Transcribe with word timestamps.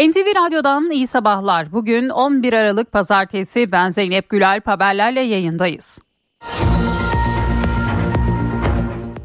NTV 0.00 0.26
Radyo'dan 0.46 0.90
iyi 0.90 1.06
sabahlar. 1.06 1.72
Bugün 1.72 2.08
11 2.08 2.52
Aralık 2.52 2.92
Pazartesi 2.92 3.72
ben 3.72 3.90
Zeynep 3.90 4.28
Gülalp 4.28 4.66
haberlerle 4.66 5.20
yayındayız. 5.20 5.98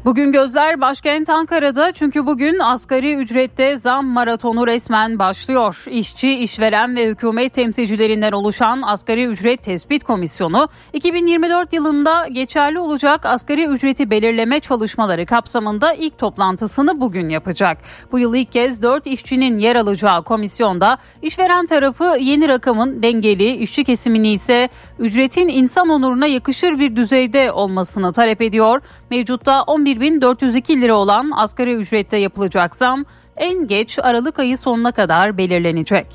Bugün 0.06 0.32
gözler 0.32 0.80
başkent 0.80 1.30
Ankara'da 1.30 1.92
çünkü 1.92 2.26
bugün 2.26 2.58
asgari 2.58 3.14
ücrette 3.14 3.76
zam 3.76 4.06
maratonu 4.06 4.66
resmen 4.66 5.18
başlıyor. 5.18 5.84
İşçi, 5.90 6.38
işveren 6.38 6.96
ve 6.96 7.06
hükümet 7.06 7.54
temsilcilerinden 7.54 8.32
oluşan 8.32 8.82
asgari 8.82 9.24
ücret 9.24 9.62
tespit 9.62 10.04
komisyonu 10.04 10.68
2024 10.92 11.72
yılında 11.72 12.26
geçerli 12.26 12.78
olacak 12.78 13.26
asgari 13.26 13.66
ücreti 13.66 14.10
belirleme 14.10 14.60
çalışmaları 14.60 15.26
kapsamında 15.26 15.92
ilk 15.92 16.18
toplantısını 16.18 17.00
bugün 17.00 17.28
yapacak. 17.28 17.78
Bu 18.12 18.18
yıl 18.18 18.34
ilk 18.34 18.52
kez 18.52 18.82
4 18.82 19.06
işçinin 19.06 19.58
yer 19.58 19.76
alacağı 19.76 20.24
komisyonda 20.24 20.98
işveren 21.22 21.66
tarafı 21.66 22.16
yeni 22.20 22.48
rakamın 22.48 23.02
dengeli, 23.02 23.56
işçi 23.56 23.84
kesimini 23.84 24.32
ise 24.32 24.68
ücretin 24.98 25.48
insan 25.48 25.88
onuruna 25.88 26.26
yakışır 26.26 26.78
bir 26.78 26.96
düzeyde 26.96 27.52
olmasını 27.52 28.12
talep 28.12 28.42
ediyor. 28.42 28.82
Mevcutta 29.10 29.62
11 29.62 29.95
11.402 29.96 30.80
lira 30.80 30.94
olan 30.94 31.30
asgari 31.36 31.74
ücrette 31.74 32.16
yapılacak 32.16 32.76
zam 32.76 33.04
en 33.36 33.66
geç 33.66 33.98
Aralık 33.98 34.38
ayı 34.38 34.58
sonuna 34.58 34.92
kadar 34.92 35.38
belirlenecek. 35.38 36.06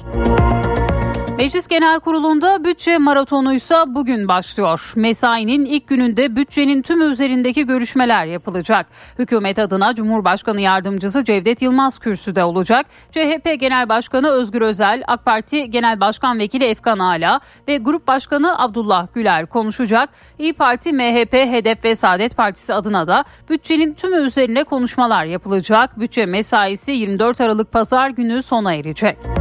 Meclis 1.41 1.67
Genel 1.67 1.99
Kurulu'nda 1.99 2.63
bütçe 2.63 2.97
maratonuysa 2.97 3.95
bugün 3.95 4.27
başlıyor. 4.27 4.93
Mesainin 4.95 5.65
ilk 5.65 5.87
gününde 5.87 6.35
bütçenin 6.35 6.81
tüm 6.81 7.11
üzerindeki 7.11 7.65
görüşmeler 7.65 8.25
yapılacak. 8.25 8.87
Hükümet 9.19 9.59
adına 9.59 9.95
Cumhurbaşkanı 9.95 10.61
Yardımcısı 10.61 11.25
Cevdet 11.25 11.61
Yılmaz 11.61 11.99
kürsüde 11.99 12.43
olacak. 12.43 12.85
CHP 13.11 13.59
Genel 13.59 13.89
Başkanı 13.89 14.29
Özgür 14.29 14.61
Özel, 14.61 15.03
AK 15.07 15.25
Parti 15.25 15.71
Genel 15.71 15.99
Başkan 15.99 16.39
Vekili 16.39 16.63
Efkan 16.63 16.99
Ala 16.99 17.39
ve 17.67 17.77
Grup 17.77 18.07
Başkanı 18.07 18.59
Abdullah 18.59 19.07
Güler 19.13 19.45
konuşacak. 19.45 20.09
İyi 20.39 20.53
Parti, 20.53 20.93
MHP, 20.93 21.33
HDP 21.33 21.85
ve 21.85 21.95
Saadet 21.95 22.37
Partisi 22.37 22.73
adına 22.73 23.07
da 23.07 23.25
bütçenin 23.49 23.93
tümü 23.93 24.17
üzerine 24.17 24.63
konuşmalar 24.63 25.25
yapılacak. 25.25 25.99
Bütçe 25.99 26.25
mesaisi 26.25 26.91
24 26.91 27.41
Aralık 27.41 27.71
Pazar 27.71 28.09
günü 28.09 28.43
sona 28.43 28.73
erecek. 28.73 29.40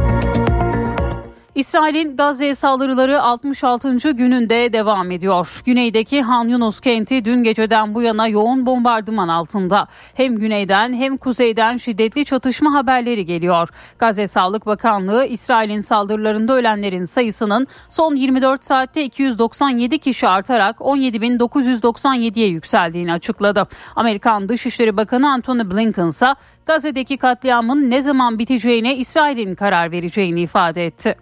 İsrail'in 1.61 2.17
Gazze 2.17 2.55
saldırıları 2.55 3.21
66. 3.21 4.11
gününde 4.11 4.73
devam 4.73 5.11
ediyor. 5.11 5.61
Güneydeki 5.65 6.21
Han 6.21 6.47
Yunus 6.47 6.79
kenti 6.79 7.25
dün 7.25 7.43
geceden 7.43 7.95
bu 7.95 8.01
yana 8.01 8.27
yoğun 8.27 8.65
bombardıman 8.65 9.27
altında. 9.27 9.87
Hem 10.13 10.35
güneyden 10.35 10.93
hem 10.93 11.17
kuzeyden 11.17 11.77
şiddetli 11.77 12.25
çatışma 12.25 12.73
haberleri 12.73 13.25
geliyor. 13.25 13.69
Gazze 13.99 14.27
Sağlık 14.27 14.65
Bakanlığı 14.65 15.25
İsrail'in 15.25 15.81
saldırılarında 15.81 16.53
ölenlerin 16.53 17.05
sayısının 17.05 17.67
son 17.89 18.15
24 18.15 18.65
saatte 18.65 19.03
297 19.03 19.99
kişi 19.99 20.27
artarak 20.27 20.77
17.997'ye 20.77 22.47
yükseldiğini 22.47 23.13
açıkladı. 23.13 23.67
Amerikan 23.95 24.49
Dışişleri 24.49 24.97
Bakanı 24.97 25.31
Antony 25.31 25.71
Blinken 25.71 26.07
ise 26.07 26.35
Gazze'deki 26.65 27.17
katliamın 27.17 27.89
ne 27.89 28.01
zaman 28.01 28.39
biteceğine 28.39 28.95
İsrail'in 28.95 29.55
karar 29.55 29.91
vereceğini 29.91 30.41
ifade 30.41 30.85
etti. 30.85 31.15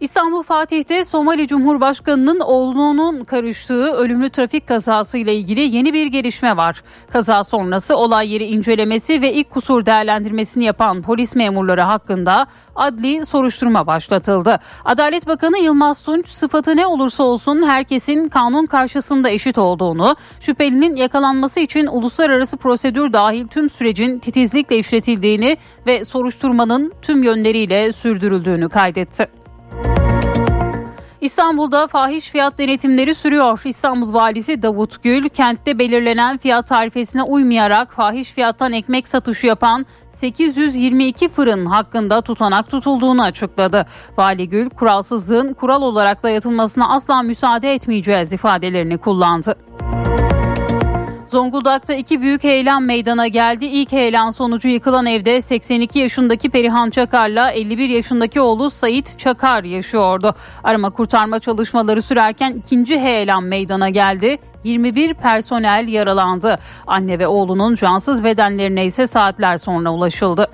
İstanbul 0.00 0.42
Fatih'te 0.42 1.04
Somali 1.04 1.48
Cumhurbaşkanı'nın 1.48 2.40
oğlunun 2.40 3.24
karıştığı 3.24 3.92
ölümlü 3.92 4.30
trafik 4.30 4.66
kazası 4.66 5.18
ile 5.18 5.34
ilgili 5.34 5.60
yeni 5.60 5.92
bir 5.92 6.06
gelişme 6.06 6.56
var. 6.56 6.82
Kaza 7.12 7.44
sonrası 7.44 7.96
olay 7.96 8.32
yeri 8.32 8.44
incelemesi 8.44 9.22
ve 9.22 9.32
ilk 9.32 9.50
kusur 9.50 9.86
değerlendirmesini 9.86 10.64
yapan 10.64 11.02
polis 11.02 11.34
memurları 11.34 11.80
hakkında 11.80 12.46
adli 12.74 13.26
soruşturma 13.26 13.86
başlatıldı. 13.86 14.58
Adalet 14.84 15.26
Bakanı 15.26 15.58
Yılmaz 15.58 16.02
Tunç 16.02 16.28
sıfatı 16.28 16.76
ne 16.76 16.86
olursa 16.86 17.22
olsun 17.22 17.66
herkesin 17.66 18.28
kanun 18.28 18.66
karşısında 18.66 19.30
eşit 19.30 19.58
olduğunu, 19.58 20.16
şüphelinin 20.40 20.96
yakalanması 20.96 21.60
için 21.60 21.86
uluslararası 21.86 22.56
prosedür 22.56 23.12
dahil 23.12 23.46
tüm 23.46 23.70
sürecin 23.70 24.18
titizlikle 24.18 24.78
işletildiğini 24.78 25.56
ve 25.86 26.04
soruşturmanın 26.04 26.92
tüm 27.02 27.22
yönleriyle 27.22 27.92
sürdürüldüğünü 27.92 28.68
kaydetti. 28.68 29.45
İstanbul'da 31.20 31.86
fahiş 31.86 32.30
fiyat 32.30 32.58
denetimleri 32.58 33.14
sürüyor. 33.14 33.60
İstanbul 33.64 34.14
Valisi 34.14 34.62
Davut 34.62 35.02
Gül 35.02 35.28
kentte 35.28 35.78
belirlenen 35.78 36.38
fiyat 36.38 36.68
tarifesine 36.68 37.22
uymayarak 37.22 37.92
fahiş 37.92 38.32
fiyattan 38.32 38.72
ekmek 38.72 39.08
satışı 39.08 39.46
yapan 39.46 39.86
822 40.10 41.28
fırın 41.28 41.66
hakkında 41.66 42.20
tutanak 42.20 42.70
tutulduğunu 42.70 43.22
açıkladı. 43.22 43.86
Vali 44.18 44.48
Gül 44.48 44.70
kuralsızlığın 44.70 45.52
kural 45.54 45.82
olarak 45.82 46.22
dayatılmasına 46.22 46.88
asla 46.88 47.22
müsaade 47.22 47.72
etmeyeceğiz 47.72 48.32
ifadelerini 48.32 48.98
kullandı. 48.98 49.56
Zonguldak'ta 51.28 51.94
iki 51.94 52.20
büyük 52.20 52.44
heyelan 52.44 52.82
meydana 52.82 53.26
geldi. 53.28 53.66
İlk 53.66 53.92
heyelan 53.92 54.30
sonucu 54.30 54.68
yıkılan 54.68 55.06
evde 55.06 55.40
82 55.40 55.98
yaşındaki 55.98 56.50
Perihan 56.50 56.90
Çakar'la 56.90 57.50
51 57.50 57.88
yaşındaki 57.88 58.40
oğlu 58.40 58.70
Sait 58.70 59.18
Çakar 59.18 59.64
yaşıyordu. 59.64 60.34
Arama 60.64 60.90
kurtarma 60.90 61.40
çalışmaları 61.40 62.02
sürerken 62.02 62.52
ikinci 62.52 63.00
heyelan 63.00 63.42
meydana 63.44 63.90
geldi. 63.90 64.38
21 64.64 65.14
personel 65.14 65.88
yaralandı. 65.88 66.58
Anne 66.86 67.18
ve 67.18 67.26
oğlunun 67.26 67.74
cansız 67.74 68.24
bedenlerine 68.24 68.84
ise 68.84 69.06
saatler 69.06 69.56
sonra 69.56 69.90
ulaşıldı. 69.90 70.48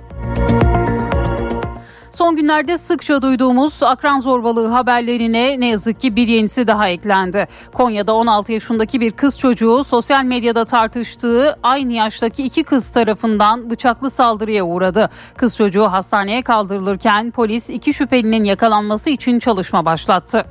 Son 2.13 2.37
günlerde 2.37 2.79
sıkça 2.79 3.23
duyduğumuz 3.23 3.83
akran 3.83 4.19
zorbalığı 4.19 4.69
haberlerine 4.69 5.61
ne 5.61 5.67
yazık 5.67 6.01
ki 6.01 6.17
bir 6.17 6.29
yenisi 6.29 6.67
daha 6.67 6.89
eklendi. 6.89 7.47
Konya'da 7.73 8.15
16 8.15 8.53
yaşındaki 8.53 9.01
bir 9.01 9.11
kız 9.11 9.39
çocuğu 9.39 9.85
sosyal 9.85 10.25
medyada 10.25 10.65
tartıştığı 10.65 11.57
aynı 11.63 11.93
yaştaki 11.93 12.43
iki 12.43 12.65
kız 12.65 12.91
tarafından 12.91 13.71
bıçaklı 13.71 14.11
saldırıya 14.11 14.65
uğradı. 14.65 15.11
Kız 15.37 15.57
çocuğu 15.57 15.85
hastaneye 15.85 16.43
kaldırılırken 16.43 17.31
polis 17.31 17.71
iki 17.71 17.95
şüphelinin 17.95 18.45
yakalanması 18.45 19.11
için 19.11 19.39
çalışma 19.39 19.85
başlattı. 19.85 20.45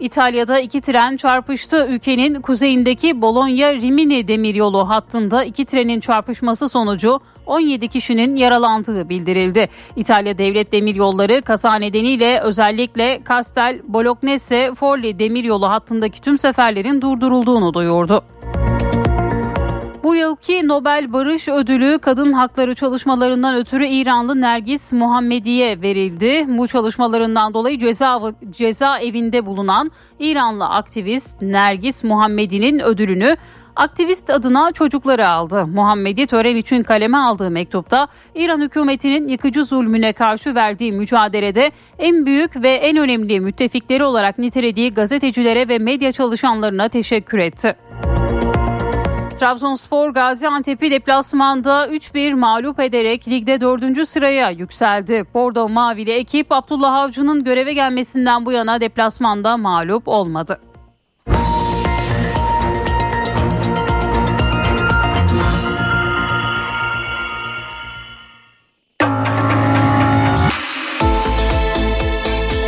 İtalya'da 0.00 0.60
iki 0.60 0.80
tren 0.80 1.16
çarpıştı. 1.16 1.86
Ülkenin 1.90 2.40
kuzeyindeki 2.40 3.22
Bologna-Rimini 3.22 4.28
demiryolu 4.28 4.88
hattında 4.88 5.44
iki 5.44 5.64
trenin 5.64 6.00
çarpışması 6.00 6.68
sonucu 6.68 7.20
17 7.46 7.88
kişinin 7.88 8.36
yaralandığı 8.36 9.08
bildirildi. 9.08 9.68
İtalya 9.96 10.38
Devlet 10.38 10.72
Demiryolları 10.72 11.42
kaza 11.42 11.74
nedeniyle 11.74 12.40
özellikle 12.40 13.20
Castel 13.28 13.80
Bolognese 13.84 14.74
Forli 14.74 15.18
demiryolu 15.18 15.68
hattındaki 15.68 16.20
tüm 16.20 16.38
seferlerin 16.38 17.00
durdurulduğunu 17.00 17.74
duyurdu. 17.74 18.24
Bu 20.02 20.14
yılki 20.14 20.68
Nobel 20.68 21.12
Barış 21.12 21.48
Ödülü 21.48 21.98
kadın 21.98 22.32
hakları 22.32 22.74
çalışmalarından 22.74 23.56
ötürü 23.56 23.86
İranlı 23.86 24.40
Nergis 24.40 24.92
Muhammedi'ye 24.92 25.80
verildi. 25.80 26.44
Bu 26.48 26.68
çalışmalarından 26.68 27.54
dolayı 27.54 27.78
ceza, 27.78 28.20
ceza 28.50 28.98
bulunan 29.46 29.90
İranlı 30.18 30.66
aktivist 30.66 31.42
Nergis 31.42 32.04
Muhammedi'nin 32.04 32.78
ödülünü 32.78 33.36
aktivist 33.76 34.30
adına 34.30 34.72
çocukları 34.72 35.28
aldı. 35.28 35.66
Muhammedi 35.66 36.26
tören 36.26 36.56
için 36.56 36.82
kaleme 36.82 37.18
aldığı 37.18 37.50
mektupta 37.50 38.08
İran 38.34 38.60
hükümetinin 38.60 39.28
yıkıcı 39.28 39.64
zulmüne 39.64 40.12
karşı 40.12 40.54
verdiği 40.54 40.92
mücadelede 40.92 41.70
en 41.98 42.26
büyük 42.26 42.62
ve 42.62 42.70
en 42.70 42.96
önemli 42.96 43.40
müttefikleri 43.40 44.04
olarak 44.04 44.38
nitelediği 44.38 44.94
gazetecilere 44.94 45.68
ve 45.68 45.78
medya 45.78 46.12
çalışanlarına 46.12 46.88
teşekkür 46.88 47.38
etti. 47.38 47.76
Trabzonspor 49.38 50.10
Gaziantep'i 50.10 50.90
deplasmanda 50.90 51.86
3-1 51.86 52.34
mağlup 52.34 52.80
ederek 52.80 53.28
ligde 53.28 53.60
4. 53.60 54.08
sıraya 54.08 54.50
yükseldi. 54.50 55.24
Bordo 55.34 55.68
Mavili 55.68 56.10
ekip 56.12 56.52
Abdullah 56.52 56.94
Avcı'nın 56.94 57.44
göreve 57.44 57.72
gelmesinden 57.72 58.46
bu 58.46 58.52
yana 58.52 58.80
deplasmanda 58.80 59.56
mağlup 59.56 60.08
olmadı. 60.08 60.60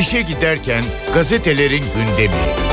İşe 0.01 0.23
giderken 0.23 0.83
gazetelerin 1.15 1.85
gündemi. 1.97 2.70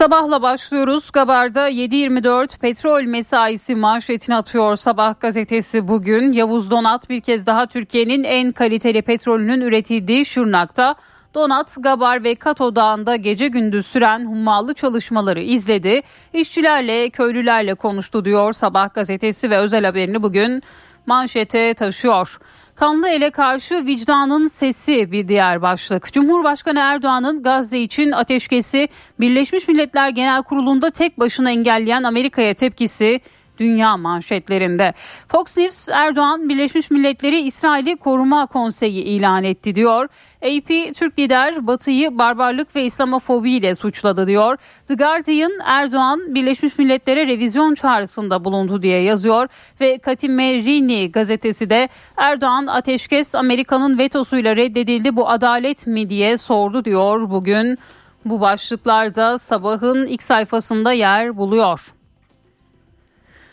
Sabahla 0.00 0.42
başlıyoruz. 0.42 1.10
Gabar'da 1.10 1.70
7.24 1.70 2.58
petrol 2.58 3.02
mesaisi 3.02 3.74
manşetini 3.74 4.36
atıyor 4.36 4.76
Sabah 4.76 5.20
gazetesi 5.20 5.88
bugün. 5.88 6.32
Yavuz 6.32 6.70
Donat 6.70 7.10
bir 7.10 7.20
kez 7.20 7.46
daha 7.46 7.66
Türkiye'nin 7.66 8.24
en 8.24 8.52
kaliteli 8.52 9.02
petrolünün 9.02 9.60
üretildiği 9.60 10.26
Şırnak'ta 10.26 10.94
Donat, 11.34 11.76
Gabar 11.80 12.24
ve 12.24 12.34
Kato 12.34 12.76
Dağı'nda 12.76 13.16
gece 13.16 13.48
gündüz 13.48 13.86
süren 13.86 14.26
hummalı 14.26 14.74
çalışmaları 14.74 15.40
izledi. 15.40 16.02
İşçilerle, 16.32 17.10
köylülerle 17.10 17.74
konuştu 17.74 18.24
diyor 18.24 18.52
Sabah 18.52 18.94
gazetesi 18.94 19.50
ve 19.50 19.58
özel 19.58 19.84
haberini 19.84 20.22
bugün 20.22 20.62
manşete 21.06 21.74
taşıyor. 21.74 22.38
Kanlı 22.80 23.08
ele 23.08 23.30
karşı 23.30 23.86
vicdanın 23.86 24.46
sesi 24.46 25.12
bir 25.12 25.28
diğer 25.28 25.62
başlık. 25.62 26.12
Cumhurbaşkanı 26.12 26.78
Erdoğan'ın 26.78 27.42
Gazze 27.42 27.78
için 27.78 28.10
ateşkesi 28.10 28.88
Birleşmiş 29.20 29.68
Milletler 29.68 30.08
Genel 30.08 30.42
Kurulu'nda 30.42 30.90
tek 30.90 31.18
başına 31.18 31.50
engelleyen 31.50 32.02
Amerika'ya 32.02 32.54
tepkisi 32.54 33.20
dünya 33.60 33.96
manşetlerinde. 33.96 34.94
Fox 35.28 35.56
News 35.56 35.88
Erdoğan 35.88 36.48
Birleşmiş 36.48 36.90
Milletleri 36.90 37.40
İsrail'i 37.40 37.96
koruma 37.96 38.46
konseyi 38.46 39.02
ilan 39.02 39.44
etti 39.44 39.74
diyor. 39.74 40.08
AP 40.42 40.94
Türk 40.94 41.18
lider 41.18 41.66
Batı'yı 41.66 42.18
barbarlık 42.18 42.76
ve 42.76 42.84
İslamofobi 42.84 43.52
ile 43.52 43.74
suçladı 43.74 44.26
diyor. 44.26 44.56
The 44.88 44.94
Guardian 44.94 45.52
Erdoğan 45.64 46.34
Birleşmiş 46.34 46.78
Milletler'e 46.78 47.26
revizyon 47.26 47.74
çağrısında 47.74 48.44
bulundu 48.44 48.82
diye 48.82 49.02
yazıyor 49.02 49.48
ve 49.80 49.98
Katimerini 49.98 51.12
gazetesi 51.12 51.70
de 51.70 51.88
Erdoğan 52.16 52.66
ateşkes 52.66 53.34
Amerika'nın 53.34 53.98
vetosuyla 53.98 54.56
reddedildi 54.56 55.16
bu 55.16 55.28
adalet 55.28 55.86
mi 55.86 56.10
diye 56.10 56.36
sordu 56.36 56.84
diyor 56.84 57.30
bugün. 57.30 57.78
Bu 58.24 58.40
başlıklarda 58.40 59.38
sabahın 59.38 60.06
ilk 60.06 60.22
sayfasında 60.22 60.92
yer 60.92 61.36
buluyor. 61.36 61.99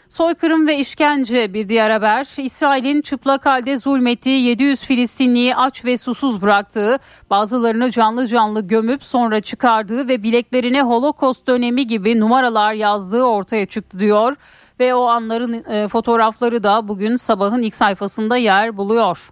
Soykırım 0.09 0.67
ve 0.67 0.77
işkence 0.77 1.53
bir 1.53 1.69
diğer 1.69 1.89
haber. 1.89 2.27
İsrail'in 2.37 3.01
çıplak 3.01 3.45
halde 3.45 3.77
zulmettiği 3.77 4.43
700 4.43 4.83
Filistinliyi 4.83 5.55
aç 5.55 5.85
ve 5.85 5.97
susuz 5.97 6.41
bıraktığı, 6.41 6.99
bazılarını 7.29 7.91
canlı 7.91 8.27
canlı 8.27 8.67
gömüp 8.67 9.03
sonra 9.03 9.41
çıkardığı 9.41 10.07
ve 10.07 10.23
bileklerine 10.23 10.81
Holocaust 10.81 11.47
dönemi 11.47 11.87
gibi 11.87 12.19
numaralar 12.19 12.73
yazdığı 12.73 13.23
ortaya 13.23 13.65
çıktı 13.65 13.99
diyor. 13.99 14.35
Ve 14.79 14.95
o 14.95 15.07
anların 15.07 15.53
e, 15.53 15.87
fotoğrafları 15.87 16.63
da 16.63 16.87
bugün 16.87 17.17
sabahın 17.17 17.61
ilk 17.61 17.75
sayfasında 17.75 18.37
yer 18.37 18.77
buluyor. 18.77 19.29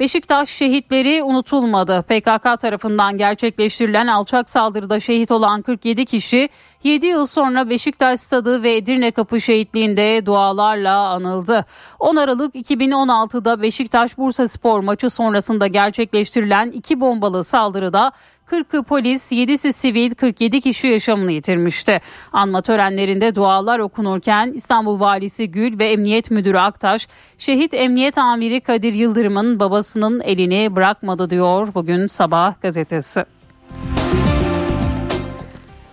Beşiktaş 0.00 0.48
şehitleri 0.48 1.22
unutulmadı. 1.22 2.02
PKK 2.02 2.60
tarafından 2.60 3.18
gerçekleştirilen 3.18 4.06
alçak 4.06 4.50
saldırıda 4.50 5.00
şehit 5.00 5.30
olan 5.30 5.62
47 5.62 6.04
kişi 6.04 6.48
7 6.84 7.06
yıl 7.06 7.26
sonra 7.26 7.70
Beşiktaş 7.70 8.20
Stadı 8.20 8.62
ve 8.62 8.76
Edirne 8.76 9.10
Kapı 9.10 9.40
şehitliğinde 9.40 10.26
dualarla 10.26 11.08
anıldı. 11.08 11.64
10 11.98 12.16
Aralık 12.16 12.54
2016'da 12.54 13.62
Beşiktaş 13.62 14.18
Bursa 14.18 14.48
Spor 14.48 14.80
maçı 14.80 15.10
sonrasında 15.10 15.66
gerçekleştirilen 15.66 16.70
iki 16.70 17.00
bombalı 17.00 17.44
saldırıda 17.44 18.12
40'ı 18.50 18.82
polis, 18.82 19.32
7'si 19.32 19.72
sivil, 19.72 20.14
47 20.14 20.60
kişi 20.60 20.86
yaşamını 20.86 21.32
yitirmişti. 21.32 22.00
Anma 22.32 22.62
törenlerinde 22.62 23.34
dualar 23.34 23.78
okunurken 23.78 24.52
İstanbul 24.52 25.00
Valisi 25.00 25.50
Gül 25.50 25.78
ve 25.78 25.84
Emniyet 25.84 26.30
Müdürü 26.30 26.58
Aktaş, 26.58 27.08
şehit 27.38 27.74
Emniyet 27.74 28.18
Amiri 28.18 28.60
Kadir 28.60 28.92
Yıldırım'ın 28.92 29.60
babasının 29.60 30.20
elini 30.20 30.76
bırakmadı 30.76 31.30
diyor 31.30 31.74
bugün 31.74 32.06
Sabah 32.06 32.60
gazetesi. 32.62 33.24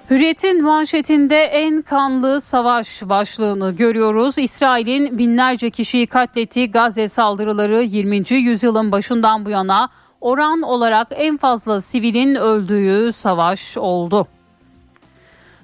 Hürriyet'in 0.09 0.63
manşetinde 0.63 1.41
en 1.41 1.81
kanlı 1.81 2.41
savaş 2.41 3.01
başlığını 3.01 3.71
görüyoruz. 3.71 4.37
İsrail'in 4.37 5.17
binlerce 5.17 5.69
kişiyi 5.69 6.07
katlettiği 6.07 6.71
Gazze 6.71 7.09
saldırıları 7.09 7.83
20. 7.83 8.21
yüzyılın 8.29 8.91
başından 8.91 9.45
bu 9.45 9.49
yana 9.49 9.89
oran 10.21 10.61
olarak 10.61 11.07
en 11.11 11.37
fazla 11.37 11.81
sivilin 11.81 12.35
öldüğü 12.35 13.13
savaş 13.13 13.77
oldu. 13.77 14.27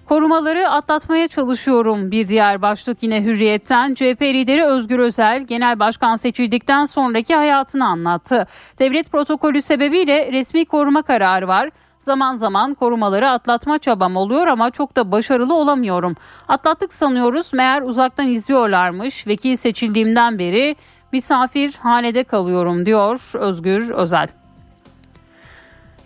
Korumaları 0.06 0.70
atlatmaya 0.70 1.28
çalışıyorum 1.28 2.12
bir 2.12 2.28
diğer 2.28 2.62
başlık 2.62 3.04
yine 3.04 3.24
Hürriyet'ten. 3.24 3.94
CHP 3.94 4.22
lideri 4.22 4.66
Özgür 4.66 5.00
Özel 5.00 5.44
genel 5.44 5.80
başkan 5.80 6.16
seçildikten 6.16 6.86
sonraki 6.86 7.36
hayatını 7.36 7.88
anlattı. 7.88 8.48
Devlet 8.80 9.12
protokolü 9.12 9.62
sebebiyle 9.62 10.32
resmi 10.32 10.66
koruma 10.66 11.02
kararı 11.02 11.48
var. 11.48 11.70
Zaman 12.00 12.38
zaman 12.38 12.74
korumaları 12.74 13.30
atlatma 13.30 13.80
çabam 13.80 14.16
oluyor 14.16 14.48
ama 14.48 14.70
çok 14.70 14.96
da 14.96 15.12
başarılı 15.12 15.54
olamıyorum. 15.54 16.16
Atlattık 16.48 16.94
sanıyoruz 16.94 17.54
meğer 17.54 17.82
uzaktan 17.82 18.28
izliyorlarmış. 18.28 19.28
Vekil 19.28 19.56
seçildiğimden 19.56 20.40
beri 20.40 20.76
misafir 21.12 21.76
hanede 21.76 22.24
kalıyorum 22.24 22.86
diyor 22.86 23.32
Özgür 23.34 23.90
Özel. 23.90 24.43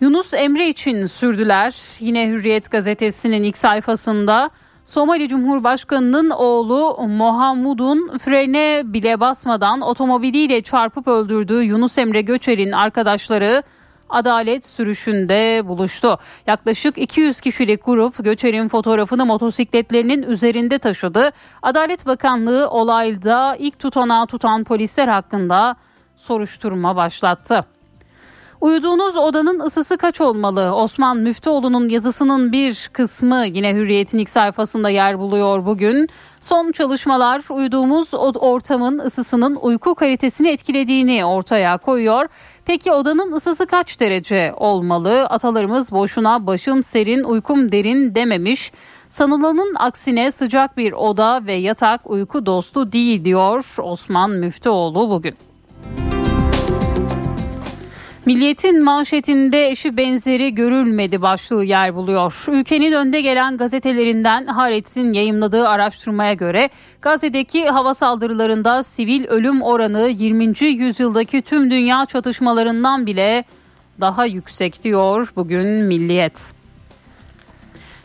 Yunus 0.02 0.34
Emre 0.34 0.70
için 0.70 1.06
sürdüler. 1.06 1.76
Yine 2.00 2.28
Hürriyet 2.28 2.72
gazetesinin 2.72 3.44
ilk 3.44 3.58
sayfasında 3.58 4.50
Somali 4.84 5.28
Cumhurbaşkanı'nın 5.28 6.30
oğlu 6.30 7.08
Mohamud'un 7.08 8.18
frene 8.18 8.82
bile 8.86 9.20
basmadan 9.20 9.82
otomobiliyle 9.82 10.62
çarpıp 10.62 11.08
öldürdüğü 11.08 11.64
Yunus 11.64 11.98
Emre 11.98 12.22
Göçer'in 12.22 12.72
arkadaşları 12.72 13.64
adalet 14.10 14.66
sürüşünde 14.66 15.68
buluştu. 15.68 16.18
Yaklaşık 16.48 16.98
200 16.98 17.42
kişilik 17.42 17.86
grup 17.86 18.24
Göçer'in 18.24 18.68
fotoğrafını 18.68 19.26
motosikletlerinin 19.26 20.24
üzerinde 20.24 20.80
taşıdı. 20.80 21.32
Adalet 21.62 22.06
Bakanlığı 22.06 22.70
olayda 22.70 23.56
ilk 23.56 23.80
tutanağı 23.80 24.28
tutan 24.28 24.64
polisler 24.64 25.08
hakkında 25.08 25.76
soruşturma 26.16 26.96
başlattı. 26.96 27.77
Uyuduğunuz 28.62 29.18
odanın 29.18 29.60
ısısı 29.60 29.98
kaç 29.98 30.22
olmalı? 30.22 30.76
Osman 30.76 31.18
Müftüoğlu'nun 31.18 31.90
yazısının 31.90 32.52
bir 32.52 32.90
kısmı 32.94 33.46
yine 33.46 33.74
Hürriyet'in 33.74 34.18
ilk 34.18 34.30
sayfasında 34.30 34.90
yer 34.90 35.20
buluyor 35.20 35.66
bugün. 35.66 36.10
Son 36.42 36.72
çalışmalar 36.72 37.44
uyuduğumuz 37.50 38.14
ortamın 38.14 39.00
ısısının 39.00 39.56
uyku 39.56 39.96
kalitesini 39.96 40.50
etkilediğini 40.50 41.26
ortaya 41.26 41.78
koyuyor. 41.78 42.28
Peki 42.66 42.92
odanın 42.92 43.32
ısısı 43.32 43.66
kaç 43.66 44.00
derece 44.00 44.54
olmalı? 44.58 45.26
Atalarımız 45.26 45.92
boşuna 45.92 46.48
başım 46.48 46.84
serin 46.84 47.24
uykum 47.24 47.72
derin 47.72 48.16
dememiş. 48.16 48.72
Sanılanın 49.10 49.76
aksine 49.76 50.32
sıcak 50.32 50.78
bir 50.78 50.92
oda 50.92 51.46
ve 51.46 51.54
yatak 51.54 52.10
uyku 52.10 52.46
dostu 52.46 52.92
değil 52.92 53.26
diyor 53.26 53.76
Osman 53.84 54.32
Müftüoğlu 54.32 55.10
bugün. 55.10 55.47
Milliyetin 58.28 58.84
manşetinde 58.84 59.68
eşi 59.70 59.98
benzeri 59.98 60.56
görülmedi 60.56 61.22
başlığı 61.22 61.64
yer 61.64 61.96
buluyor. 61.96 62.46
Ülkenin 62.48 62.92
önde 62.92 63.22
gelen 63.22 63.58
gazetelerinden 63.58 64.46
Haaretz'in 64.46 65.14
yayımladığı 65.14 65.68
araştırmaya 65.68 66.34
göre 66.34 66.70
Gazze'deki 67.02 67.70
hava 67.70 67.94
saldırılarında 67.94 68.84
sivil 68.84 69.26
ölüm 69.28 69.62
oranı 69.62 70.10
20. 70.10 70.54
yüzyıldaki 70.62 71.42
tüm 71.42 71.72
dünya 71.72 72.06
çatışmalarından 72.06 73.06
bile 73.06 73.44
daha 74.02 74.26
yüksek 74.26 74.84
diyor 74.84 75.34
bugün 75.36 75.68
Milliyet. 75.68 76.54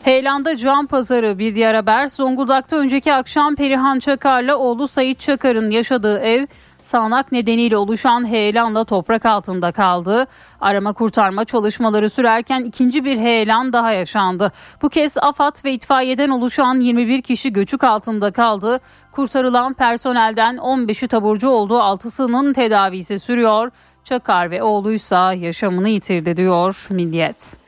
Heyelan'da 0.03 0.57
can 0.57 0.85
pazarı 0.85 1.39
bir 1.39 1.55
diğer 1.55 1.75
haber. 1.75 2.07
Zonguldak'ta 2.07 2.75
önceki 2.75 3.13
akşam 3.13 3.55
Perihan 3.55 3.99
Çakar'la 3.99 4.57
oğlu 4.57 4.87
Sayit 4.87 5.19
Çakar'ın 5.19 5.71
yaşadığı 5.71 6.19
ev 6.19 6.47
sağanak 6.85 7.31
nedeniyle 7.31 7.77
oluşan 7.77 8.27
heyelanla 8.27 8.83
toprak 8.83 9.25
altında 9.25 9.71
kaldı. 9.71 10.27
Arama 10.61 10.93
kurtarma 10.93 11.45
çalışmaları 11.45 12.09
sürerken 12.09 12.63
ikinci 12.63 13.05
bir 13.05 13.17
heyelan 13.17 13.73
daha 13.73 13.91
yaşandı. 13.91 14.51
Bu 14.81 14.89
kez 14.89 15.17
AFAD 15.17 15.65
ve 15.65 15.73
itfaiyeden 15.73 16.29
oluşan 16.29 16.79
21 16.79 17.21
kişi 17.21 17.53
göçük 17.53 17.83
altında 17.83 18.31
kaldı. 18.31 18.79
Kurtarılan 19.11 19.73
personelden 19.73 20.55
15'i 20.55 21.07
taburcu 21.07 21.49
oldu, 21.49 21.73
6'sının 21.73 22.53
tedavisi 22.53 23.19
sürüyor. 23.19 23.71
Çakar 24.03 24.51
ve 24.51 24.63
oğluysa 24.63 25.33
yaşamını 25.33 25.89
yitirdi 25.89 26.37
diyor 26.37 26.87
Milliyet. 26.89 27.62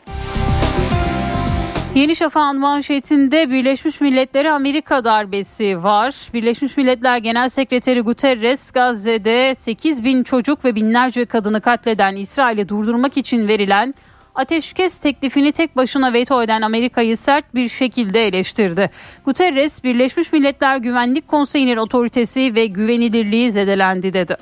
Yeni 1.95 2.15
Şafak'ın 2.15 2.59
manşetinde 2.59 3.51
Birleşmiş 3.51 4.01
Milletler'e 4.01 4.51
Amerika 4.51 5.03
darbesi 5.03 5.83
var. 5.83 6.15
Birleşmiş 6.33 6.77
Milletler 6.77 7.17
Genel 7.17 7.49
Sekreteri 7.49 8.01
Guterres 8.01 8.71
Gazze'de 8.71 9.55
8 9.55 10.03
bin 10.03 10.23
çocuk 10.23 10.65
ve 10.65 10.75
binlerce 10.75 11.25
kadını 11.25 11.61
katleden 11.61 12.15
İsrail'i 12.15 12.69
durdurmak 12.69 13.17
için 13.17 13.47
verilen 13.47 13.93
ateşkes 14.35 14.99
teklifini 14.99 15.51
tek 15.51 15.75
başına 15.75 16.13
veto 16.13 16.43
eden 16.43 16.61
Amerika'yı 16.61 17.17
sert 17.17 17.55
bir 17.55 17.69
şekilde 17.69 18.27
eleştirdi. 18.27 18.89
Guterres 19.25 19.83
Birleşmiş 19.83 20.33
Milletler 20.33 20.77
Güvenlik 20.77 21.27
Konseyi'nin 21.27 21.77
otoritesi 21.77 22.55
ve 22.55 22.65
güvenilirliği 22.65 23.51
zedelendi 23.51 24.13
dedi. 24.13 24.37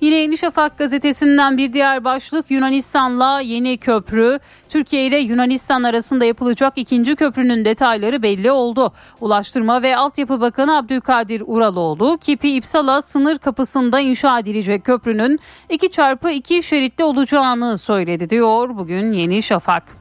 Yine 0.00 0.16
Yeni 0.16 0.38
Şafak 0.38 0.78
gazetesinden 0.78 1.58
bir 1.58 1.72
diğer 1.72 2.04
başlık 2.04 2.50
Yunanistan'la 2.50 3.40
yeni 3.40 3.78
köprü. 3.78 4.38
Türkiye 4.68 5.06
ile 5.06 5.18
Yunanistan 5.18 5.82
arasında 5.82 6.24
yapılacak 6.24 6.72
ikinci 6.76 7.16
köprünün 7.16 7.64
detayları 7.64 8.22
belli 8.22 8.50
oldu. 8.50 8.92
Ulaştırma 9.20 9.82
ve 9.82 9.96
Altyapı 9.96 10.40
Bakanı 10.40 10.76
Abdülkadir 10.76 11.42
Uraloğlu, 11.46 12.18
Kipi 12.20 12.56
İpsala 12.56 13.02
sınır 13.02 13.38
kapısında 13.38 14.00
inşa 14.00 14.38
edilecek 14.38 14.84
köprünün 14.84 15.38
2 15.70 15.90
çarpı 15.90 16.30
2 16.30 16.62
şeritli 16.62 17.04
olacağını 17.04 17.78
söyledi 17.78 18.30
diyor 18.30 18.76
bugün 18.76 19.12
Yeni 19.12 19.42
Şafak. 19.42 19.99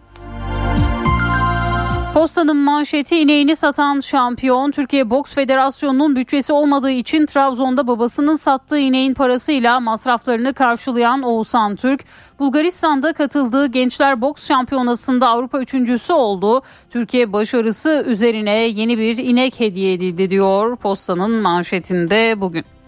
Postanın 2.13 2.57
manşeti 2.57 3.17
ineğini 3.17 3.55
satan 3.55 3.99
şampiyon 3.99 4.71
Türkiye 4.71 5.09
Boks 5.09 5.33
Federasyonu'nun 5.33 6.15
bütçesi 6.15 6.53
olmadığı 6.53 6.91
için 6.91 7.25
Trabzon'da 7.25 7.87
babasının 7.87 8.35
sattığı 8.35 8.79
ineğin 8.79 9.13
parasıyla 9.13 9.79
masraflarını 9.79 10.53
karşılayan 10.53 11.21
Oğuzhan 11.21 11.75
Türk, 11.75 12.05
Bulgaristan'da 12.39 13.13
katıldığı 13.13 13.67
Gençler 13.67 14.21
Boks 14.21 14.47
Şampiyonası'nda 14.47 15.27
Avrupa 15.27 15.59
üçüncüsü 15.59 16.13
oldu. 16.13 16.61
Türkiye 16.89 17.33
başarısı 17.33 18.03
üzerine 18.07 18.59
yeni 18.59 18.97
bir 18.97 19.17
inek 19.17 19.59
hediye 19.59 19.93
edildi 19.93 20.29
diyor 20.29 20.75
postanın 20.75 21.31
manşetinde 21.31 22.41
bugün. 22.41 22.78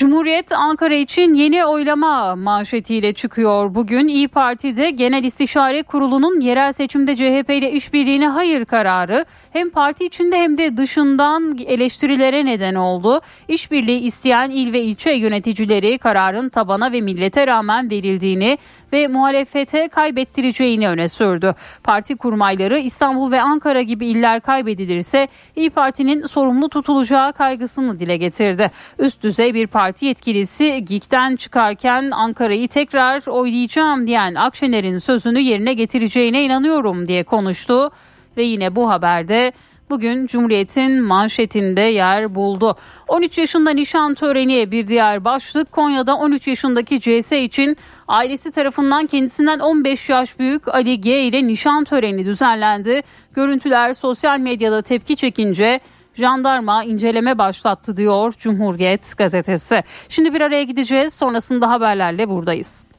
Cumhuriyet 0.00 0.52
Ankara 0.52 0.94
için 0.94 1.34
yeni 1.34 1.64
oylama 1.64 2.36
manşetiyle 2.36 3.12
çıkıyor. 3.12 3.74
Bugün 3.74 4.08
İyi 4.08 4.28
Parti'de 4.28 4.90
Genel 4.90 5.24
İstişare 5.24 5.82
Kurulu'nun 5.82 6.40
yerel 6.40 6.72
seçimde 6.72 7.16
CHP 7.16 7.50
ile 7.50 7.72
işbirliğine 7.72 8.28
hayır 8.28 8.64
kararı 8.64 9.24
hem 9.52 9.70
parti 9.70 10.04
içinde 10.04 10.38
hem 10.38 10.58
de 10.58 10.76
dışından 10.76 11.58
eleştirilere 11.66 12.44
neden 12.44 12.74
oldu. 12.74 13.20
İşbirliği 13.48 14.00
isteyen 14.00 14.50
il 14.50 14.72
ve 14.72 14.80
ilçe 14.80 15.10
yöneticileri 15.10 15.98
kararın 15.98 16.48
tabana 16.48 16.92
ve 16.92 17.00
millete 17.00 17.46
rağmen 17.46 17.90
verildiğini 17.90 18.58
ve 18.92 19.06
muhalefete 19.06 19.88
kaybettireceğini 19.88 20.88
öne 20.88 21.08
sürdü. 21.08 21.54
Parti 21.84 22.16
kurmayları 22.16 22.78
İstanbul 22.78 23.32
ve 23.32 23.42
Ankara 23.42 23.82
gibi 23.82 24.06
iller 24.06 24.40
kaybedilirse 24.40 25.28
İyi 25.56 25.70
Parti'nin 25.70 26.26
sorumlu 26.26 26.68
tutulacağı 26.68 27.32
kaygısını 27.32 28.00
dile 28.00 28.16
getirdi. 28.16 28.70
Üst 28.98 29.22
düzey 29.22 29.54
bir 29.54 29.66
parti 29.66 30.06
yetkilisi 30.06 30.84
GİK'ten 30.84 31.36
çıkarken 31.36 32.10
Ankara'yı 32.10 32.68
tekrar 32.68 33.26
oylayacağım 33.26 34.06
diyen 34.06 34.34
Akşener'in 34.34 34.98
sözünü 34.98 35.40
yerine 35.40 35.72
getireceğine 35.72 36.42
inanıyorum 36.42 37.08
diye 37.08 37.24
konuştu 37.24 37.90
ve 38.36 38.42
yine 38.42 38.76
bu 38.76 38.90
haberde 38.90 39.52
bugün 39.90 40.26
Cumhuriyet'in 40.26 41.02
manşetinde 41.02 41.80
yer 41.80 42.34
buldu. 42.34 42.76
13 43.08 43.38
yaşında 43.38 43.70
nişan 43.70 44.14
töreni 44.14 44.70
bir 44.70 44.88
diğer 44.88 45.24
başlık 45.24 45.72
Konya'da 45.72 46.16
13 46.16 46.46
yaşındaki 46.46 47.00
CS 47.00 47.32
için 47.32 47.76
ailesi 48.08 48.50
tarafından 48.50 49.06
kendisinden 49.06 49.58
15 49.58 50.08
yaş 50.08 50.38
büyük 50.38 50.68
Ali 50.68 51.00
G 51.00 51.22
ile 51.22 51.46
nişan 51.46 51.84
töreni 51.84 52.24
düzenlendi. 52.24 53.02
Görüntüler 53.34 53.94
sosyal 53.94 54.38
medyada 54.38 54.82
tepki 54.82 55.16
çekince 55.16 55.80
jandarma 56.14 56.84
inceleme 56.84 57.38
başlattı 57.38 57.96
diyor 57.96 58.34
Cumhuriyet 58.38 59.18
gazetesi. 59.18 59.82
Şimdi 60.08 60.34
bir 60.34 60.40
araya 60.40 60.62
gideceğiz 60.62 61.14
sonrasında 61.14 61.70
haberlerle 61.70 62.28
buradayız. 62.28 62.89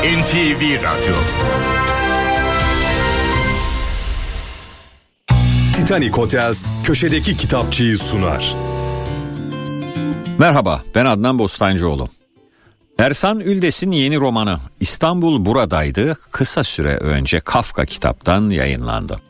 NTV 0.00 0.82
Radyo 0.82 1.14
Titanic 5.74 6.10
Hotels 6.10 6.66
köşedeki 6.84 7.36
kitapçıyı 7.36 7.98
sunar. 7.98 8.56
Merhaba 10.38 10.82
ben 10.94 11.04
Adnan 11.04 11.38
Bostancıoğlu. 11.38 12.08
Ersan 12.98 13.40
Üldes'in 13.40 13.90
yeni 13.90 14.16
romanı 14.16 14.58
İstanbul 14.80 15.44
Buradaydı 15.44 16.16
kısa 16.32 16.64
süre 16.64 16.96
önce 16.96 17.40
Kafka 17.40 17.84
kitaptan 17.84 18.48
yayınlandı. 18.48 19.20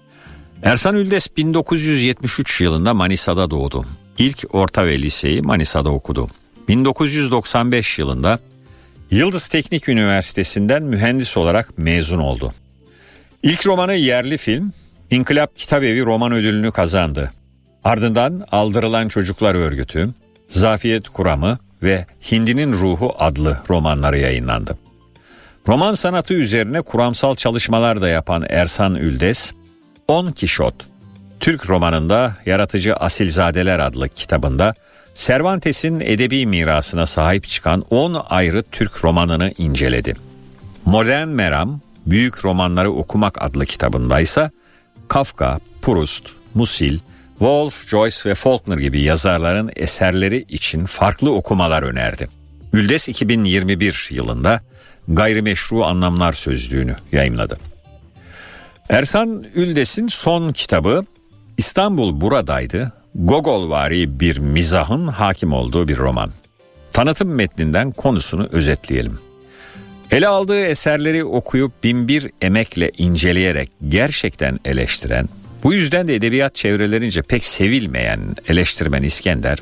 Ersan 0.62 0.97
Üldes 0.97 1.37
1973 1.37 2.61
yılında 2.61 2.95
Manisa'da 2.95 3.50
doğdu. 3.50 3.85
İlk 4.19 4.45
orta 4.53 4.87
ve 4.87 4.99
liseyi 4.99 5.43
Manisa'da 5.43 5.91
okudu. 5.91 6.29
1995 6.69 7.99
yılında 7.99 8.39
Yıldız 9.11 9.49
Teknik 9.49 9.88
Üniversitesi'nden 9.88 10.83
mühendis 10.83 11.37
olarak 11.37 11.79
mezun 11.79 12.19
oldu. 12.19 12.55
İlk 13.43 13.67
romanı 13.67 13.95
yerli 13.95 14.37
film 14.37 14.73
İnkılap 15.11 15.57
Kitabevi 15.57 16.05
roman 16.05 16.33
ödülünü 16.33 16.71
kazandı. 16.71 17.33
Ardından 17.85 18.47
Aldırılan 18.52 19.09
Çocuklar 19.09 19.55
Örgütü, 19.55 20.09
Zafiyet 20.49 21.09
Kuramı 21.09 21.59
ve 21.83 22.07
Hindinin 22.33 22.73
Ruhu 22.73 23.14
adlı 23.19 23.59
romanları 23.71 24.19
yayınlandı. 24.19 24.79
Roman 25.69 25.95
sanatı 25.95 26.35
üzerine 26.35 26.83
kuramsal 26.83 27.35
çalışmalar 27.35 28.00
da 28.00 28.09
yapan 28.09 28.45
Ersan 28.49 28.95
Üldes, 28.95 29.52
On 30.09 30.31
Kişot, 30.31 30.75
Türk 31.40 31.71
romanında 31.71 32.37
Yaratıcı 32.47 32.95
Asilzadeler 32.95 33.79
adlı 33.79 34.09
kitabında 34.09 34.75
Cervantes'in 35.14 36.00
edebi 36.00 36.47
mirasına 36.47 37.07
sahip 37.07 37.49
çıkan 37.49 37.85
10 37.90 38.25
ayrı 38.29 38.62
Türk 38.62 39.05
romanını 39.05 39.52
inceledi. 39.59 40.14
Modern 40.85 41.29
Meram, 41.29 41.81
Büyük 42.07 42.45
Romanları 42.45 42.90
Okumak 42.90 43.43
adlı 43.43 43.67
kitabında 43.67 44.21
ise 44.21 44.50
Kafka, 45.09 45.61
Proust, 45.83 46.29
Musil, 46.55 46.99
Wolf, 47.38 47.88
Joyce 47.88 48.31
ve 48.31 48.35
Faulkner 48.35 48.79
gibi 48.79 49.02
yazarların 49.02 49.71
eserleri 49.76 50.45
için 50.49 50.85
farklı 50.85 51.35
okumalar 51.35 51.83
önerdi. 51.83 52.29
Üldes 52.73 53.09
2021 53.09 54.09
yılında 54.11 54.61
Gayrimeşru 55.09 55.85
Anlamlar 55.85 56.33
Sözlüğünü 56.33 56.97
yayımladı. 57.12 57.57
Ersan 58.88 59.47
Üldes'in 59.55 60.09
son 60.09 60.52
kitabı 60.52 61.05
İstanbul 61.57 62.21
Buradaydı 62.21 62.93
Gogolvari 63.14 64.21
bir 64.21 64.38
mizahın 64.38 65.07
hakim 65.07 65.52
olduğu 65.52 65.88
bir 65.88 65.99
roman. 65.99 66.31
Tanıtım 66.93 67.29
metninden 67.35 67.90
konusunu 67.90 68.49
özetleyelim. 68.52 69.19
Ele 70.11 70.29
aldığı 70.29 70.61
eserleri 70.61 71.25
okuyup 71.25 71.85
binbir 71.85 72.31
emekle 72.40 72.90
inceleyerek 72.99 73.71
gerçekten 73.88 74.61
eleştiren, 74.64 75.29
bu 75.62 75.73
yüzden 75.73 76.09
de 76.09 76.14
edebiyat 76.14 76.55
çevrelerince 76.55 77.23
pek 77.23 77.45
sevilmeyen 77.45 78.21
eleştirmen 78.49 79.02
İskender, 79.02 79.59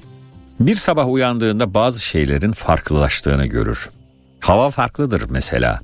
bir 0.61 0.75
sabah 0.75 1.09
uyandığında 1.09 1.75
bazı 1.75 2.00
şeylerin 2.00 2.52
farklılaştığını 2.52 3.47
görür. 3.47 3.90
Hava 4.40 4.71
farklıdır 4.71 5.25
mesela. 5.31 5.81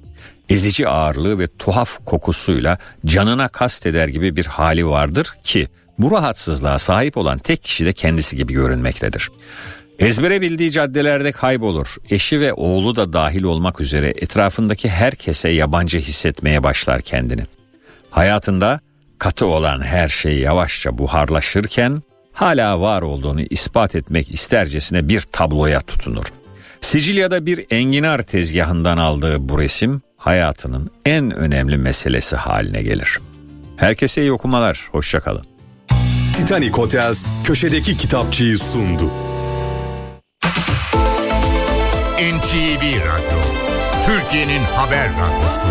Ezici 0.48 0.88
ağırlığı 0.88 1.38
ve 1.38 1.46
tuhaf 1.58 2.04
kokusuyla 2.04 2.78
canına 3.06 3.48
kasteder 3.48 4.08
gibi 4.08 4.36
bir 4.36 4.46
hali 4.46 4.86
vardır 4.88 5.34
ki 5.42 5.68
bu 5.98 6.10
rahatsızlığa 6.10 6.78
sahip 6.78 7.16
olan 7.16 7.38
tek 7.38 7.62
kişi 7.62 7.86
de 7.86 7.92
kendisi 7.92 8.36
gibi 8.36 8.52
görünmektedir. 8.52 9.30
Ezbere 9.98 10.40
bildiği 10.40 10.70
caddelerde 10.70 11.32
kaybolur. 11.32 11.96
Eşi 12.10 12.40
ve 12.40 12.52
oğlu 12.52 12.96
da 12.96 13.12
dahil 13.12 13.42
olmak 13.42 13.80
üzere 13.80 14.08
etrafındaki 14.08 14.88
herkese 14.88 15.48
yabancı 15.48 15.98
hissetmeye 15.98 16.62
başlar 16.62 17.02
kendini. 17.02 17.42
Hayatında 18.10 18.80
katı 19.18 19.46
olan 19.46 19.80
her 19.80 20.08
şey 20.08 20.38
yavaşça 20.38 20.98
buharlaşırken 20.98 22.02
hala 22.32 22.80
var 22.80 23.02
olduğunu 23.02 23.42
ispat 23.42 23.94
etmek 23.94 24.32
istercesine 24.32 25.08
bir 25.08 25.20
tabloya 25.20 25.80
tutunur. 25.80 26.24
Sicilya'da 26.80 27.46
bir 27.46 27.66
enginar 27.70 28.22
tezgahından 28.22 28.96
aldığı 28.96 29.48
bu 29.48 29.58
resim 29.58 30.02
hayatının 30.16 30.90
en 31.04 31.30
önemli 31.30 31.78
meselesi 31.78 32.36
haline 32.36 32.82
gelir. 32.82 33.18
Herkese 33.76 34.22
iyi 34.22 34.32
okumalar, 34.32 34.88
hoşçakalın. 34.92 35.53
Titanic 36.36 36.72
Hotels 36.72 37.26
köşedeki 37.44 37.96
kitapçıyı 37.96 38.58
sundu. 38.58 39.10
NTV 42.18 42.82
Radyo 42.82 43.40
Türkiye'nin 44.06 44.60
haber 44.76 45.10
radyosu. 45.10 45.68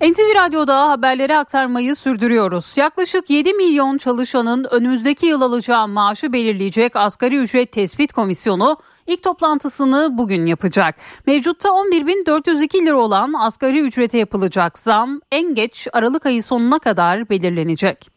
NTV 0.00 0.34
Radyo'da 0.34 0.88
haberleri 0.88 1.36
aktarmayı 1.36 1.96
sürdürüyoruz. 1.96 2.76
Yaklaşık 2.76 3.30
7 3.30 3.52
milyon 3.52 3.98
çalışanın 3.98 4.66
önümüzdeki 4.70 5.26
yıl 5.26 5.40
alacağı 5.40 5.88
maaşı 5.88 6.32
belirleyecek 6.32 6.96
Asgari 6.96 7.36
Ücret 7.36 7.72
Tespit 7.72 8.12
Komisyonu 8.12 8.76
ilk 9.08 9.22
toplantısını 9.22 10.18
bugün 10.18 10.46
yapacak. 10.46 10.94
Mevcutta 11.26 11.68
11.402 11.68 12.86
lira 12.86 12.96
olan 12.96 13.32
asgari 13.32 13.80
ücrete 13.80 14.18
yapılacak 14.18 14.78
zam 14.78 15.20
en 15.32 15.54
geç 15.54 15.88
Aralık 15.92 16.26
ayı 16.26 16.42
sonuna 16.42 16.78
kadar 16.78 17.28
belirlenecek. 17.28 18.08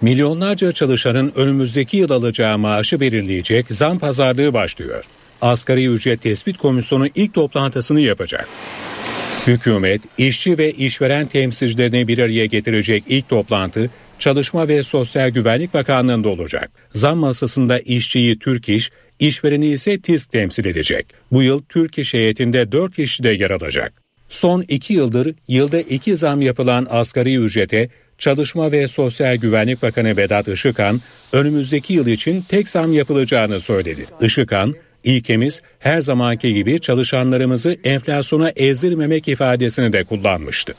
Milyonlarca 0.00 0.72
çalışanın 0.72 1.32
önümüzdeki 1.36 1.96
yıl 1.96 2.10
alacağı 2.10 2.58
maaşı 2.58 3.00
belirleyecek 3.00 3.66
zam 3.70 3.98
pazarlığı 3.98 4.54
başlıyor. 4.54 5.04
Asgari 5.42 5.86
Ücret 5.86 6.22
Tespit 6.22 6.58
Komisyonu 6.58 7.06
ilk 7.14 7.34
toplantısını 7.34 8.00
yapacak. 8.00 8.48
Hükümet, 9.46 10.02
işçi 10.18 10.58
ve 10.58 10.72
işveren 10.72 11.26
temsilcilerini 11.26 12.08
bir 12.08 12.18
araya 12.18 12.46
getirecek 12.46 13.04
ilk 13.06 13.28
toplantı 13.28 13.90
Çalışma 14.18 14.68
ve 14.68 14.82
Sosyal 14.82 15.28
Güvenlik 15.28 15.74
Bakanlığı'nda 15.74 16.28
olacak. 16.28 16.70
Zam 16.94 17.18
masasında 17.18 17.78
işçiyi 17.78 18.38
Türk 18.38 18.68
İş, 18.68 18.90
işvereni 19.18 19.66
ise 19.66 20.00
TİSK 20.00 20.32
temsil 20.32 20.64
edecek. 20.64 21.06
Bu 21.32 21.42
yıl 21.42 21.62
Türk 21.68 21.98
İş 21.98 22.14
heyetinde 22.14 22.72
4 22.72 22.98
işçi 22.98 23.22
de 23.22 23.28
yer 23.28 23.50
alacak. 23.50 23.92
Son 24.28 24.64
2 24.68 24.94
yıldır 24.94 25.34
yılda 25.48 25.80
2 25.80 26.16
zam 26.16 26.42
yapılan 26.42 26.86
asgari 26.90 27.36
ücrete 27.36 27.88
Çalışma 28.18 28.72
ve 28.72 28.88
Sosyal 28.88 29.36
Güvenlik 29.36 29.82
Bakanı 29.82 30.16
Vedat 30.16 30.48
Işıkhan 30.48 31.00
önümüzdeki 31.32 31.92
yıl 31.92 32.06
için 32.06 32.44
tek 32.48 32.68
zam 32.68 32.92
yapılacağını 32.92 33.60
söyledi. 33.60 34.06
Işıkhan, 34.20 34.74
İlkemiz 35.04 35.62
her 35.78 36.00
zamanki 36.00 36.54
gibi 36.54 36.80
çalışanlarımızı 36.80 37.76
enflasyona 37.84 38.50
ezdirmemek 38.50 39.28
ifadesini 39.28 39.92
de 39.92 40.04
kullanmıştı. 40.04 40.74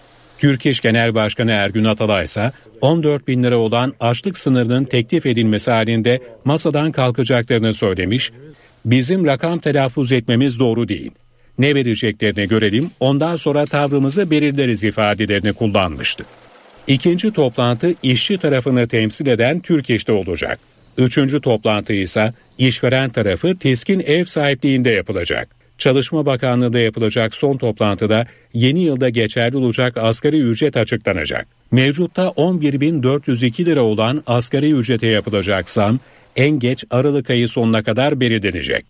Türk 0.46 0.82
Genel 0.82 1.16
Başkanı 1.16 1.52
Ergün 1.52 1.84
Atalay 1.84 2.24
ise 2.24 2.52
14 2.82 3.28
bin 3.28 3.44
lira 3.44 3.58
olan 3.58 3.94
açlık 4.00 4.38
sınırının 4.38 4.86
teklif 4.86 5.26
edilmesi 5.26 5.72
halinde 5.72 6.20
masadan 6.44 6.92
kalkacaklarını 6.92 7.74
söylemiş, 7.74 8.32
bizim 8.86 9.26
rakam 9.26 9.60
telaffuz 9.60 10.12
etmemiz 10.12 10.60
doğru 10.60 10.88
değil. 10.88 11.12
Ne 11.60 11.76
vereceklerini 11.76 12.48
görelim 12.48 12.92
ondan 13.00 13.36
sonra 13.36 13.66
tavrımızı 13.66 14.32
belirleriz 14.32 14.84
ifadelerini 14.84 15.54
kullanmıştı. 15.54 16.26
İkinci 16.88 17.34
toplantı 17.34 17.94
işçi 18.04 18.38
tarafını 18.38 18.88
temsil 18.88 19.28
eden 19.28 19.60
Türk 19.60 20.10
olacak. 20.10 20.60
Üçüncü 20.98 21.42
toplantı 21.42 21.94
ise 21.94 22.34
işveren 22.58 23.10
tarafı 23.10 23.58
TİSK'in 23.58 24.00
ev 24.00 24.26
sahipliğinde 24.26 24.90
yapılacak. 24.90 25.65
Çalışma 25.78 26.26
Bakanlığı'nda 26.26 26.80
yapılacak 26.80 27.36
son 27.36 27.58
toplantıda 27.58 28.26
yeni 28.54 28.80
yılda 28.80 29.10
geçerli 29.10 29.58
olacak 29.58 29.98
asgari 29.98 30.40
ücret 30.40 30.78
açıklanacak. 30.78 31.48
Mevcutta 31.72 32.28
11.402 32.28 33.66
lira 33.66 33.82
olan 33.82 34.24
asgari 34.28 34.72
ücrete 34.72 35.08
yapılacak 35.08 35.70
zam 35.70 36.00
en 36.36 36.60
geç 36.60 36.84
Aralık 36.92 37.30
ayı 37.30 37.48
sonuna 37.48 37.84
kadar 37.84 38.20
belirlenecek. 38.20 38.86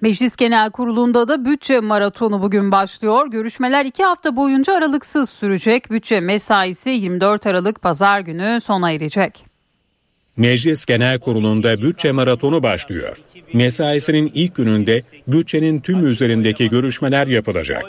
Meclis 0.00 0.36
Genel 0.36 0.70
Kurulu'nda 0.70 1.28
da 1.28 1.44
bütçe 1.44 1.80
maratonu 1.80 2.42
bugün 2.42 2.72
başlıyor. 2.72 3.26
Görüşmeler 3.30 3.84
iki 3.84 4.04
hafta 4.04 4.36
boyunca 4.36 4.74
aralıksız 4.74 5.30
sürecek. 5.30 5.90
Bütçe 5.90 6.20
mesaisi 6.20 6.90
24 6.90 7.46
Aralık 7.46 7.82
Pazar 7.82 8.20
günü 8.20 8.60
sona 8.60 8.92
erecek. 8.92 9.49
Meclis 10.36 10.86
Genel 10.86 11.18
Kurulu'nda 11.18 11.82
bütçe 11.82 12.12
maratonu 12.12 12.62
başlıyor. 12.62 13.16
Mesaisinin 13.52 14.30
ilk 14.34 14.56
gününde 14.56 15.02
bütçenin 15.26 15.80
tüm 15.80 16.06
üzerindeki 16.06 16.68
görüşmeler 16.68 17.26
yapılacak. 17.26 17.82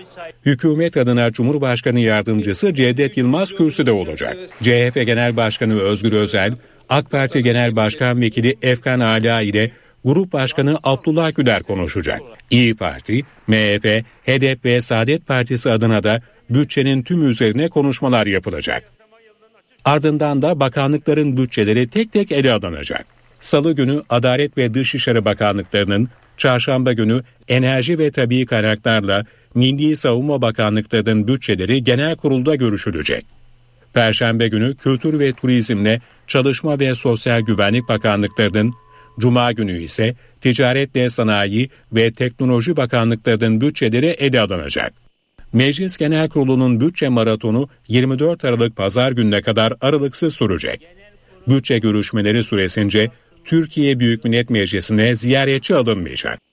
Hükümet 0.45 0.97
adına 0.97 1.31
Cumhurbaşkanı 1.31 1.99
Yardımcısı 1.99 2.73
Cevdet 2.73 3.17
Yılmaz 3.17 3.55
kürsüde 3.55 3.91
olacak. 3.91 4.37
CHP 4.63 4.95
Genel 5.05 5.37
Başkanı 5.37 5.79
Özgür 5.79 6.13
Özel, 6.13 6.53
AK 6.89 7.11
Parti 7.11 7.43
Genel 7.43 7.75
Başkan 7.75 8.21
Vekili 8.21 8.55
Efkan 8.61 8.99
Ala 8.99 9.41
ile 9.41 9.71
Grup 10.05 10.33
Başkanı 10.33 10.77
Abdullah 10.83 11.35
Güler 11.35 11.63
konuşacak. 11.63 12.21
İyi 12.49 12.75
Parti, 12.75 13.21
MHP, 13.47 14.05
HDP 14.25 14.65
ve 14.65 14.81
Saadet 14.81 15.27
Partisi 15.27 15.69
adına 15.69 16.03
da 16.03 16.21
bütçenin 16.49 17.03
tüm 17.03 17.29
üzerine 17.29 17.69
konuşmalar 17.69 18.27
yapılacak. 18.27 19.00
Ardından 19.85 20.41
da 20.41 20.59
bakanlıkların 20.59 21.37
bütçeleri 21.37 21.87
tek 21.87 22.11
tek 22.11 22.31
ele 22.31 22.51
alınacak. 22.51 23.05
Salı 23.39 23.73
günü 23.73 24.01
Adalet 24.09 24.57
ve 24.57 24.73
Dışişleri 24.73 25.25
Bakanlıklarının, 25.25 26.09
çarşamba 26.37 26.93
günü 26.93 27.23
Enerji 27.47 27.99
ve 27.99 28.11
Tabi 28.11 28.45
Kaynaklarla 28.45 29.25
Milli 29.55 29.95
Savunma 29.95 30.41
Bakanlıklarının 30.41 31.27
bütçeleri 31.27 31.83
genel 31.83 32.15
kurulda 32.15 32.55
görüşülecek. 32.55 33.25
Perşembe 33.93 34.47
günü 34.47 34.75
Kültür 34.75 35.19
ve 35.19 35.33
Turizmle 35.33 36.01
Çalışma 36.27 36.79
ve 36.79 36.95
Sosyal 36.95 37.41
Güvenlik 37.41 37.87
Bakanlıklarının, 37.87 38.73
Cuma 39.19 39.51
günü 39.51 39.81
ise 39.81 40.15
Ticaretle 40.41 41.09
Sanayi 41.09 41.69
ve 41.93 42.11
Teknoloji 42.11 42.77
Bakanlıklarının 42.77 43.61
bütçeleri 43.61 44.05
ele 44.05 44.41
alınacak. 44.41 45.00
Meclis 45.53 45.97
Genel 45.97 46.29
Kurulu'nun 46.29 46.79
bütçe 46.79 47.09
maratonu 47.09 47.69
24 47.87 48.45
Aralık 48.45 48.75
Pazar 48.75 49.11
gününe 49.11 49.41
kadar 49.41 49.73
aralıksız 49.81 50.33
sürecek. 50.33 50.87
Bütçe 51.47 51.77
görüşmeleri 51.77 52.43
süresince 52.43 53.11
Türkiye 53.43 53.99
Büyük 53.99 54.23
Millet 54.23 54.49
Meclisi'ne 54.49 55.15
ziyaretçi 55.15 55.75
alınmayacak. 55.75 56.50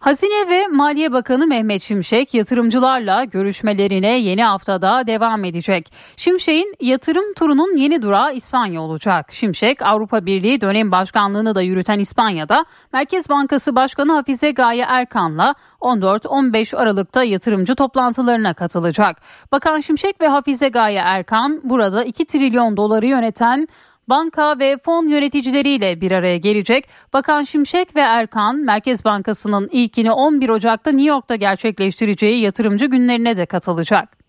Hazine 0.00 0.48
ve 0.48 0.66
Maliye 0.66 1.12
Bakanı 1.12 1.46
Mehmet 1.46 1.82
Şimşek 1.82 2.34
yatırımcılarla 2.34 3.24
görüşmelerine 3.24 4.18
yeni 4.18 4.44
haftada 4.44 5.06
devam 5.06 5.44
edecek. 5.44 5.92
Şimşek'in 6.16 6.74
yatırım 6.80 7.34
turunun 7.34 7.76
yeni 7.76 8.02
durağı 8.02 8.34
İspanya 8.34 8.80
olacak. 8.80 9.32
Şimşek 9.32 9.82
Avrupa 9.82 10.26
Birliği 10.26 10.60
dönem 10.60 10.92
başkanlığını 10.92 11.54
da 11.54 11.62
yürüten 11.62 11.98
İspanya'da 11.98 12.64
Merkez 12.92 13.28
Bankası 13.28 13.76
Başkanı 13.76 14.12
Hafize 14.12 14.50
Gaye 14.50 14.84
Erkan'la 14.88 15.54
14-15 15.80 16.76
Aralık'ta 16.76 17.24
yatırımcı 17.24 17.74
toplantılarına 17.74 18.54
katılacak. 18.54 19.16
Bakan 19.52 19.80
Şimşek 19.80 20.20
ve 20.20 20.28
Hafize 20.28 20.68
Gaye 20.68 21.00
Erkan 21.04 21.60
burada 21.64 22.04
2 22.04 22.24
trilyon 22.24 22.76
doları 22.76 23.06
yöneten 23.06 23.68
banka 24.08 24.58
ve 24.58 24.76
fon 24.84 25.08
yöneticileriyle 25.08 26.00
bir 26.00 26.12
araya 26.12 26.36
gelecek. 26.36 26.88
Bakan 27.12 27.44
Şimşek 27.44 27.96
ve 27.96 28.00
Erkan 28.00 28.56
Merkez 28.56 29.04
Bankası'nın 29.04 29.68
ilkini 29.72 30.12
11 30.12 30.48
Ocak'ta 30.48 30.90
New 30.90 31.08
York'ta 31.08 31.36
gerçekleştireceği 31.36 32.40
yatırımcı 32.40 32.86
günlerine 32.86 33.36
de 33.36 33.46
katılacak. 33.46 34.20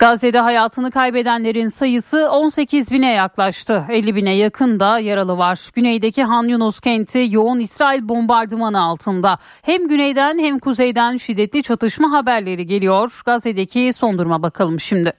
Gazze'de 0.00 0.38
hayatını 0.38 0.90
kaybedenlerin 0.90 1.68
sayısı 1.68 2.28
18 2.30 2.90
bine 2.90 3.12
yaklaştı. 3.12 3.84
50 3.90 4.14
bine 4.14 4.34
yakın 4.36 4.80
da 4.80 4.98
yaralı 4.98 5.38
var. 5.38 5.70
Güneydeki 5.74 6.22
Han 6.24 6.48
Yunus 6.48 6.80
kenti 6.80 7.26
yoğun 7.30 7.60
İsrail 7.60 8.08
bombardımanı 8.08 8.84
altında. 8.84 9.38
Hem 9.62 9.88
güneyden 9.88 10.38
hem 10.38 10.58
kuzeyden 10.58 11.16
şiddetli 11.16 11.62
çatışma 11.62 12.12
haberleri 12.12 12.66
geliyor. 12.66 13.22
Gazze'deki 13.26 13.92
son 13.92 14.18
duruma 14.18 14.42
bakalım 14.42 14.80
şimdi. 14.80 15.12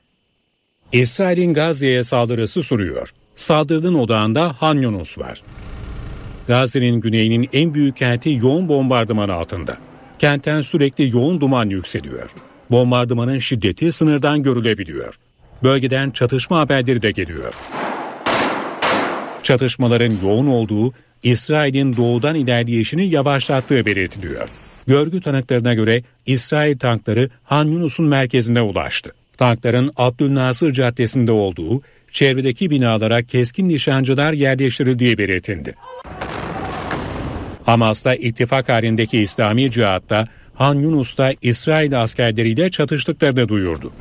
İsrail'in 0.91 1.53
Gazze'ye 1.53 2.03
saldırısı 2.03 2.63
sürüyor. 2.63 3.13
Saldırının 3.35 3.93
odağında 3.93 4.55
Han 4.59 4.75
Yunus 4.75 5.17
var. 5.17 5.43
Gazze'nin 6.47 7.01
güneyinin 7.01 7.49
en 7.53 7.73
büyük 7.73 7.97
kenti 7.97 8.29
yoğun 8.29 8.69
bombardıman 8.69 9.29
altında. 9.29 9.77
Kentten 10.19 10.61
sürekli 10.61 11.09
yoğun 11.09 11.41
duman 11.41 11.69
yükseliyor. 11.69 12.35
Bombardımanın 12.71 13.39
şiddeti 13.39 13.91
sınırdan 13.91 14.43
görülebiliyor. 14.43 15.15
Bölgeden 15.63 16.11
çatışma 16.11 16.59
haberleri 16.59 17.01
de 17.01 17.11
geliyor. 17.11 17.53
Çatışmaların 19.43 20.13
yoğun 20.23 20.47
olduğu 20.47 20.93
İsrail'in 21.23 21.97
doğudan 21.97 22.35
ilerleyişini 22.35 23.09
yavaşlattığı 23.09 23.85
belirtiliyor. 23.85 24.49
Görgü 24.87 25.21
tanıklarına 25.21 25.73
göre 25.73 26.03
İsrail 26.25 26.77
tankları 26.77 27.29
Han 27.43 27.65
Yunus'un 27.65 28.05
merkezine 28.05 28.61
ulaştı. 28.61 29.11
Tankların 29.37 29.91
Abdülnasır 29.97 30.73
Caddesi'nde 30.73 31.31
olduğu, 31.31 31.81
çevredeki 32.11 32.69
binalara 32.69 33.23
keskin 33.23 33.69
nişancılar 33.69 34.33
yerleştirildiği 34.33 35.17
belirtildi. 35.17 35.75
Hamas'ta 37.63 38.15
ittifak 38.15 38.69
halindeki 38.69 39.19
İslami 39.19 39.71
cihatta 39.71 40.27
Han 40.61 40.75
Yunus'ta 40.75 41.33
İsrail 41.41 42.01
askerleriyle 42.01 42.71
çatıştıklarını 42.71 43.49
duyurdu. 43.49 43.93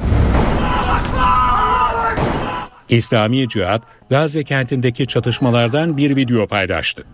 İslami 2.89 3.49
Cihat, 3.49 3.83
Gazze 4.11 4.45
kentindeki 4.45 5.07
çatışmalardan 5.07 5.97
bir 5.97 6.17
video 6.17 6.47
paylaştı. 6.47 7.05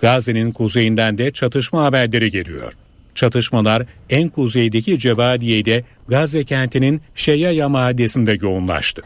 Gazze'nin 0.00 0.52
kuzeyinden 0.52 1.18
de 1.18 1.32
çatışma 1.32 1.84
haberleri 1.84 2.30
geliyor. 2.30 2.72
Çatışmalar 3.14 3.82
en 4.10 4.28
kuzeydeki 4.28 4.98
Cebadiye'de 4.98 5.84
Gazze 6.08 6.44
kentinin 6.44 7.00
Şeyaya 7.14 7.68
mahallesinde 7.68 8.38
yoğunlaştı. 8.40 9.02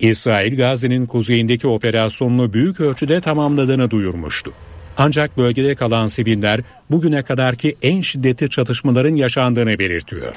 İsrail 0.00 0.56
Gazze'nin 0.56 1.06
kuzeyindeki 1.06 1.66
operasyonunu 1.66 2.52
büyük 2.52 2.80
ölçüde 2.80 3.20
tamamladığını 3.20 3.90
duyurmuştu. 3.90 4.52
Ancak 4.96 5.38
bölgede 5.38 5.74
kalan 5.74 6.06
siviller 6.06 6.60
bugüne 6.90 7.22
kadarki 7.22 7.76
en 7.82 8.00
şiddetli 8.00 8.50
çatışmaların 8.50 9.14
yaşandığını 9.14 9.78
belirtiyor. 9.78 10.34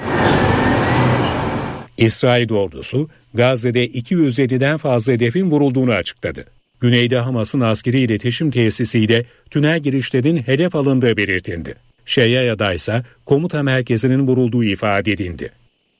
İsrail 1.96 2.52
ordusu 2.52 3.08
Gazze'de 3.34 3.86
207'den 3.86 4.76
fazla 4.76 5.12
hedefin 5.12 5.50
vurulduğunu 5.50 5.92
açıkladı. 5.92 6.44
Güneyde 6.80 7.18
Hamas'ın 7.18 7.60
askeri 7.60 8.00
iletişim 8.00 8.50
tesisiyle 8.50 9.24
tünel 9.50 9.80
girişlerin 9.80 10.36
hedef 10.36 10.74
alındığı 10.74 11.16
belirtildi. 11.16 11.74
Şeyaya'da 12.06 12.72
ise 12.72 13.02
komuta 13.26 13.62
merkezinin 13.62 14.26
vurulduğu 14.26 14.64
ifade 14.64 15.12
edildi. 15.12 15.50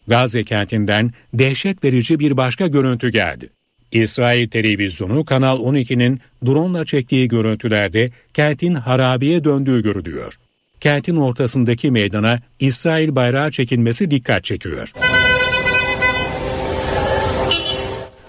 Gazze 0.08 0.44
kentinden 0.44 1.12
dehşet 1.34 1.84
verici 1.84 2.18
bir 2.18 2.36
başka 2.36 2.66
görüntü 2.66 3.08
geldi. 3.08 3.48
İsrail 3.94 4.48
televizyonu 4.48 5.24
Kanal 5.24 5.60
12'nin 5.60 6.20
drone 6.46 6.84
çektiği 6.84 7.28
görüntülerde 7.28 8.10
kentin 8.34 8.74
harabeye 8.74 9.44
döndüğü 9.44 9.82
görülüyor. 9.82 10.34
Kentin 10.80 11.16
ortasındaki 11.16 11.90
meydana 11.90 12.38
İsrail 12.60 13.14
bayrağı 13.14 13.50
çekilmesi 13.50 14.10
dikkat 14.10 14.44
çekiyor. 14.44 14.92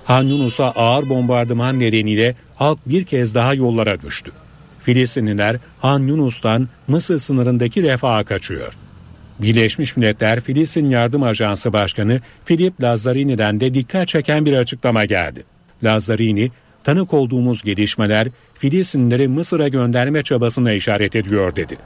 Han 0.04 0.24
Yunus'a 0.24 0.66
ağır 0.66 1.10
bombardıman 1.10 1.80
nedeniyle 1.80 2.36
halk 2.56 2.80
bir 2.86 3.06
kez 3.06 3.36
daha 3.36 3.54
yollara 3.54 4.02
düştü. 4.02 4.32
Filistinliler 4.84 5.58
Han 5.80 6.00
Yunus'tan 6.00 6.70
Mısır 6.88 7.20
sınırındaki 7.20 7.84
refaha 7.84 8.24
kaçıyor. 8.24 8.74
Birleşmiş 9.40 9.98
Milletler 9.98 10.42
Filistin 10.42 10.90
Yardım 10.90 11.24
Ajansı 11.24 11.74
Başkanı 11.74 12.22
Filip 12.46 12.82
Lazarini'den 12.82 13.60
de 13.60 13.74
dikkat 13.74 14.08
çeken 14.08 14.46
bir 14.46 14.54
açıklama 14.54 15.06
geldi. 15.06 15.55
Lazzarini, 15.84 16.52
tanık 16.84 17.14
olduğumuz 17.14 17.64
gelişmeler 17.64 18.28
Filistinlileri 18.54 19.28
Mısır'a 19.28 19.68
gönderme 19.68 20.24
çabasına 20.24 20.72
işaret 20.74 21.16
ediyor 21.16 21.56
dedi. 21.56 21.78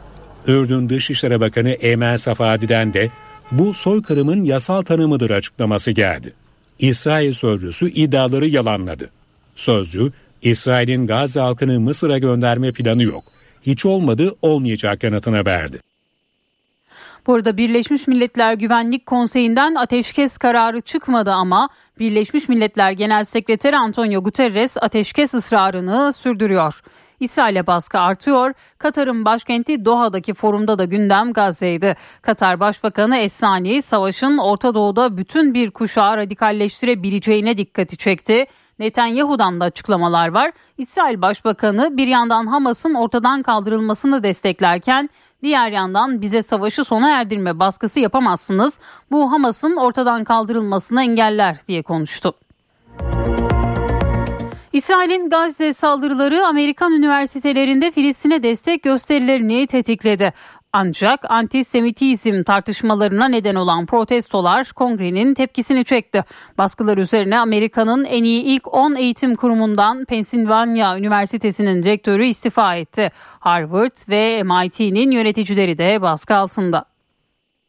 Ürdün 0.47 0.89
Dışişleri 0.89 1.39
Bakanı 1.39 1.69
Emel 1.69 2.17
Safadi'den 2.17 2.93
de 2.93 3.10
bu 3.52 3.73
soykırımın 3.73 4.43
yasal 4.43 4.82
tanımıdır 4.82 5.30
açıklaması 5.30 5.91
geldi. 5.91 6.34
İsrail 6.80 7.34
sözcüsü 7.34 7.89
iddiaları 7.89 8.47
yalanladı. 8.47 9.10
Sözcü, 9.56 10.12
İsrail'in 10.41 11.08
Gazze 11.08 11.39
halkını 11.39 11.80
Mısır'a 11.80 12.17
gönderme 12.17 12.71
planı 12.71 13.04
yok. 13.04 13.23
Hiç 13.62 13.86
olmadı 13.86 14.36
olmayacak 14.41 15.04
yanıtını 15.04 15.45
verdi. 15.45 15.80
Burada 17.29 17.57
Birleşmiş 17.57 18.07
Milletler 18.07 18.53
Güvenlik 18.53 19.05
Konseyi'nden 19.05 19.75
ateşkes 19.75 20.37
kararı 20.37 20.81
çıkmadı 20.81 21.31
ama 21.31 21.69
Birleşmiş 21.99 22.49
Milletler 22.49 22.91
Genel 22.91 23.23
Sekreteri 23.23 23.77
Antonio 23.77 24.23
Guterres 24.23 24.77
ateşkes 24.81 25.33
ısrarını 25.33 26.13
sürdürüyor. 26.13 26.81
İsrail'e 27.19 27.67
baskı 27.67 27.99
artıyor. 27.99 28.53
Katar'ın 28.77 29.25
başkenti 29.25 29.85
Doha'daki 29.85 30.33
forumda 30.33 30.79
da 30.79 30.85
gündem 30.85 31.33
Gazze'ydi. 31.33 31.95
Katar 32.21 32.59
Başbakanı 32.59 33.17
Esani 33.17 33.81
savaşın 33.81 34.37
Orta 34.37 34.73
Doğu'da 34.73 35.17
bütün 35.17 35.53
bir 35.53 35.71
kuşağı 35.71 36.17
radikalleştirebileceğine 36.17 37.57
dikkati 37.57 37.97
çekti. 37.97 38.45
Netanyahu'dan 38.79 39.59
da 39.59 39.65
açıklamalar 39.65 40.27
var. 40.27 40.51
İsrail 40.77 41.21
Başbakanı 41.21 41.97
bir 41.97 42.07
yandan 42.07 42.47
Hamas'ın 42.47 42.93
ortadan 42.93 43.43
kaldırılmasını 43.43 44.23
desteklerken 44.23 45.09
diğer 45.43 45.71
yandan 45.71 46.21
bize 46.21 46.43
savaşı 46.43 46.84
sona 46.84 47.10
erdirme 47.10 47.60
baskısı 47.60 47.99
yapamazsınız. 47.99 48.80
Bu 49.12 49.32
Hamas'ın 49.32 49.75
ortadan 49.75 50.23
kaldırılmasını 50.23 51.02
engeller 51.02 51.58
diye 51.67 51.84
konuştu. 51.84 52.34
İsrail'in 54.73 55.30
Gazze 55.30 55.73
saldırıları 55.73 56.47
Amerikan 56.47 56.91
üniversitelerinde 56.93 57.91
Filistin'e 57.91 58.43
destek 58.43 58.84
gösterilerini 58.84 59.67
tetikledi. 59.67 60.34
Ancak 60.73 61.19
antisemitizm 61.29 62.43
tartışmalarına 62.43 63.27
neden 63.27 63.55
olan 63.55 63.86
protestolar 63.86 64.71
kongrenin 64.75 65.34
tepkisini 65.34 65.86
çekti. 65.86 66.23
Baskılar 66.58 66.97
üzerine 66.97 67.39
Amerika'nın 67.39 68.05
en 68.05 68.23
iyi 68.23 68.43
ilk 68.43 68.73
10 68.73 68.95
eğitim 68.95 69.36
kurumundan 69.36 70.05
Pennsylvania 70.05 70.97
Üniversitesi'nin 70.97 71.84
rektörü 71.84 72.25
istifa 72.25 72.75
etti. 72.75 73.12
Harvard 73.39 74.10
ve 74.10 74.43
MIT'nin 74.43 75.12
yöneticileri 75.12 75.77
de 75.77 76.01
baskı 76.01 76.36
altında. 76.36 76.86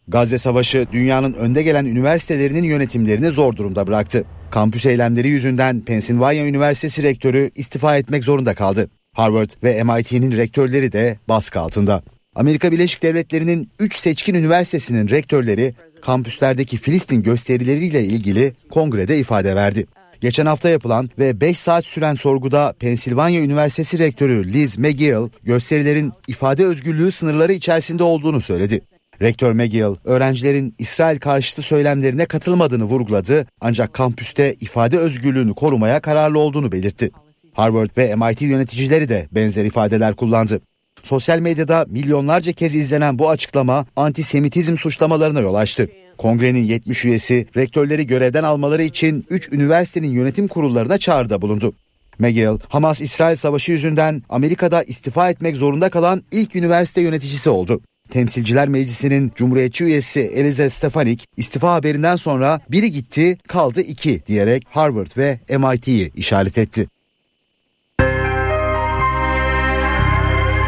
Gazze 0.08 0.38
Savaşı 0.38 0.86
dünyanın 0.92 1.32
önde 1.32 1.62
gelen 1.62 1.84
üniversitelerinin 1.84 2.64
yönetimlerini 2.64 3.28
zor 3.28 3.56
durumda 3.56 3.86
bıraktı. 3.86 4.24
Kampüs 4.50 4.86
eylemleri 4.86 5.28
yüzünden 5.28 5.80
Pennsylvania 5.80 6.46
Üniversitesi 6.46 7.02
rektörü 7.02 7.50
istifa 7.54 7.96
etmek 7.96 8.24
zorunda 8.24 8.54
kaldı. 8.54 8.90
Harvard 9.12 9.50
ve 9.62 9.82
MIT'nin 9.82 10.32
rektörleri 10.32 10.92
de 10.92 11.18
baskı 11.28 11.60
altında. 11.60 12.02
Amerika 12.34 12.72
Birleşik 12.72 13.02
Devletleri'nin 13.02 13.70
3 13.78 13.96
seçkin 13.96 14.34
üniversitesinin 14.34 15.08
rektörleri 15.08 15.74
kampüslerdeki 16.02 16.76
Filistin 16.76 17.22
gösterileriyle 17.22 18.04
ilgili 18.04 18.52
kongrede 18.70 19.18
ifade 19.18 19.56
verdi. 19.56 19.86
Geçen 20.20 20.46
hafta 20.46 20.68
yapılan 20.68 21.10
ve 21.18 21.40
5 21.40 21.58
saat 21.58 21.84
süren 21.84 22.14
sorguda 22.14 22.74
Pensilvanya 22.80 23.42
Üniversitesi 23.42 23.98
Rektörü 23.98 24.52
Liz 24.52 24.78
McGill 24.78 25.28
gösterilerin 25.42 26.12
ifade 26.28 26.64
özgürlüğü 26.64 27.12
sınırları 27.12 27.52
içerisinde 27.52 28.02
olduğunu 28.02 28.40
söyledi. 28.40 28.80
Rektör 29.22 29.52
McGill 29.52 29.96
öğrencilerin 30.04 30.74
İsrail 30.78 31.18
karşıtı 31.18 31.62
söylemlerine 31.62 32.26
katılmadığını 32.26 32.84
vurguladı 32.84 33.46
ancak 33.60 33.94
kampüste 33.94 34.54
ifade 34.60 34.98
özgürlüğünü 34.98 35.54
korumaya 35.54 36.00
kararlı 36.00 36.38
olduğunu 36.38 36.72
belirtti. 36.72 37.10
Harvard 37.54 37.90
ve 37.96 38.16
MIT 38.16 38.42
yöneticileri 38.42 39.08
de 39.08 39.28
benzer 39.32 39.64
ifadeler 39.64 40.14
kullandı. 40.14 40.60
Sosyal 41.02 41.38
medyada 41.40 41.86
milyonlarca 41.88 42.52
kez 42.52 42.74
izlenen 42.74 43.18
bu 43.18 43.30
açıklama 43.30 43.86
antisemitizm 43.96 44.76
suçlamalarına 44.76 45.40
yol 45.40 45.54
açtı. 45.54 45.88
Kongrenin 46.18 46.64
70 46.64 47.04
üyesi 47.04 47.46
rektörleri 47.56 48.06
görevden 48.06 48.44
almaları 48.44 48.82
için 48.82 49.26
3 49.30 49.52
üniversitenin 49.52 50.10
yönetim 50.10 50.48
kurullarına 50.48 50.98
çağrıda 50.98 51.42
bulundu. 51.42 51.72
McGill, 52.18 52.58
Hamas-İsrail 52.68 53.36
savaşı 53.36 53.72
yüzünden 53.72 54.22
Amerika'da 54.28 54.82
istifa 54.82 55.30
etmek 55.30 55.56
zorunda 55.56 55.90
kalan 55.90 56.22
ilk 56.32 56.56
üniversite 56.56 57.00
yöneticisi 57.00 57.50
oldu. 57.50 57.80
Temsilciler 58.10 58.68
Meclisi'nin 58.68 59.32
Cumhuriyetçi 59.36 59.84
üyesi 59.84 60.20
Elize 60.20 60.68
Stefanik 60.68 61.26
istifa 61.36 61.74
haberinden 61.74 62.16
sonra 62.16 62.60
biri 62.70 62.92
gitti 62.92 63.38
kaldı 63.48 63.80
iki 63.80 64.26
diyerek 64.26 64.62
Harvard 64.70 65.16
ve 65.16 65.40
MIT'yi 65.58 66.12
işaret 66.16 66.58
etti. 66.58 66.86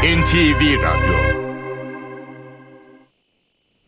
NTV 0.03 0.83
Radyo 0.83 1.43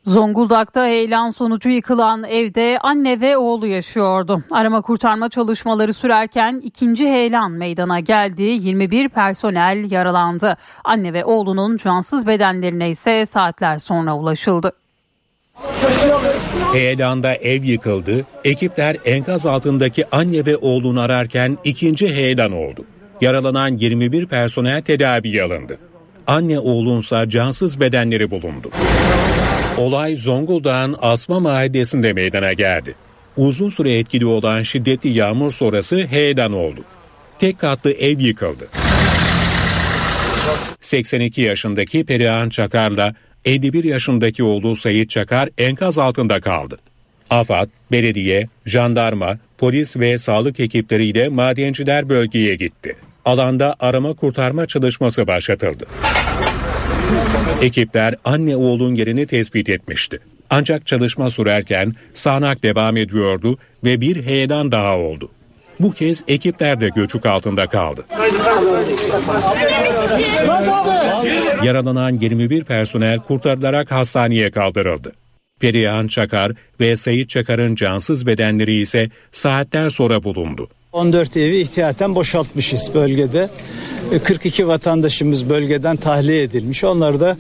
Zonguldak'ta 0.05 0.87
heyelan 0.87 1.31
sonucu 1.31 1.69
yıkılan 1.69 2.25
evde 2.25 2.79
anne 2.83 3.21
ve 3.21 3.37
oğlu 3.37 3.67
yaşıyordu. 3.67 4.43
Arama 4.51 4.81
kurtarma 4.81 5.29
çalışmaları 5.29 5.95
sürerken 5.95 6.61
ikinci 6.65 7.07
heyelan 7.09 7.53
meydana 7.53 8.01
geldi. 8.01 8.43
21 8.43 9.09
personel 9.09 9.91
yaralandı. 9.91 10.57
Anne 10.85 11.13
ve 11.13 11.25
oğlunun 11.25 11.77
cansız 11.77 12.27
bedenlerine 12.27 12.91
ise 12.91 13.27
saatler 13.27 13.79
sonra 13.79 14.17
ulaşıldı. 14.17 14.73
Heyelanda 16.73 17.35
ev 17.35 17.63
yıkıldı. 17.63 18.27
Ekipler 18.45 18.97
enkaz 19.05 19.47
altındaki 19.47 20.05
anne 20.17 20.47
ve 20.47 20.57
oğlunu 20.57 21.01
ararken 21.01 21.59
ikinci 21.65 22.15
heyelan 22.15 22.53
oldu. 22.53 22.85
Yaralanan 23.21 23.69
21 23.69 24.27
personel 24.27 24.83
tedaviye 24.83 25.43
alındı. 25.43 25.79
Anne 26.27 26.59
oğlunsa 26.59 27.29
cansız 27.29 27.81
bedenleri 27.81 28.31
bulundu. 28.31 28.71
Olay 29.79 30.17
Zonguldak'ın 30.17 30.97
Asma 31.01 31.41
Mahallesi'nde 31.41 32.13
meydana 32.13 32.53
geldi. 32.53 32.95
Uzun 33.37 33.69
süre 33.69 33.99
etkili 33.99 34.27
olan 34.27 34.63
şiddetli 34.63 35.09
yağmur 35.09 35.53
sonrası 35.53 36.07
heyelan 36.07 36.53
oldu. 36.53 36.81
Tek 37.39 37.59
katlı 37.59 37.93
ev 37.93 38.21
yıkıldı. 38.21 38.69
82 40.81 41.41
yaşındaki 41.41 42.05
Perihan 42.05 42.49
Çakar'la 42.49 43.15
51 43.45 43.85
yaşındaki 43.85 44.43
oğlu 44.43 44.77
Sayit 44.77 45.11
Çakar 45.11 45.49
enkaz 45.59 45.99
altında 45.99 46.41
kaldı. 46.41 46.79
AFAD, 47.31 47.69
belediye, 47.93 48.49
jandarma, 48.67 49.39
polis 49.59 49.97
ve 49.97 50.19
sağlık 50.19 50.61
ekipleriyle 50.61 51.29
madenciler 51.29 52.09
bölgeye 52.09 52.55
gitti. 52.55 52.97
Alanda 53.25 53.75
arama 53.81 54.15
kurtarma 54.15 54.67
çalışması 54.67 55.27
başlatıldı. 55.27 55.87
Ekipler 57.63 58.15
anne 58.25 58.57
oğlun 58.57 58.95
yerini 58.95 59.27
tespit 59.27 59.69
etmişti. 59.69 60.19
Ancak 60.51 60.87
çalışma 60.87 61.31
sürerken 61.31 61.95
sağanak 62.15 62.63
devam 62.63 62.97
ediyordu 62.97 63.59
ve 63.85 64.01
bir 64.01 64.25
heyelan 64.25 64.73
daha 64.73 64.99
oldu. 64.99 65.31
Bu 65.81 65.93
kez 65.93 66.25
ekipler 66.29 66.81
de 66.81 66.89
göçük 66.89 67.27
altında 67.27 67.67
kaldı. 67.67 68.07
Yaralanan 71.65 72.19
21 72.19 72.65
personel 72.65 73.19
kurtarılarak 73.19 73.91
hastaneye 73.91 74.51
kaldırıldı. 74.51 75.13
Perihan 75.61 76.07
Çakar 76.07 76.53
ve 76.81 76.97
Sayit 76.97 77.31
Çakar'ın 77.31 77.75
cansız 77.75 78.27
bedenleri 78.27 78.73
ise 78.75 79.11
saatler 79.33 79.89
sonra 79.89 80.25
bulundu. 80.25 80.69
14 80.95 81.37
evi 81.37 81.57
ihtiyaten 81.57 82.15
boşaltmışız 82.15 82.91
bölgede. 82.95 83.49
42 84.25 84.69
vatandaşımız 84.69 85.51
bölgeden 85.51 85.97
tahliye 85.97 86.43
edilmiş. 86.43 86.85
Onlar 86.85 87.21
da 87.21 87.37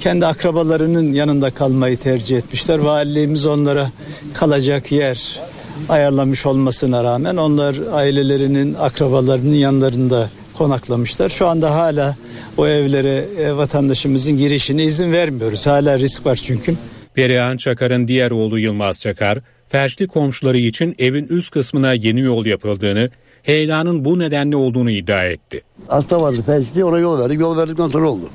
kendi 0.00 0.26
akrabalarının 0.26 1.12
yanında 1.12 1.50
kalmayı 1.50 1.96
tercih 1.96 2.36
etmişler. 2.36 2.78
Valiliğimiz 2.78 3.46
onlara 3.46 3.90
kalacak 4.34 4.92
yer 4.92 5.40
ayarlamış 5.88 6.46
olmasına 6.46 7.04
rağmen 7.04 7.36
onlar 7.36 7.76
ailelerinin, 7.92 8.74
akrabalarının 8.74 9.54
yanlarında 9.54 10.30
konaklamışlar. 10.54 11.28
Şu 11.28 11.46
anda 11.46 11.74
hala 11.74 12.16
o 12.56 12.66
evlere 12.66 13.24
e, 13.38 13.56
vatandaşımızın 13.56 14.38
girişine 14.38 14.84
izin 14.84 15.12
vermiyoruz. 15.12 15.66
Hala 15.66 15.98
risk 15.98 16.26
var 16.26 16.40
çünkü. 16.44 16.74
Perihan 17.14 17.56
Çakar'ın 17.56 18.08
diğer 18.08 18.30
oğlu 18.30 18.58
Yılmaz 18.58 19.00
Çakar, 19.00 19.38
felçli 19.76 20.06
komşuları 20.08 20.58
için 20.58 20.94
evin 20.98 21.26
üst 21.26 21.50
kısmına 21.50 21.92
yeni 21.92 22.20
yol 22.20 22.46
yapıldığını, 22.46 23.10
heyelanın 23.42 24.04
bu 24.04 24.18
nedenle 24.18 24.56
olduğunu 24.56 24.90
iddia 24.90 25.24
etti. 25.24 25.62
Hasta 25.86 26.20
vardı 26.20 26.42
felçli 26.46 26.84
ona 26.84 26.98
yol 26.98 27.18
verdik. 27.18 27.40
Yol 27.40 27.56
verdikten 27.56 27.88
sonra 27.88 28.10
oldu. 28.10 28.30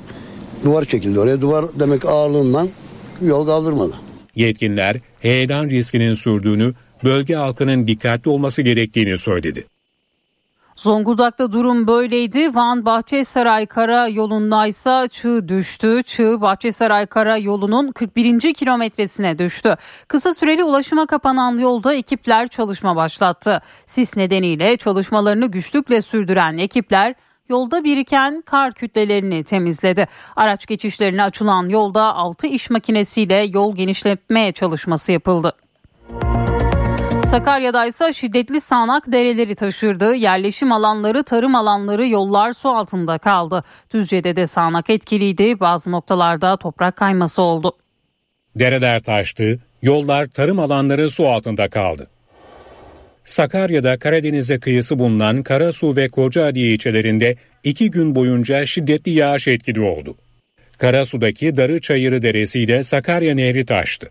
Duvar 0.64 0.84
çekildi 0.84 1.20
oraya. 1.20 1.40
Duvar 1.40 1.64
demek 1.78 2.04
ağırlığından 2.04 2.68
yol 3.22 3.46
kaldırmadı. 3.46 3.92
Yetkililer 4.34 4.96
heyelan 5.20 5.70
riskinin 5.70 6.14
sürdüğünü, 6.14 6.74
bölge 7.04 7.34
halkının 7.34 7.86
dikkatli 7.86 8.30
olması 8.30 8.62
gerektiğini 8.62 9.18
söyledi. 9.18 9.64
Zonguldak'ta 10.76 11.52
durum 11.52 11.86
böyleydi. 11.86 12.54
Van 12.54 12.84
Bahçesaray 12.84 13.66
Kara 13.66 14.08
yolundaysa 14.08 15.08
çığ 15.08 15.48
düştü. 15.48 16.02
Çığ 16.02 16.40
Bahçesaray 16.40 17.06
Kara 17.06 17.36
yolunun 17.36 17.92
41. 17.92 18.54
kilometresine 18.54 19.38
düştü. 19.38 19.76
Kısa 20.08 20.34
süreli 20.34 20.64
ulaşıma 20.64 21.06
kapanan 21.06 21.58
yolda 21.58 21.94
ekipler 21.94 22.48
çalışma 22.48 22.96
başlattı. 22.96 23.62
Sis 23.86 24.16
nedeniyle 24.16 24.76
çalışmalarını 24.76 25.46
güçlükle 25.46 26.02
sürdüren 26.02 26.58
ekipler 26.58 27.14
yolda 27.48 27.84
biriken 27.84 28.42
kar 28.46 28.72
kütlelerini 28.72 29.44
temizledi. 29.44 30.08
Araç 30.36 30.66
geçişlerine 30.66 31.22
açılan 31.22 31.68
yolda 31.68 32.14
6 32.14 32.46
iş 32.46 32.70
makinesiyle 32.70 33.46
yol 33.54 33.76
genişletme 33.76 34.52
çalışması 34.52 35.12
yapıldı. 35.12 35.61
Sakarya'da 37.32 37.86
ise 37.86 38.12
şiddetli 38.12 38.60
sağanak 38.60 39.12
dereleri 39.12 39.54
taşırdı. 39.54 40.14
Yerleşim 40.14 40.72
alanları, 40.72 41.24
tarım 41.24 41.54
alanları, 41.54 42.06
yollar 42.06 42.52
su 42.52 42.68
altında 42.68 43.18
kaldı. 43.18 43.64
Düzce'de 43.94 44.36
de 44.36 44.46
sağanak 44.46 44.90
etkiliydi. 44.90 45.60
Bazı 45.60 45.92
noktalarda 45.92 46.56
toprak 46.56 46.96
kayması 46.96 47.42
oldu. 47.42 47.72
Dereler 48.56 49.00
taştı, 49.02 49.58
yollar, 49.82 50.26
tarım 50.26 50.58
alanları 50.58 51.10
su 51.10 51.28
altında 51.28 51.68
kaldı. 51.68 52.06
Sakarya'da 53.24 53.98
Karadeniz'e 53.98 54.60
kıyısı 54.60 54.98
bulunan 54.98 55.42
Karasu 55.42 55.96
ve 55.96 56.08
Kocaadiye 56.08 56.74
ilçelerinde 56.74 57.36
iki 57.64 57.90
gün 57.90 58.14
boyunca 58.14 58.66
şiddetli 58.66 59.10
yağış 59.10 59.48
etkili 59.48 59.80
oldu. 59.80 60.14
Karasu'daki 60.78 61.56
Darı 61.56 61.80
Çayırı 61.80 62.22
Deresi 62.22 62.60
ile 62.60 62.82
Sakarya 62.82 63.34
Nehri 63.34 63.66
taştı. 63.66 64.10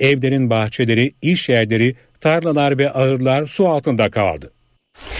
Evlerin 0.00 0.50
bahçeleri, 0.50 1.14
iş 1.22 1.48
yerleri, 1.48 1.94
tarlalar 2.20 2.78
ve 2.78 2.92
ahırlar 2.92 3.46
su 3.46 3.68
altında 3.68 4.10
kaldı. 4.10 4.52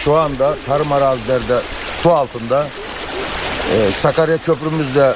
Şu 0.03 0.13
anda 0.13 0.55
tarım 0.65 0.91
arazilerde 0.91 1.59
su 2.01 2.09
altında. 2.09 2.67
Ee, 3.73 3.91
Sakarya 3.91 4.37
köprümüzde 4.37 5.13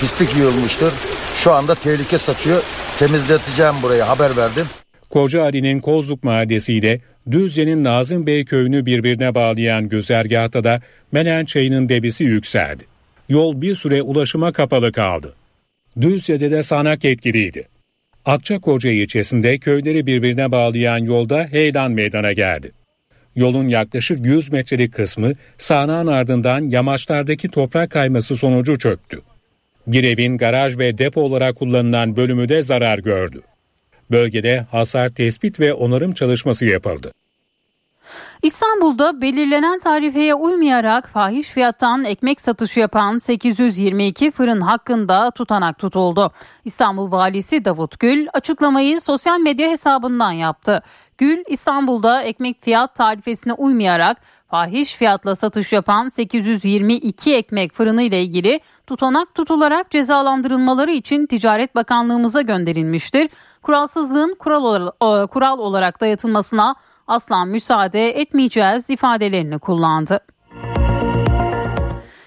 pislik 0.00 0.36
yığılmıştır. 0.36 0.92
Şu 1.36 1.52
anda 1.52 1.74
tehlike 1.74 2.18
saçıyor. 2.18 2.62
Temizleteceğim 2.98 3.74
burayı 3.82 4.02
haber 4.02 4.36
verdim. 4.36 4.66
Kocaeli'nin 5.10 5.80
Kozluk 5.80 6.24
Mahallesi 6.24 6.74
ile 6.74 7.00
Düzce'nin 7.30 7.84
Nazım 7.84 8.26
Bey 8.26 8.44
köyünü 8.44 8.86
birbirine 8.86 9.34
bağlayan 9.34 9.88
güzergahta 9.88 10.64
da 10.64 10.80
Menen 11.12 11.44
çayının 11.44 11.88
debisi 11.88 12.24
yükseldi. 12.24 12.84
Yol 13.28 13.60
bir 13.60 13.74
süre 13.74 14.02
ulaşıma 14.02 14.52
kapalı 14.52 14.92
kaldı. 14.92 15.34
Düzce'de 16.00 16.50
de 16.50 16.62
sanak 16.62 17.04
etkiliydi. 17.04 17.68
Akçakoca 18.24 18.90
ilçesinde 18.90 19.58
köyleri 19.58 20.06
birbirine 20.06 20.52
bağlayan 20.52 20.98
yolda 20.98 21.48
heyelan 21.50 21.92
meydana 21.92 22.32
geldi. 22.32 22.72
Yolun 23.36 23.68
yaklaşık 23.68 24.26
100 24.26 24.52
metrelik 24.52 24.94
kısmı 24.94 25.32
sağanağın 25.58 26.06
ardından 26.06 26.60
yamaçlardaki 26.60 27.48
toprak 27.48 27.90
kayması 27.90 28.36
sonucu 28.36 28.78
çöktü. 28.78 29.20
Bir 29.86 30.04
evin 30.04 30.38
garaj 30.38 30.78
ve 30.78 30.98
depo 30.98 31.20
olarak 31.20 31.56
kullanılan 31.56 32.16
bölümü 32.16 32.48
de 32.48 32.62
zarar 32.62 32.98
gördü. 32.98 33.40
Bölgede 34.10 34.66
hasar 34.70 35.08
tespit 35.08 35.60
ve 35.60 35.72
onarım 35.72 36.12
çalışması 36.12 36.66
yapıldı. 36.66 37.12
İstanbul'da 38.42 39.20
belirlenen 39.20 39.80
tarifeye 39.80 40.34
uymayarak 40.34 41.08
fahiş 41.08 41.48
fiyattan 41.48 42.04
ekmek 42.04 42.40
satışı 42.40 42.80
yapan 42.80 43.18
822 43.18 44.30
fırın 44.30 44.60
hakkında 44.60 45.30
tutanak 45.30 45.78
tutuldu. 45.78 46.32
İstanbul 46.64 47.12
Valisi 47.12 47.64
Davut 47.64 47.98
Gül 47.98 48.26
açıklamayı 48.32 49.00
sosyal 49.00 49.38
medya 49.40 49.70
hesabından 49.70 50.32
yaptı. 50.32 50.82
Gül 51.18 51.44
İstanbul'da 51.48 52.22
ekmek 52.22 52.62
fiyat 52.62 52.94
tarifesine 52.94 53.52
uymayarak 53.52 54.16
fahiş 54.50 54.94
fiyatla 54.96 55.36
satış 55.36 55.72
yapan 55.72 56.08
822 56.08 57.34
ekmek 57.34 57.72
fırını 57.72 58.02
ile 58.02 58.22
ilgili 58.22 58.60
tutanak 58.86 59.34
tutularak 59.34 59.90
cezalandırılmaları 59.90 60.90
için 60.90 61.26
Ticaret 61.26 61.74
Bakanlığımıza 61.74 62.42
gönderilmiştir. 62.42 63.28
Kuralsızlığın 63.62 64.34
kural, 64.38 64.90
kural 65.26 65.58
olarak 65.58 66.00
dayatılmasına 66.00 66.74
asla 67.06 67.44
müsaade 67.44 68.20
etmeyeceğiz 68.20 68.90
ifadelerini 68.90 69.58
kullandı. 69.58 70.20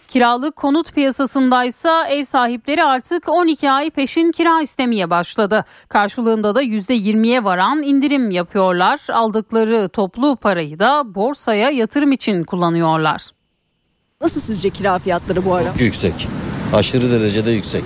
Kiralık 0.08 0.56
konut 0.56 0.94
piyasasındaysa 0.94 2.08
ev 2.08 2.24
sahipleri 2.24 2.84
artık 2.84 3.30
12 3.30 3.72
ay 3.72 3.90
peşin 3.90 4.32
kira 4.32 4.62
istemeye 4.62 5.10
başladı. 5.10 5.66
Karşılığında 5.90 6.56
da 6.56 6.64
%20'ye 6.64 7.44
varan 7.44 7.84
indirim 7.84 8.32
yapıyorlar. 8.32 9.02
Aldıkları 9.14 9.90
toplu 9.90 10.36
parayı 10.36 10.80
da 10.80 11.16
borsaya 11.16 11.70
yatırım 11.70 12.12
için 12.12 12.44
kullanıyorlar. 12.44 13.22
Nasıl 14.22 14.42
sizce 14.42 14.70
kira 14.70 15.00
fiyatları 15.00 15.46
bu 15.46 15.56
ara? 15.56 15.72
Çok 15.72 15.82
yüksek. 15.82 16.28
Aşırı 16.74 17.12
derecede 17.12 17.52
yüksek. 17.52 17.84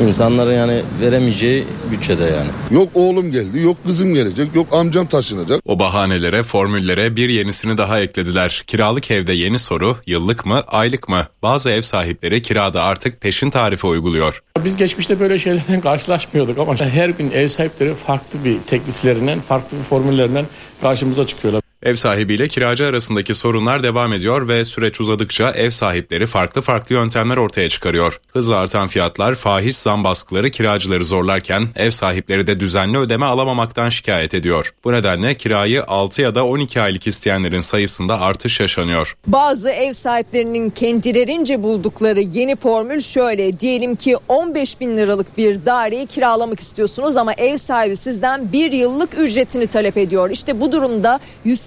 İnsanların 0.00 0.52
yani 0.52 0.82
veremeyeceği 1.00 1.64
bütçede 1.90 2.24
yani. 2.24 2.50
Yok 2.70 2.88
oğlum 2.94 3.32
geldi, 3.32 3.60
yok 3.60 3.76
kızım 3.86 4.14
gelecek, 4.14 4.54
yok 4.54 4.66
amcam 4.72 5.06
taşınacak. 5.06 5.60
O 5.66 5.78
bahanelere, 5.78 6.42
formüllere 6.42 7.16
bir 7.16 7.28
yenisini 7.28 7.78
daha 7.78 8.00
eklediler. 8.00 8.62
Kiralık 8.66 9.10
evde 9.10 9.32
yeni 9.32 9.58
soru, 9.58 9.96
yıllık 10.06 10.46
mı, 10.46 10.62
aylık 10.66 11.08
mı? 11.08 11.26
Bazı 11.42 11.70
ev 11.70 11.82
sahipleri 11.82 12.42
kirada 12.42 12.82
artık 12.82 13.20
peşin 13.20 13.50
tarifi 13.50 13.86
uyguluyor. 13.86 14.42
Biz 14.64 14.76
geçmişte 14.76 15.20
böyle 15.20 15.38
şeylerle 15.38 15.80
karşılaşmıyorduk 15.82 16.58
ama 16.58 16.76
her 16.76 17.08
gün 17.08 17.30
ev 17.30 17.48
sahipleri 17.48 17.94
farklı 17.94 18.44
bir 18.44 18.58
tekliflerinden, 18.62 19.40
farklı 19.40 19.78
bir 19.78 19.82
formüllerinden 19.82 20.46
karşımıza 20.82 21.26
çıkıyorlar. 21.26 21.61
Ev 21.82 21.96
sahibiyle 21.96 22.48
kiracı 22.48 22.86
arasındaki 22.86 23.34
sorunlar 23.34 23.82
devam 23.82 24.12
ediyor 24.12 24.48
ve 24.48 24.64
süreç 24.64 25.00
uzadıkça 25.00 25.50
ev 25.50 25.70
sahipleri 25.70 26.26
farklı 26.26 26.62
farklı 26.62 26.94
yöntemler 26.94 27.36
ortaya 27.36 27.68
çıkarıyor. 27.68 28.20
Hızla 28.32 28.56
artan 28.56 28.88
fiyatlar, 28.88 29.34
fahiş 29.34 29.76
zam 29.76 30.04
baskıları 30.04 30.50
kiracıları 30.50 31.04
zorlarken 31.04 31.68
ev 31.76 31.90
sahipleri 31.90 32.46
de 32.46 32.60
düzenli 32.60 32.98
ödeme 32.98 33.26
alamamaktan 33.26 33.88
şikayet 33.88 34.34
ediyor. 34.34 34.74
Bu 34.84 34.92
nedenle 34.92 35.36
kirayı 35.36 35.84
6 35.84 36.22
ya 36.22 36.34
da 36.34 36.46
12 36.46 36.80
aylık 36.80 37.06
isteyenlerin 37.06 37.60
sayısında 37.60 38.20
artış 38.20 38.60
yaşanıyor. 38.60 39.16
Bazı 39.26 39.70
ev 39.70 39.92
sahiplerinin 39.92 40.70
kendilerince 40.70 41.62
buldukları 41.62 42.20
yeni 42.20 42.56
formül 42.56 43.00
şöyle. 43.00 43.60
Diyelim 43.60 43.96
ki 43.96 44.16
15 44.28 44.80
bin 44.80 44.96
liralık 44.96 45.38
bir 45.38 45.66
daireyi 45.66 46.06
kiralamak 46.06 46.60
istiyorsunuz 46.60 47.16
ama 47.16 47.32
ev 47.32 47.56
sahibi 47.56 47.96
sizden 47.96 48.52
bir 48.52 48.72
yıllık 48.72 49.18
ücretini 49.18 49.66
talep 49.66 49.96
ediyor. 49.96 50.30
İşte 50.30 50.60
bu 50.60 50.72
durumda 50.72 51.20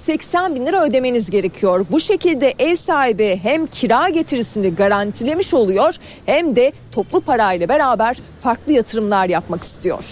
180 0.08 0.56
bin 0.56 0.66
lira 0.66 0.86
ödemeniz 0.86 1.30
gerekiyor. 1.30 1.86
Bu 1.92 2.00
şekilde 2.00 2.54
ev 2.60 2.76
sahibi 2.76 3.40
hem 3.44 3.68
kira 3.68 4.10
getirisini 4.10 4.76
garantilemiş 4.76 5.54
oluyor 5.54 5.96
hem 6.26 6.56
de 6.56 6.74
toplu 6.92 7.22
parayla 7.22 7.70
beraber 7.70 8.18
farklı 8.42 8.72
yatırımlar 8.72 9.30
yapmak 9.30 9.64
istiyor. 9.64 10.04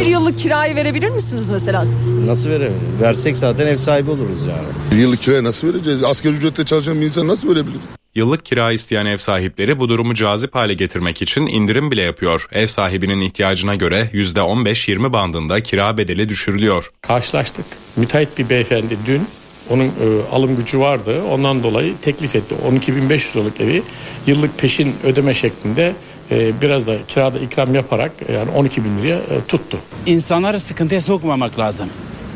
Bir 0.00 0.06
yıllık 0.06 0.38
kirayı 0.38 0.76
verebilir 0.76 1.08
misiniz 1.08 1.50
mesela? 1.50 1.84
Nasıl 2.26 2.50
verelim? 2.50 2.80
Versek 3.02 3.36
zaten 3.36 3.66
ev 3.66 3.76
sahibi 3.76 4.10
oluruz 4.10 4.46
yani. 4.46 4.68
Bir 4.92 4.96
yıllık 4.96 5.20
kiraya 5.20 5.44
nasıl 5.44 5.68
vereceğiz? 5.68 6.04
Asgari 6.04 6.34
ücretle 6.34 6.64
çalışan 6.64 7.00
bir 7.00 7.04
insan 7.06 7.28
nasıl 7.28 7.48
verebilir? 7.48 7.80
Yıllık 8.16 8.44
kira 8.44 8.72
isteyen 8.72 9.06
ev 9.06 9.16
sahipleri 9.16 9.80
bu 9.80 9.88
durumu 9.88 10.14
cazip 10.14 10.54
hale 10.54 10.74
getirmek 10.74 11.22
için 11.22 11.46
indirim 11.46 11.90
bile 11.90 12.02
yapıyor. 12.02 12.48
Ev 12.52 12.66
sahibinin 12.66 13.20
ihtiyacına 13.20 13.74
göre 13.74 14.10
%15-20 14.12 15.12
bandında 15.12 15.62
kira 15.62 15.96
bedeli 15.96 16.28
düşürülüyor. 16.28 16.90
Karşılaştık. 17.00 17.64
Müteahhit 17.96 18.38
bir 18.38 18.50
beyefendi 18.50 18.96
dün 19.06 19.22
onun 19.70 19.84
e, 19.84 19.90
alım 20.32 20.56
gücü 20.56 20.80
vardı. 20.80 21.22
Ondan 21.30 21.62
dolayı 21.62 21.94
teklif 22.02 22.36
etti. 22.36 22.54
12.500 22.68 23.36
liralık 23.36 23.60
evi 23.60 23.82
yıllık 24.26 24.58
peşin 24.58 24.94
ödeme 25.04 25.34
şeklinde 25.34 25.92
e, 26.30 26.60
biraz 26.62 26.86
da 26.86 26.96
kirada 27.08 27.38
ikram 27.38 27.74
yaparak 27.74 28.12
e, 28.28 28.32
yani 28.32 28.50
12 28.50 28.84
bin 28.84 28.98
liraya 28.98 29.16
e, 29.16 29.44
tuttu. 29.48 29.78
İnsanları 30.06 30.60
sıkıntıya 30.60 31.00
sokmamak 31.00 31.58
lazım. 31.58 31.88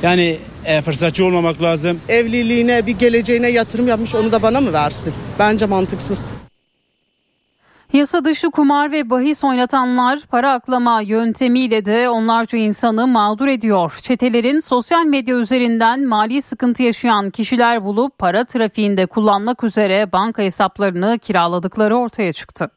Yani 0.03 0.37
e, 0.65 0.83
fırsatçı 0.83 1.25
olmamak 1.25 1.63
lazım. 1.63 2.01
Evliliğine 2.09 2.87
bir 2.87 2.99
geleceğine 2.99 3.49
yatırım 3.49 3.89
yapmış 3.89 4.15
onu 4.15 4.33
da 4.33 4.43
bana 4.43 4.61
mı 4.61 4.73
versin? 4.73 5.15
Bence 5.39 5.67
mantıksız. 5.67 6.33
Yasa 7.93 8.25
dışı 8.25 8.51
kumar 8.51 8.93
ve 8.93 9.11
bahis 9.11 9.45
oynatanlar 9.45 10.21
para 10.31 10.53
aklama 10.53 11.01
yöntemiyle 11.01 11.85
de 11.85 12.09
onlarca 12.09 12.59
insanı 12.59 13.07
mağdur 13.07 13.47
ediyor. 13.47 13.99
Çetelerin 14.03 14.61
sosyal 14.61 15.05
medya 15.05 15.37
üzerinden 15.37 16.05
mali 16.07 16.43
sıkıntı 16.43 16.83
yaşayan 16.83 17.31
kişiler 17.31 17.85
bulup 17.85 18.19
para 18.19 18.45
trafiğinde 18.45 19.07
kullanmak 19.07 19.65
üzere 19.65 20.13
banka 20.13 20.43
hesaplarını 20.43 21.19
kiraladıkları 21.19 21.97
ortaya 21.97 22.33
çıktı. 22.33 22.71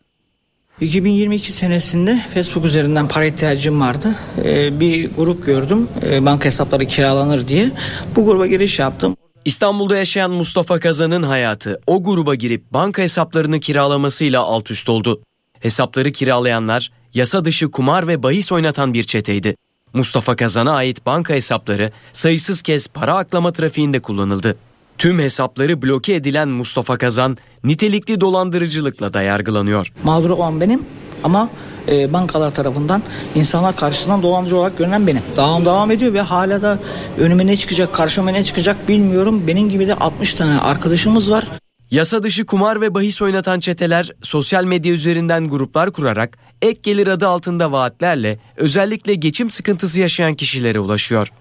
2022 0.84 1.52
senesinde 1.52 2.26
Facebook 2.34 2.66
üzerinden 2.66 3.08
para 3.08 3.26
ihtiyacım 3.26 3.82
vardı. 3.82 4.16
Ee, 4.46 4.80
bir 4.80 5.10
grup 5.16 5.46
gördüm. 5.46 5.88
Ee, 6.06 6.26
banka 6.26 6.46
hesapları 6.46 6.86
kiralanır 6.86 7.48
diye. 7.48 7.72
Bu 8.16 8.26
gruba 8.26 8.48
giriş 8.48 8.80
yaptım. 8.80 9.18
İstanbul'da 9.46 9.98
yaşayan 9.98 10.32
Mustafa 10.32 10.80
Kazan'ın 10.80 11.24
hayatı 11.24 11.82
o 11.88 12.04
gruba 12.04 12.36
girip 12.36 12.74
banka 12.74 13.02
hesaplarını 13.02 13.60
kiralamasıyla 13.60 14.42
alt 14.42 14.72
üst 14.72 14.90
oldu. 14.90 15.22
Hesapları 15.60 16.12
kiralayanlar 16.12 16.92
yasa 17.14 17.46
dışı 17.46 17.72
kumar 17.72 18.08
ve 18.08 18.24
bahis 18.24 18.52
oynatan 18.52 18.94
bir 18.94 19.04
çeteydi. 19.04 19.56
Mustafa 19.94 20.36
Kazan'a 20.36 20.72
ait 20.72 21.06
banka 21.06 21.34
hesapları 21.34 21.92
sayısız 22.14 22.62
kez 22.62 22.88
para 22.88 23.16
aklama 23.18 23.54
trafiğinde 23.54 24.00
kullanıldı. 24.00 24.58
Tüm 24.98 25.20
hesapları 25.20 25.82
bloke 25.82 26.14
edilen 26.14 26.50
Mustafa 26.50 26.98
Kazan 26.98 27.38
nitelikli 27.64 28.22
dolandırıcılıkla 28.22 29.14
da 29.14 29.22
yargılanıyor. 29.22 29.94
Mağdur 30.04 30.30
olan 30.30 30.62
benim 30.62 30.84
ama 31.24 31.50
e, 31.88 32.14
bankalar 32.14 32.54
tarafından 32.54 33.04
insanlar 33.36 33.76
karşısından 33.76 34.24
dolandırıcı 34.24 34.58
olarak 34.58 34.78
görünen 34.78 35.08
benim. 35.08 35.22
Devam 35.38 35.66
devam 35.66 35.92
ediyor 35.92 36.14
ve 36.14 36.22
hala 36.22 36.62
da 36.62 36.80
önüme 37.20 37.48
ne 37.48 37.58
çıkacak, 37.58 37.94
karşıma 37.94 38.32
ne 38.32 38.44
çıkacak 38.44 38.88
bilmiyorum. 38.88 39.44
Benim 39.48 39.70
gibi 39.70 39.88
de 39.88 39.96
60 39.96 40.34
tane 40.34 40.60
arkadaşımız 40.60 41.32
var. 41.32 41.48
Yasa 41.92 42.24
dışı 42.24 42.46
kumar 42.46 42.82
ve 42.82 42.94
bahis 42.94 43.22
oynatan 43.22 43.60
çeteler 43.60 44.12
sosyal 44.22 44.64
medya 44.64 44.94
üzerinden 44.94 45.50
gruplar 45.50 45.92
kurarak 45.92 46.38
ek 46.62 46.80
gelir 46.84 47.08
adı 47.08 47.28
altında 47.28 47.72
vaatlerle 47.72 48.40
özellikle 48.58 49.16
geçim 49.16 49.50
sıkıntısı 49.50 50.00
yaşayan 50.00 50.36
kişilere 50.36 50.80
ulaşıyor. 50.80 51.32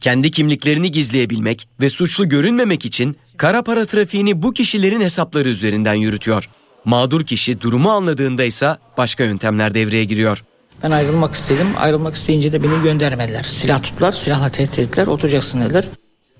Kendi 0.00 0.30
kimliklerini 0.30 0.92
gizleyebilmek 0.92 1.68
ve 1.80 1.90
suçlu 1.90 2.28
görünmemek 2.28 2.84
için 2.84 3.16
kara 3.36 3.62
para 3.62 3.86
trafiğini 3.86 4.42
bu 4.42 4.52
kişilerin 4.52 5.00
hesapları 5.00 5.48
üzerinden 5.48 5.94
yürütüyor. 5.94 6.48
Mağdur 6.84 7.26
kişi 7.26 7.60
durumu 7.60 7.90
anladığında 7.90 8.44
ise 8.44 8.76
başka 8.96 9.24
yöntemler 9.24 9.74
devreye 9.74 10.04
giriyor. 10.04 10.44
Ben 10.82 10.90
ayrılmak 10.90 11.34
istedim. 11.34 11.66
Ayrılmak 11.78 12.14
isteyince 12.14 12.52
de 12.52 12.62
beni 12.62 12.82
göndermediler. 12.82 13.42
Silah 13.42 13.82
tuttular, 13.82 14.12
silahla 14.12 14.48
tehdit 14.48 14.78
ettiler. 14.78 15.06
Oturacaksın 15.06 15.60
dediler. 15.60 15.84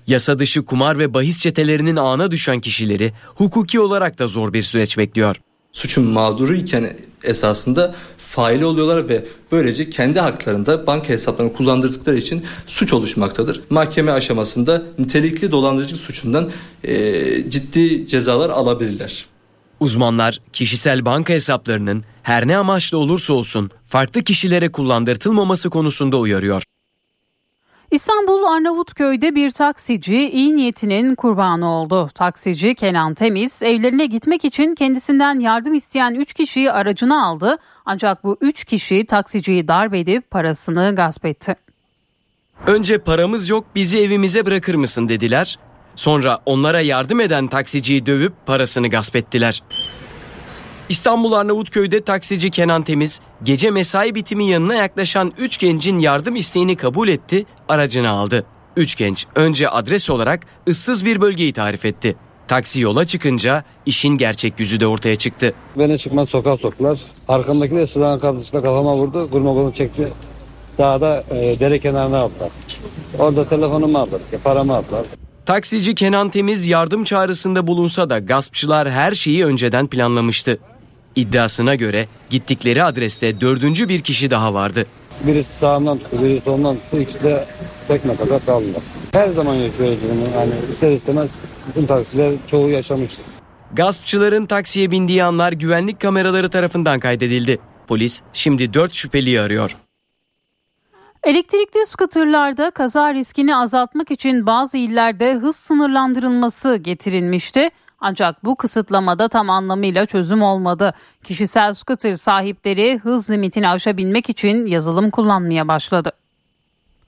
Yasa 0.07 0.39
dışı 0.39 0.65
kumar 0.65 0.99
ve 0.99 1.13
bahis 1.13 1.39
çetelerinin 1.39 1.95
ağına 1.95 2.31
düşen 2.31 2.59
kişileri 2.59 3.13
hukuki 3.25 3.79
olarak 3.79 4.19
da 4.19 4.27
zor 4.27 4.53
bir 4.53 4.61
süreç 4.61 4.97
bekliyor. 4.97 5.35
Suçun 5.71 6.03
mağduru 6.03 6.53
iken 6.53 6.93
esasında 7.23 7.95
faili 8.31 8.65
oluyorlar 8.65 9.09
ve 9.09 9.25
böylece 9.51 9.89
kendi 9.89 10.19
haklarında 10.19 10.87
banka 10.87 11.09
hesaplarını 11.09 11.53
kullandırdıkları 11.53 12.17
için 12.17 12.43
suç 12.67 12.93
oluşmaktadır. 12.93 13.61
Mahkeme 13.69 14.11
aşamasında 14.11 14.83
nitelikli 14.99 15.51
dolandırıcılık 15.51 16.01
suçundan 16.01 16.51
e, 16.83 17.49
ciddi 17.49 18.07
cezalar 18.07 18.49
alabilirler. 18.49 19.25
Uzmanlar 19.79 20.37
kişisel 20.53 21.05
banka 21.05 21.33
hesaplarının 21.33 22.03
her 22.23 22.47
ne 22.47 22.57
amaçla 22.57 22.97
olursa 22.97 23.33
olsun 23.33 23.71
farklı 23.85 24.21
kişilere 24.21 24.71
kullandırtılmaması 24.71 25.69
konusunda 25.69 26.17
uyarıyor. 26.17 26.63
İstanbul 27.91 28.43
Arnavutköy'de 28.43 29.35
bir 29.35 29.51
taksici 29.51 30.29
iyi 30.29 30.55
niyetinin 30.55 31.15
kurbanı 31.15 31.69
oldu. 31.69 32.09
Taksici 32.15 32.75
Kenan 32.75 33.13
Temiz 33.13 33.63
evlerine 33.63 34.05
gitmek 34.05 34.45
için 34.45 34.75
kendisinden 34.75 35.39
yardım 35.39 35.73
isteyen 35.73 36.15
3 36.15 36.33
kişiyi 36.33 36.71
aracına 36.71 37.25
aldı. 37.25 37.57
Ancak 37.85 38.23
bu 38.23 38.37
3 38.41 38.65
kişi 38.65 39.05
taksiciyi 39.05 39.67
darp 39.67 39.93
edip 39.93 40.31
parasını 40.31 40.93
gasp 40.95 41.25
etti. 41.25 41.55
Önce 42.67 42.97
paramız 42.97 43.49
yok 43.49 43.65
bizi 43.75 43.99
evimize 43.99 44.45
bırakır 44.45 44.75
mısın 44.75 45.09
dediler. 45.09 45.59
Sonra 45.95 46.39
onlara 46.45 46.81
yardım 46.81 47.19
eden 47.19 47.47
taksiciyi 47.47 48.05
dövüp 48.05 48.33
parasını 48.45 48.89
gasp 48.89 49.15
ettiler. 49.15 49.63
İstanbul 50.91 51.31
Arnavutköy'de 51.31 52.01
taksici 52.01 52.51
Kenan 52.51 52.83
Temiz 52.83 53.21
gece 53.43 53.71
mesai 53.71 54.15
bitimi 54.15 54.45
yanına 54.47 54.75
yaklaşan 54.75 55.33
3 55.37 55.57
gencin 55.57 55.99
yardım 55.99 56.35
isteğini 56.35 56.75
kabul 56.75 57.07
etti, 57.07 57.45
aracını 57.69 58.09
aldı. 58.09 58.45
3 58.75 58.95
genç 58.95 59.25
önce 59.35 59.69
adres 59.69 60.09
olarak 60.09 60.45
ıssız 60.67 61.05
bir 61.05 61.21
bölgeyi 61.21 61.53
tarif 61.53 61.85
etti. 61.85 62.15
Taksi 62.47 62.81
yola 62.81 63.05
çıkınca 63.05 63.63
işin 63.85 64.17
gerçek 64.17 64.59
yüzü 64.59 64.79
de 64.79 64.87
ortaya 64.87 65.15
çıktı. 65.15 65.53
Beni 65.77 65.99
çıkmaz 65.99 66.29
sokağa 66.29 66.57
soktular. 66.57 66.99
Arkamdaki 67.27 67.75
de 67.75 67.87
silahın 67.87 68.19
kapısıyla 68.19 68.61
kafama 68.61 68.95
vurdu. 68.95 69.29
Kurma 69.31 69.53
kolu 69.53 69.73
çekti. 69.73 70.13
Daha 70.77 71.01
da 71.01 71.23
e, 71.31 71.59
dere 71.59 71.79
kenarına 71.79 72.17
aldılar. 72.17 72.49
Orada 73.19 73.49
telefonumu 73.49 73.97
aldılar, 73.97 74.21
paramı 74.43 74.75
aldılar. 74.75 75.05
Taksici 75.45 75.95
Kenan 75.95 76.29
Temiz 76.29 76.67
yardım 76.67 77.03
çağrısında 77.03 77.67
bulunsa 77.67 78.09
da 78.09 78.19
gaspçılar 78.19 78.91
her 78.91 79.11
şeyi 79.11 79.45
önceden 79.45 79.87
planlamıştı. 79.87 80.59
İddiasına 81.15 81.75
göre 81.75 82.07
gittikleri 82.29 82.83
adreste 82.83 83.41
dördüncü 83.41 83.89
bir 83.89 84.01
kişi 84.01 84.29
daha 84.31 84.53
vardı. 84.53 84.85
Birisi 85.27 85.53
sağımdan 85.55 85.97
tuttu, 85.97 86.23
birisi 86.23 86.43
solumdan 86.43 86.75
tuttu. 86.75 86.99
İkisi 86.99 87.23
de 87.23 87.45
tekme 87.87 88.15
kadar 88.15 88.45
kaldılar. 88.45 88.81
Her 89.11 89.29
zaman 89.29 89.53
yaşıyoruz 89.55 89.97
bunu. 90.03 90.35
Yani 90.39 90.51
ister 90.71 90.91
istemez 90.91 91.35
bütün 91.67 91.87
taksiler 91.87 92.33
çoğu 92.47 92.69
yaşamıştır. 92.69 93.25
Gaspçıların 93.73 94.45
taksiye 94.45 94.91
bindiği 94.91 95.23
anlar 95.23 95.53
güvenlik 95.53 95.99
kameraları 95.99 96.49
tarafından 96.49 96.99
kaydedildi. 96.99 97.59
Polis 97.87 98.21
şimdi 98.33 98.73
dört 98.73 98.93
şüpheliyi 98.93 99.41
arıyor. 99.41 99.77
Elektrikli 101.23 101.85
skuterlarda 101.87 102.71
kaza 102.71 103.13
riskini 103.13 103.55
azaltmak 103.55 104.11
için 104.11 104.45
bazı 104.45 104.77
illerde 104.77 105.33
hız 105.33 105.55
sınırlandırılması 105.55 106.75
getirilmişti. 106.75 107.69
Ancak 108.01 108.45
bu 108.45 108.55
kısıtlamada 108.55 109.29
tam 109.29 109.49
anlamıyla 109.49 110.05
çözüm 110.05 110.41
olmadı. 110.41 110.93
Kişisel 111.23 111.73
scooter 111.73 112.13
sahipleri 112.13 112.99
hız 113.03 113.29
limitini 113.29 113.69
aşabilmek 113.69 114.29
için 114.29 114.65
yazılım 114.65 115.09
kullanmaya 115.09 115.67
başladı. 115.67 116.11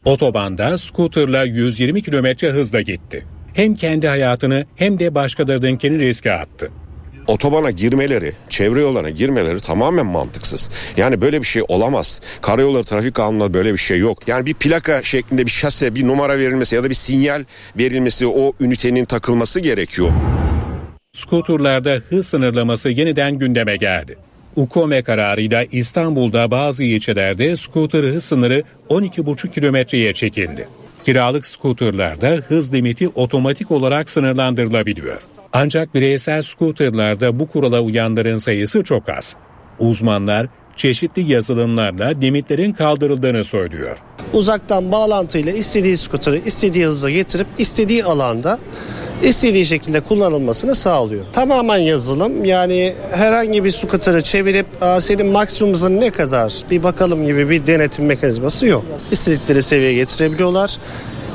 Otobanda 0.06 0.78
scooterla 0.78 1.44
120 1.44 2.02
kilometre 2.02 2.52
hızla 2.52 2.82
gitti. 2.82 3.26
Hem 3.54 3.76
kendi 3.76 4.08
hayatını 4.08 4.66
hem 4.76 5.00
de 5.00 5.16
başkalarınınkini 5.16 6.00
riske 6.00 6.32
attı. 6.32 6.72
Otobana 7.28 7.72
girmeleri, 7.72 8.34
çevre 8.50 8.82
yollarına 8.82 9.10
girmeleri 9.10 9.60
tamamen 9.60 10.06
mantıksız. 10.06 10.70
Yani 10.98 11.22
böyle 11.22 11.42
bir 11.42 11.46
şey 11.46 11.64
olamaz. 11.68 12.22
Karayolları 12.42 12.84
trafik 12.84 13.16
kanununda 13.16 13.54
böyle 13.54 13.74
bir 13.74 13.78
şey 13.78 14.00
yok. 14.00 14.28
Yani 14.28 14.46
bir 14.46 14.54
plaka 14.54 15.04
şeklinde 15.04 15.46
bir 15.46 15.52
şase, 15.52 15.96
bir 15.96 16.08
numara 16.08 16.38
verilmesi 16.38 16.76
ya 16.76 16.84
da 16.84 16.90
bir 16.90 16.96
sinyal 16.96 17.44
verilmesi, 17.78 18.28
o 18.28 18.54
ünitenin 18.60 19.06
takılması 19.06 19.60
gerekiyor. 19.60 20.12
Skuturlarda 21.14 22.02
hız 22.10 22.28
sınırlaması 22.28 22.90
yeniden 22.90 23.38
gündeme 23.38 23.76
geldi. 23.78 24.18
UKOME 24.56 25.04
kararıyla 25.04 25.64
İstanbul'da 25.72 26.52
bazı 26.52 26.84
ilçelerde 26.84 27.56
skuter 27.56 28.04
hız 28.04 28.24
sınırı 28.24 28.64
12,5 28.90 29.52
kilometreye 29.52 30.14
çekildi. 30.14 30.68
Kiralık 31.04 31.46
skuterlarda 31.46 32.30
hız 32.30 32.74
limiti 32.74 33.08
otomatik 33.08 33.72
olarak 33.72 34.10
sınırlandırılabiliyor. 34.10 35.22
Ancak 35.54 35.94
bireysel 35.94 36.42
skuterlarda 36.42 37.40
bu 37.40 37.48
kurala 37.48 37.82
uyanların 37.82 38.38
sayısı 38.38 38.84
çok 38.84 39.10
az. 39.10 39.36
Uzmanlar 39.80 40.48
çeşitli 40.76 41.32
yazılımlarla 41.32 42.08
limitlerin 42.08 42.72
kaldırıldığını 42.72 43.44
söylüyor. 43.44 43.98
Uzaktan 44.34 44.92
bağlantıyla 44.92 45.52
istediği 45.52 45.98
skuteri 45.98 46.42
istediği 46.46 46.86
hızla 46.86 47.10
getirip 47.10 47.48
istediği 47.58 48.04
alanda 48.04 48.60
istediği 49.24 49.66
şekilde 49.66 50.00
kullanılmasını 50.00 50.76
sağlıyor. 50.76 51.26
Tamamen 51.34 51.78
yazılım 51.78 52.46
yani 52.46 52.94
herhangi 53.12 53.64
bir 53.64 53.72
skuteri 53.72 54.24
çevirip 54.24 54.66
senin 55.00 55.26
maksimum 55.26 56.00
ne 56.00 56.10
kadar 56.10 56.54
bir 56.72 56.84
bakalım 56.84 57.26
gibi 57.26 57.50
bir 57.50 57.68
denetim 57.68 58.06
mekanizması 58.06 58.66
yok. 58.66 58.86
İstedikleri 59.12 59.64
seviyeye 59.64 59.94
getirebiliyorlar. 59.94 60.78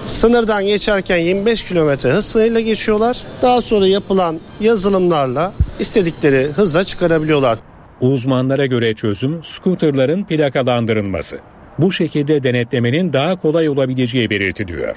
Sınırdan 0.06 0.66
geçerken 0.66 1.16
25 1.16 1.64
kilometre 1.64 2.10
hız 2.12 2.26
sınırıyla 2.26 2.60
geçiyorlar. 2.60 3.22
Daha 3.42 3.60
sonra 3.60 3.86
yapılan 3.86 4.40
yazılımlarla 4.60 5.52
istedikleri 5.80 6.48
hıza 6.56 6.84
çıkarabiliyorlar. 6.84 7.58
Uzmanlara 8.00 8.66
göre 8.66 8.94
çözüm 8.94 9.44
skuterların 9.44 10.24
plakalandırılması. 10.24 11.38
Bu 11.78 11.92
şekilde 11.92 12.42
denetlemenin 12.42 13.12
daha 13.12 13.36
kolay 13.36 13.68
olabileceği 13.68 14.30
belirtiliyor. 14.30 14.96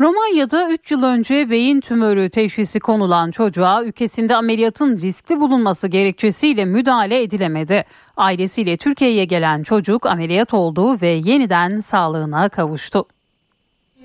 Romanya'da 0.00 0.70
3 0.70 0.90
yıl 0.90 1.02
önce 1.02 1.50
beyin 1.50 1.80
tümörü 1.80 2.30
teşhisi 2.30 2.80
konulan 2.80 3.30
çocuğa 3.30 3.84
ülkesinde 3.84 4.36
ameliyatın 4.36 4.98
riskli 4.98 5.40
bulunması 5.40 5.88
gerekçesiyle 5.88 6.64
müdahale 6.64 7.22
edilemedi. 7.22 7.84
Ailesiyle 8.16 8.76
Türkiye'ye 8.76 9.24
gelen 9.24 9.62
çocuk 9.62 10.06
ameliyat 10.06 10.54
oldu 10.54 11.00
ve 11.00 11.08
yeniden 11.08 11.80
sağlığına 11.80 12.48
kavuştu. 12.48 13.06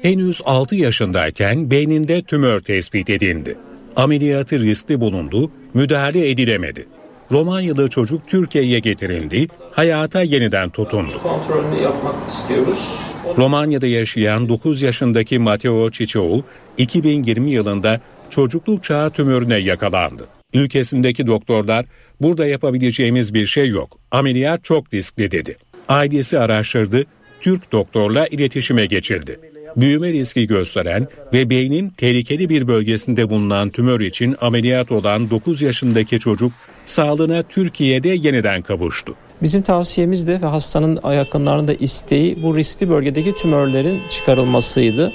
Henüz 0.01 0.41
6 0.45 0.75
yaşındayken 0.75 1.71
beyninde 1.71 2.21
tümör 2.21 2.59
tespit 2.59 3.09
edildi. 3.09 3.57
Ameliyatı 3.95 4.59
riskli 4.59 4.99
bulundu, 4.99 5.51
müdahale 5.73 6.29
edilemedi. 6.29 6.87
Romanyalı 7.31 7.89
çocuk 7.89 8.27
Türkiye'ye 8.27 8.79
getirildi, 8.79 9.47
hayata 9.71 10.21
yeniden 10.21 10.69
tutundu. 10.69 11.17
Kontrolünü 11.23 11.81
yapmak 11.83 12.29
istiyoruz. 12.29 12.99
Romanya'da 13.37 13.87
yaşayan 13.87 14.49
9 14.49 14.81
yaşındaki 14.81 15.39
Matteo 15.39 15.91
Cicou, 15.91 16.43
2020 16.77 17.51
yılında 17.51 18.01
çocukluk 18.29 18.83
çağı 18.83 19.11
tümörüne 19.11 19.57
yakalandı. 19.57 20.27
Ülkesindeki 20.53 21.27
doktorlar 21.27 21.85
burada 22.21 22.45
yapabileceğimiz 22.45 23.33
bir 23.33 23.47
şey 23.47 23.69
yok. 23.69 23.97
Ameliyat 24.11 24.63
çok 24.63 24.93
riskli 24.93 25.31
dedi. 25.31 25.57
Ailesi 25.89 26.39
araştırdı, 26.39 27.03
Türk 27.41 27.71
doktorla 27.71 28.27
iletişime 28.27 28.85
geçildi. 28.85 29.39
büyüme 29.75 30.13
riski 30.13 30.47
gösteren 30.47 31.07
ve 31.33 31.49
beynin 31.49 31.89
tehlikeli 31.89 32.49
bir 32.49 32.67
bölgesinde 32.67 33.29
bulunan 33.29 33.69
tümör 33.69 33.99
için 33.99 34.35
ameliyat 34.41 34.91
olan 34.91 35.29
9 35.29 35.61
yaşındaki 35.61 36.19
çocuk 36.19 36.51
sağlığına 36.85 37.43
Türkiye'de 37.43 38.09
yeniden 38.09 38.61
kavuştu. 38.61 39.15
Bizim 39.41 39.61
tavsiyemiz 39.61 40.27
de 40.27 40.41
ve 40.41 40.45
hastanın 40.45 41.13
yakınlarının 41.13 41.67
da 41.67 41.73
isteği 41.73 42.43
bu 42.43 42.57
riskli 42.57 42.89
bölgedeki 42.89 43.35
tümörlerin 43.35 44.01
çıkarılmasıydı. 44.09 45.13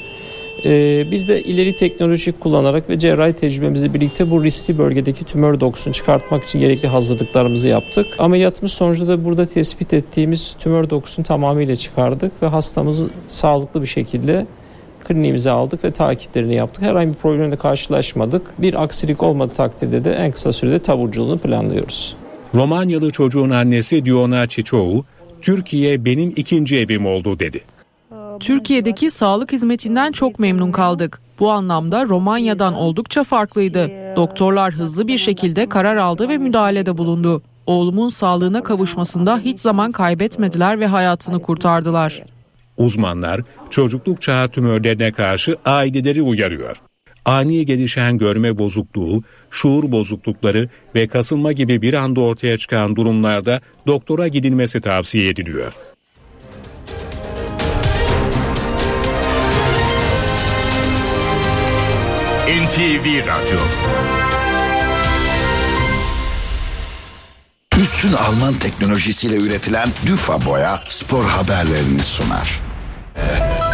Ee, 0.65 1.05
biz 1.11 1.29
de 1.29 1.43
ileri 1.43 1.75
teknoloji 1.75 2.33
kullanarak 2.33 2.89
ve 2.89 2.99
cerrahi 2.99 3.33
tecrübemizle 3.33 3.95
birlikte 3.95 4.31
bu 4.31 4.45
riskli 4.45 4.79
bölgedeki 4.79 5.25
tümör 5.25 5.61
dokusunu 5.61 5.95
çıkartmak 5.95 6.45
için 6.45 6.61
gerekli 6.61 6.89
hazırlıklarımızı 6.89 7.69
yaptık. 7.69 8.07
Ameliyatımız 8.19 8.73
sonucunda 8.73 9.11
da 9.11 9.25
burada 9.25 9.47
tespit 9.47 9.93
ettiğimiz 9.93 10.57
tümör 10.59 10.91
dokusunu 10.91 11.25
tamamıyla 11.25 11.77
çıkardık 11.77 12.43
ve 12.43 12.47
hastamızı 12.47 13.11
sağlıklı 13.29 13.83
bir 13.83 13.87
şekilde 13.87 14.47
kliniğimize 15.09 15.51
aldık 15.51 15.85
ve 15.85 15.91
takiplerini 15.91 16.55
yaptık. 16.55 16.83
Herhangi 16.83 17.09
bir 17.09 17.15
problemle 17.15 17.57
karşılaşmadık. 17.57 18.55
Bir 18.59 18.83
aksilik 18.83 19.23
olmadığı 19.23 19.55
takdirde 19.55 20.05
de 20.05 20.13
en 20.13 20.33
kısa 20.33 20.53
sürede 20.53 20.79
taburculuğunu 20.79 21.39
planlıyoruz. 21.39 22.17
Romanyalı 22.55 23.11
çocuğun 23.11 23.51
annesi 23.51 24.05
Diona 24.05 24.47
Çiçoğu, 24.47 25.05
Türkiye 25.43 26.05
benim 26.05 26.33
ikinci 26.37 26.77
evim 26.77 27.07
oldu 27.07 27.39
dedi. 27.39 27.61
Türkiye'deki 28.41 29.11
sağlık 29.11 29.53
hizmetinden 29.53 30.13
çok 30.13 30.39
memnun 30.39 30.73
kaldık. 30.73 31.21
Bu 31.41 31.51
anlamda 31.51 32.05
Romanya'dan 32.05 32.75
oldukça 32.75 33.25
farklıydı. 33.25 33.91
Doktorlar 34.17 34.73
hızlı 34.73 35.09
bir 35.09 35.19
şekilde 35.19 35.69
karar 35.69 35.97
aldı 35.97 36.29
ve 36.29 36.39
müdahalede 36.39 36.99
bulundu. 36.99 37.43
Oğlumun 37.67 38.09
sağlığına 38.09 38.63
kavuşmasında 38.63 39.39
hiç 39.39 39.61
zaman 39.61 39.93
kaybetmediler 39.93 40.81
ve 40.81 40.87
hayatını 40.87 41.43
kurtardılar. 41.43 42.23
Uzmanlar 42.77 43.41
çocukluk 43.71 44.23
çağı 44.23 44.49
tümörlerine 44.49 45.13
karşı 45.13 45.57
aileleri 45.65 46.23
uyarıyor. 46.23 46.77
Ani 47.25 47.67
gelişen 47.67 48.19
görme 48.19 48.59
bozukluğu, 48.59 49.23
şuur 49.51 49.93
bozuklukları 49.93 50.69
ve 50.95 51.09
kasılma 51.09 51.53
gibi 51.53 51.83
bir 51.83 51.95
anda 51.95 52.21
ortaya 52.21 52.59
çıkan 52.59 52.97
durumlarda 52.97 53.61
doktora 53.87 54.29
gidilmesi 54.29 54.81
tavsiye 54.81 55.29
ediliyor. 55.29 55.73
NTV 62.47 63.27
Radyo 63.27 63.59
Üstün 67.81 68.13
Alman 68.13 68.55
teknolojisiyle 68.55 69.37
üretilen 69.37 69.89
Düfa 70.07 70.47
Boya 70.47 70.77
spor 70.77 71.25
haberlerini 71.25 72.03
sunar. 72.03 72.66
Yeah. 73.17 73.66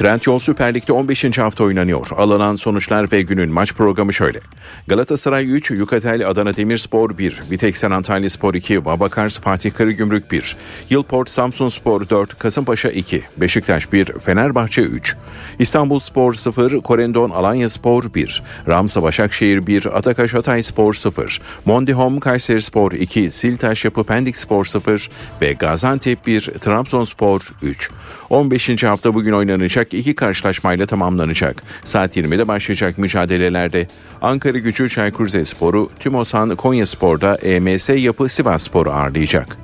Trendyol 0.00 0.38
Süper 0.38 0.74
Lig'de 0.74 0.92
15. 0.92 1.38
hafta 1.38 1.64
oynanıyor. 1.64 2.06
Alınan 2.16 2.56
sonuçlar 2.56 3.12
ve 3.12 3.22
günün 3.22 3.50
maç 3.50 3.74
programı 3.74 4.12
şöyle. 4.12 4.40
Galatasaray 4.86 5.56
3, 5.56 5.70
Yukatel 5.70 6.28
Adana 6.28 6.56
Demirspor 6.56 7.18
1, 7.18 7.40
Viteksen 7.50 7.90
Antalya 7.90 8.30
Spor 8.30 8.54
2, 8.54 8.84
Babakars 8.84 9.38
Fatih 9.38 9.74
Karagümrük 9.74 10.32
1, 10.32 10.56
Yılport 10.90 11.30
Samsun 11.30 11.68
Spor 11.68 12.08
4, 12.08 12.38
Kasımpaşa 12.38 12.90
2, 12.90 13.22
Beşiktaş 13.36 13.92
1, 13.92 14.04
Fenerbahçe 14.24 14.82
3, 14.82 15.16
İstanbul 15.58 15.98
Spor 15.98 16.34
0, 16.34 16.80
Korendon 16.80 17.30
Alanya 17.30 17.68
Spor 17.68 18.14
1, 18.14 18.42
Ramsa 18.68 19.02
Başakşehir 19.02 19.66
1, 19.66 19.98
Atakaş 19.98 20.34
Hatay 20.34 20.62
Spor 20.62 20.94
0, 20.94 21.40
Mondihom 21.64 22.20
Kayseri 22.20 22.62
Spor 22.62 22.92
2, 22.92 23.30
Siltaş 23.30 23.84
Yapı 23.84 24.04
Pendik 24.04 24.36
Spor 24.36 24.64
0 24.64 25.10
ve 25.42 25.52
Gaziantep 25.52 26.26
1, 26.26 26.40
Trabzonspor 26.40 27.40
3. 27.62 27.90
15. 28.30 28.82
hafta 28.82 29.14
bugün 29.14 29.32
oynanacak 29.32 29.89
iki 29.94 30.14
karşılaşmayla 30.14 30.86
tamamlanacak. 30.86 31.62
Saat 31.84 32.16
20'de 32.16 32.48
başlayacak 32.48 32.98
mücadelelerde 32.98 33.86
Ankara 34.22 34.58
gücü 34.58 34.88
Çaykur 34.88 35.26
Rizespor'u, 35.26 35.90
Tümosan 36.00 36.56
Konya 36.56 36.86
Spor'da 36.86 37.36
EMS 37.36 37.88
Yapı 37.88 38.28
Sivas 38.28 38.62
Spor'u 38.62 38.90
ağırlayacak. 38.90 39.56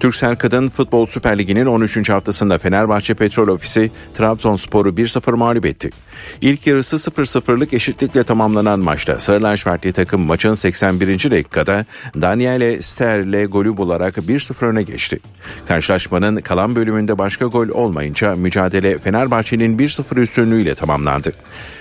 Türksel 0.00 0.36
Kadın 0.36 0.68
Futbol 0.68 1.06
Süper 1.06 1.38
Ligi'nin 1.38 1.66
13. 1.66 2.10
haftasında 2.10 2.58
Fenerbahçe 2.58 3.14
Petrol 3.14 3.48
Ofisi 3.48 3.90
Trabzonspor'u 4.14 4.88
1-0 4.88 5.36
mağlup 5.36 5.66
etti. 5.66 5.90
İlk 6.40 6.66
yarısı 6.66 6.96
0-0'lık 6.96 7.74
eşitlikle 7.74 8.24
tamamlanan 8.24 8.80
maçta 8.80 9.18
Sarı 9.18 9.42
lacivertli 9.42 9.92
takım 9.92 10.20
maçın 10.20 10.54
81. 10.54 11.30
dakikada 11.30 11.84
Daniele 12.20 12.82
Sterle 12.82 13.46
golü 13.46 13.76
bularak 13.76 14.16
1-0 14.16 14.66
öne 14.66 14.82
geçti. 14.82 15.18
Karşılaşmanın 15.68 16.36
kalan 16.36 16.76
bölümünde 16.76 17.18
başka 17.18 17.44
gol 17.44 17.68
olmayınca 17.68 18.34
mücadele 18.34 18.98
Fenerbahçe'nin 18.98 19.78
1-0 19.78 20.20
üstünlüğüyle 20.20 20.74
tamamlandı. 20.74 21.32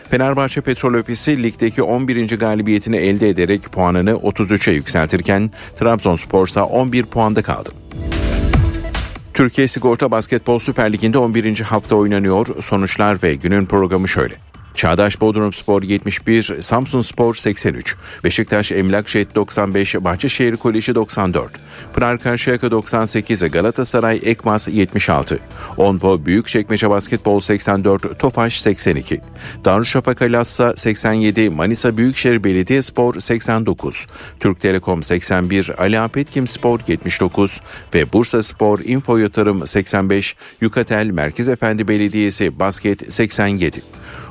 Fenerbahçe 0.09 0.61
Petrol 0.61 0.93
Ofisi 0.93 1.43
ligdeki 1.43 1.83
11. 1.83 2.37
galibiyetini 2.37 2.97
elde 2.97 3.29
ederek 3.29 3.63
puanını 3.63 4.11
33'e 4.11 4.73
yükseltirken 4.73 5.51
Trabzonspor 5.79 6.47
ise 6.47 6.61
11 6.61 7.05
puanda 7.05 7.41
kaldı. 7.41 7.69
Türkiye 9.37 9.67
Sigorta 9.67 10.11
Basketbol 10.11 10.59
Süper 10.59 10.93
Ligi'nde 10.93 11.17
11. 11.17 11.59
hafta 11.59 11.95
oynanıyor. 11.95 12.63
Sonuçlar 12.63 13.23
ve 13.23 13.35
günün 13.35 13.65
programı 13.65 14.07
şöyle. 14.07 14.35
Çağdaş 14.77 15.21
Bodrum 15.21 15.53
Spor 15.53 15.83
71, 15.83 16.61
Samsun 16.61 17.01
Spor 17.01 17.35
83, 17.35 17.95
Beşiktaş 18.23 18.71
Emlak 18.71 19.09
Şehit 19.09 19.35
95, 19.35 19.95
Bahçeşehir 19.95 20.55
Koleji 20.55 20.95
94, 20.95 21.51
Pınar 21.93 22.19
Karşıyaka 22.19 22.71
98, 22.71 23.51
Galatasaray 23.51 24.21
Ekmaz 24.23 24.67
76, 24.71 25.39
Onvo 25.77 26.25
Büyükçekmece 26.25 26.89
Basketbol 26.89 27.39
84, 27.39 28.19
Tofaş 28.19 28.61
82, 28.61 29.21
Darüşşafaka 29.65 30.25
Lassa 30.25 30.75
87, 30.75 31.49
Manisa 31.49 31.97
Büyükşehir 31.97 32.43
Belediyespor 32.43 33.19
89, 33.19 34.07
Türk 34.39 34.61
Telekom 34.61 35.03
81, 35.03 35.71
Ali 35.77 35.99
Apetkim 35.99 36.47
Spor 36.47 36.79
79 36.87 37.61
ve 37.93 38.13
Bursa 38.13 38.43
Spor 38.43 38.79
Info 38.79 39.17
Yatırım 39.17 39.67
85, 39.67 40.35
Yukatel 40.61 41.05
Merkez 41.05 41.47
Efendi 41.47 41.87
Belediyesi 41.87 42.59
Basket 42.59 43.13
87. 43.13 43.81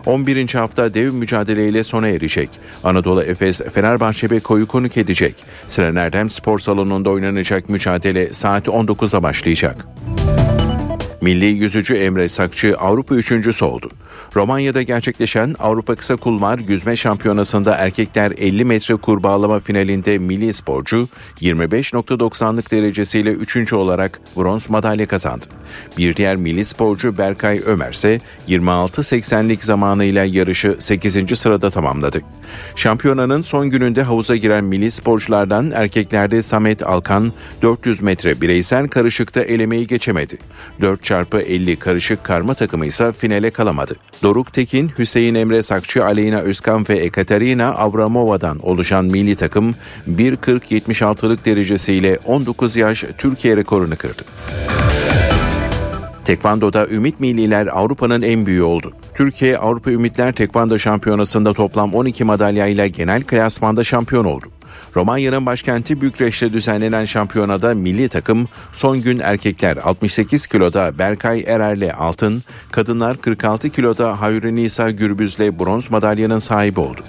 11. 0.07 0.55
hafta 0.55 0.95
dev 0.95 1.13
mücadeleyle 1.13 1.85
sona 1.85 2.09
erecek. 2.09 2.51
Anadolu 2.85 3.23
Efes 3.23 3.61
Fenerbahçe 3.75 4.31
Beko'yu 4.31 4.67
konuk 4.67 4.97
edecek. 4.97 5.35
Sinan 5.69 5.97
Erdem 5.97 6.31
Spor 6.31 6.59
Salonu'nda 6.59 7.11
oynanacak 7.11 7.69
mücadele 7.69 8.33
saat 8.33 8.67
19'da 8.67 9.23
başlayacak. 9.23 9.87
Milli 11.27 11.47
yüzücü 11.47 11.95
Emre 11.95 12.29
Sakçı 12.29 12.77
Avrupa 12.79 13.15
üçüncüsü 13.15 13.65
oldu. 13.65 13.91
Romanya'da 14.37 14.83
gerçekleşen 14.83 15.57
Avrupa 15.59 15.95
Kısa 15.97 16.17
Kulvar 16.17 16.59
Yüzme 16.59 16.97
Şampiyonası'nda 16.97 17.75
erkekler 17.75 18.31
50 18.31 18.65
metre 18.65 18.97
kurbağalama 18.97 19.61
finalinde 19.61 20.19
milli 20.19 20.53
sporcu 20.53 21.09
25.90'lık 21.41 22.71
derecesiyle 22.71 23.33
3. 23.33 23.73
olarak 23.73 24.21
bronz 24.37 24.71
madalya 24.71 25.07
kazandı. 25.07 25.47
Bir 25.99 26.17
diğer 26.17 26.37
milli 26.37 26.65
sporcu 26.65 27.19
Berkay 27.19 27.61
Ömer 27.67 27.93
ise 27.93 28.21
26.80'lik 28.49 29.65
zamanıyla 29.65 30.25
yarışı 30.25 30.77
8. 30.79 31.39
sırada 31.39 31.71
tamamladı. 31.71 32.21
Şampiyonanın 32.77 33.43
son 33.43 33.71
gününde 33.71 34.03
havuza 34.03 34.37
giren 34.37 34.65
milli 34.65 34.91
sporculardan 34.91 35.71
erkeklerde 35.71 36.43
Samet 36.43 36.87
Alkan 36.87 37.33
400 37.63 38.03
metre 38.03 38.41
bireysel 38.41 38.89
karışıkta 38.89 39.43
elemeyi 39.43 39.87
geçemedi. 39.87 40.39
4x50 41.25 41.77
karışık 41.77 42.25
karma 42.25 42.55
takımı 42.55 42.87
ise 42.87 43.13
finale 43.13 43.51
kalamadı. 43.51 43.97
Doruk 44.23 44.53
Tekin, 44.53 44.93
Hüseyin 44.99 45.35
Emre 45.35 45.63
Sakçı, 45.63 46.05
Aleyna 46.05 46.39
Özkan 46.39 46.89
ve 46.89 46.95
Ekaterina 46.99 47.75
Avramova'dan 47.75 48.59
oluşan 48.67 49.05
milli 49.05 49.37
takım 49.37 49.75
1.40-76'lık 50.09 51.45
derecesiyle 51.45 52.19
19 52.25 52.77
yaş 52.77 53.05
Türkiye 53.19 53.57
rekorunu 53.57 53.97
kırdı. 53.97 54.23
Tekvando'da 56.25 56.87
Ümit 56.87 57.21
Milliler 57.21 57.67
Avrupa'nın 57.67 58.23
en 58.23 58.47
büyüğü 58.47 58.63
oldu. 58.63 58.93
Türkiye 59.15 59.59
Avrupa 59.59 59.91
Ümitler 59.91 60.33
Tekvando 60.33 60.79
Şampiyonası'nda 60.79 61.53
toplam 61.53 61.95
12 61.95 62.25
madalyayla 62.25 62.87
genel 62.87 63.23
klasmanda 63.23 63.85
şampiyon 63.85 64.25
oldu. 64.25 64.47
Romanya'nın 64.97 65.47
başkenti 65.47 66.01
Bükreş'te 66.01 66.53
düzenlenen 66.53 67.05
şampiyonada 67.05 67.75
milli 67.75 68.09
takım 68.09 68.49
son 68.73 69.03
gün 69.03 69.19
erkekler 69.19 69.77
68 69.77 70.47
kiloda 70.47 70.99
Berkay 70.99 71.45
Erer'le 71.47 71.93
altın, 71.99 72.43
kadınlar 72.73 73.17
46 73.17 73.71
kiloda 73.71 74.21
Hayri 74.21 74.55
Nisa 74.55 74.91
Gürbüz'le 74.91 75.59
bronz 75.59 75.91
madalyanın 75.91 76.39
sahibi 76.39 76.81
oldu. 76.81 77.01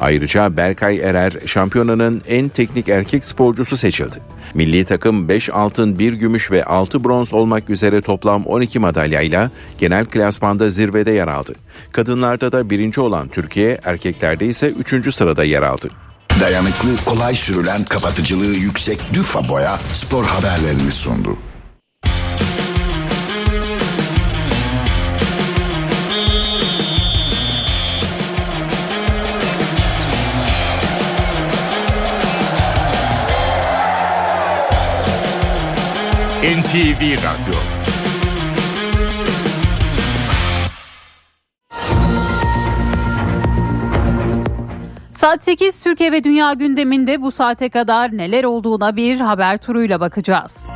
Ayrıca 0.00 0.56
Berkay 0.56 1.00
Erer 1.00 1.32
şampiyonanın 1.46 2.22
en 2.28 2.48
teknik 2.48 2.88
erkek 2.88 3.24
sporcusu 3.24 3.76
seçildi. 3.76 4.16
Milli 4.54 4.84
takım 4.84 5.28
5 5.28 5.50
altın, 5.50 5.98
1 5.98 6.12
gümüş 6.12 6.50
ve 6.50 6.64
6 6.64 7.04
bronz 7.04 7.32
olmak 7.32 7.70
üzere 7.70 8.00
toplam 8.00 8.46
12 8.46 8.78
madalyayla 8.78 9.50
genel 9.78 10.06
klasmanda 10.06 10.68
zirvede 10.68 11.10
yer 11.10 11.28
aldı. 11.28 11.54
Kadınlarda 11.92 12.52
da 12.52 12.70
birinci 12.70 13.00
olan 13.00 13.28
Türkiye, 13.28 13.80
erkeklerde 13.84 14.46
ise 14.46 14.68
üçüncü 14.70 15.12
sırada 15.12 15.44
yer 15.44 15.62
aldı. 15.62 15.88
Dayanıklı, 16.40 16.96
kolay 17.04 17.34
sürülen, 17.34 17.84
kapatıcılığı 17.84 18.54
yüksek 18.56 19.00
Düfa 19.14 19.48
Boya 19.48 19.80
spor 19.92 20.24
haberlerini 20.24 20.92
sundu. 20.92 21.38
NTV 36.42 37.16
Radyo 37.16 37.75
Saat 45.16 45.44
8 45.44 45.82
Türkiye 45.82 46.12
ve 46.12 46.24
Dünya 46.24 46.52
gündeminde 46.52 47.22
bu 47.22 47.30
saate 47.30 47.68
kadar 47.68 48.16
neler 48.16 48.44
olduğuna 48.44 48.96
bir 48.96 49.20
haber 49.20 49.58
turuyla 49.58 50.00
bakacağız. 50.00 50.66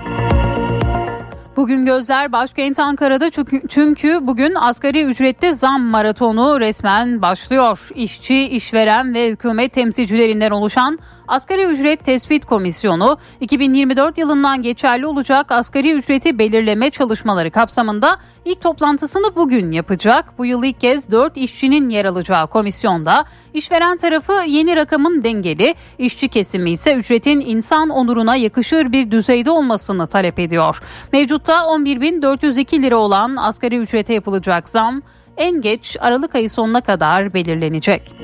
Bugün 1.57 1.87
gözler 1.87 2.33
başkent 2.33 2.79
Ankara'da 2.79 3.31
çünkü, 3.69 4.19
bugün 4.23 4.55
asgari 4.55 5.03
ücrette 5.03 5.53
zam 5.53 5.83
maratonu 5.83 6.61
resmen 6.61 7.23
başlıyor. 7.23 7.89
İşçi, 7.95 8.49
işveren 8.49 9.15
ve 9.15 9.29
hükümet 9.31 9.73
temsilcilerinden 9.73 10.51
oluşan 10.51 10.99
Asgari 11.31 11.65
Ücret 11.65 12.05
Tespit 12.05 12.45
Komisyonu 12.45 13.19
2024 13.41 14.19
yılından 14.19 14.63
geçerli 14.63 15.07
olacak 15.07 15.53
asgari 15.53 15.93
ücreti 15.93 16.39
belirleme 16.39 16.91
çalışmaları 16.91 17.51
kapsamında 17.51 18.17
ilk 18.45 18.61
toplantısını 18.61 19.37
bugün 19.37 19.73
yapacak. 19.73 20.39
Bu 20.39 20.47
yıl 20.47 20.65
ilk 20.65 20.81
kez 20.81 21.11
4 21.11 21.37
işçinin 21.37 21.89
yer 21.89 22.05
alacağı 22.05 22.47
komisyonda 22.47 23.25
işveren 23.55 23.97
tarafı 23.97 24.33
yeni 24.47 24.77
rakamın 24.77 25.25
dengeli, 25.25 25.75
işçi 25.99 26.29
kesimi 26.29 26.71
ise 26.71 26.95
ücretin 26.95 27.41
insan 27.41 27.89
onuruna 27.89 28.37
yakışır 28.37 28.93
bir 28.93 29.11
düzeyde 29.11 29.51
olmasını 29.51 30.07
talep 30.07 30.39
ediyor. 30.39 30.83
Mevcutta 31.13 31.59
11.402 31.59 32.83
lira 32.83 32.97
olan 32.97 33.37
asgari 33.37 33.77
ücrete 33.77 34.15
yapılacak 34.15 34.69
zam 34.69 35.03
en 35.37 35.61
geç 35.61 35.97
Aralık 36.01 36.35
ayı 36.35 36.51
sonuna 36.51 36.81
kadar 36.81 37.35
belirlenecek. 37.35 38.15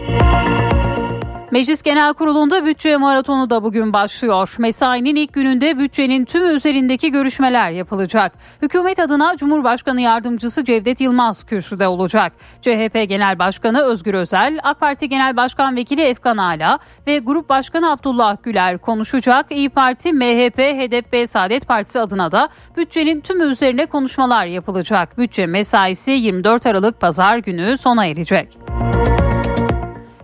Meclis 1.57 1.83
Genel 1.83 2.15
Kurulu'nda 2.15 2.67
bütçe 2.67 2.97
maratonu 2.97 3.51
da 3.51 3.63
bugün 3.63 3.93
başlıyor. 3.93 4.55
Mesainin 4.59 5.17
ilk 5.17 5.33
gününde 5.33 5.79
bütçenin 5.79 6.25
tüm 6.25 6.57
üzerindeki 6.57 7.13
görüşmeler 7.13 7.71
yapılacak. 7.71 8.33
Hükümet 8.63 8.99
adına 8.99 9.37
Cumhurbaşkanı 9.37 10.01
Yardımcısı 10.01 10.65
Cevdet 10.65 11.01
Yılmaz 11.01 11.45
kürsüde 11.45 11.89
olacak. 11.89 12.33
CHP 12.63 13.09
Genel 13.09 13.39
Başkanı 13.39 13.83
Özgür 13.83 14.15
Özel, 14.15 14.59
AK 14.63 14.81
Parti 14.81 15.09
Genel 15.09 15.37
Başkan 15.37 15.77
Vekili 15.77 16.03
Efkan 16.03 16.37
Ala 16.37 16.79
ve 17.07 17.19
Grup 17.19 17.49
Başkanı 17.49 17.91
Abdullah 17.91 18.37
Güler 18.43 18.79
konuşacak. 18.79 19.47
İyi 19.51 19.71
Parti, 19.71 20.13
MHP, 20.13 20.59
HDP, 20.59 21.29
Saadet 21.29 21.69
Partisi 21.69 22.01
adına 22.01 22.33
da 22.33 22.49
bütçenin 22.77 23.21
tüm 23.21 23.51
üzerine 23.51 23.87
konuşmalar 23.87 24.47
yapılacak. 24.47 25.19
Bütçe 25.19 25.47
mesaisi 25.47 26.11
24 26.11 26.67
Aralık 26.67 27.01
Pazar 27.01 27.39
günü 27.39 27.79
sona 27.79 28.07
erecek. 28.07 28.59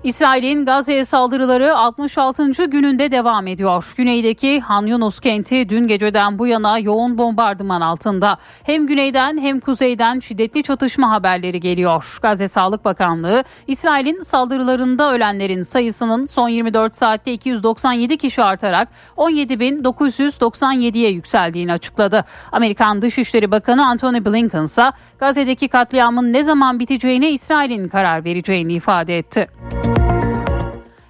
İsrail'in 0.05 0.67
Gazze'ye 0.67 1.05
saldırıları 1.05 1.77
66. 1.77 2.65
gününde 2.65 3.11
devam 3.11 3.47
ediyor. 3.47 3.95
Güneydeki 3.97 4.61
Han 4.61 4.87
Yunus 4.87 5.21
kenti 5.21 5.69
dün 5.69 5.87
geceden 5.87 6.39
bu 6.39 6.47
yana 6.47 6.79
yoğun 6.79 7.19
bombardıman 7.19 7.81
altında. 7.81 8.39
Hem 8.63 8.87
güneyden 8.87 9.39
hem 9.39 9.61
kuzeyden 9.61 10.21
şiddetli 10.21 10.63
çatışma 10.63 11.11
haberleri 11.11 11.61
geliyor. 11.61 12.19
Gazze 12.23 12.49
Sağlık 12.49 12.85
Bakanlığı 12.85 13.45
İsrail'in 13.67 14.21
saldırılarında 14.21 15.13
ölenlerin 15.13 15.63
sayısının 15.63 16.27
son 16.27 16.49
24 16.49 16.97
saatte 16.97 17.33
297 17.33 18.17
kişi 18.17 18.43
artarak 18.43 18.89
17.997'ye 19.17 21.11
yükseldiğini 21.11 21.73
açıkladı. 21.73 22.25
Amerikan 22.53 23.03
Dışişleri 23.03 23.51
Bakanı 23.51 23.87
Antony 23.87 24.25
Blinken 24.25 24.63
ise 24.63 24.91
Gazze'deki 25.19 25.69
katliamın 25.69 26.33
ne 26.33 26.43
zaman 26.43 26.79
biteceğine 26.79 27.31
İsrail'in 27.31 27.89
karar 27.89 28.25
vereceğini 28.25 28.73
ifade 28.73 29.19
etti. 29.19 29.49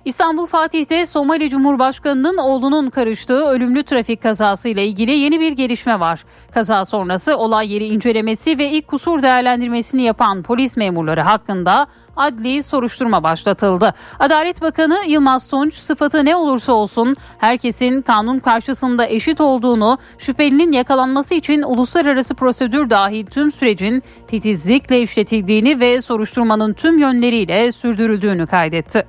İstanbul 0.05 0.47
Fatih'te 0.47 1.07
Somali 1.07 1.51
Cumhurbaşkanı'nın 1.51 2.37
oğlunun 2.37 2.91
karıştığı 2.91 3.45
ölümlü 3.45 3.83
trafik 3.83 4.23
kazası 4.23 4.69
ile 4.69 4.87
ilgili 4.87 5.11
yeni 5.11 5.41
bir 5.41 5.53
gelişme 5.53 6.01
var. 6.01 6.25
Kaza 6.55 6.85
sonrası 6.85 7.37
olay 7.37 7.73
yeri 7.73 7.87
incelemesi 7.87 8.59
ve 8.59 8.71
ilk 8.71 8.89
kusur 8.89 9.23
değerlendirmesini 9.23 10.03
yapan 10.03 10.43
polis 10.43 10.77
memurları 10.77 11.21
hakkında 11.21 11.87
adli 12.17 12.63
soruşturma 12.63 13.23
başlatıldı. 13.23 13.95
Adalet 14.19 14.63
Bakanı 14.63 14.99
Yılmaz 15.07 15.49
Tunç 15.49 15.75
sıfatı 15.75 16.25
ne 16.25 16.37
olursa 16.37 16.73
olsun 16.73 17.17
herkesin 17.39 18.03
kanun 18.03 18.39
karşısında 18.39 19.07
eşit 19.07 19.41
olduğunu, 19.41 19.99
şüphelinin 20.19 20.73
yakalanması 20.73 21.35
için 21.35 21.63
uluslararası 21.63 22.35
prosedür 22.35 22.91
dahil 22.91 23.27
tüm 23.27 23.51
sürecin 23.51 24.03
titizlikle 24.27 25.03
işletildiğini 25.03 25.81
ve 25.81 26.01
soruşturmanın 26.01 26.73
tüm 26.73 26.99
yönleriyle 26.99 27.73
sürdürüldüğünü 27.73 28.47
kaydetti. 28.47 29.07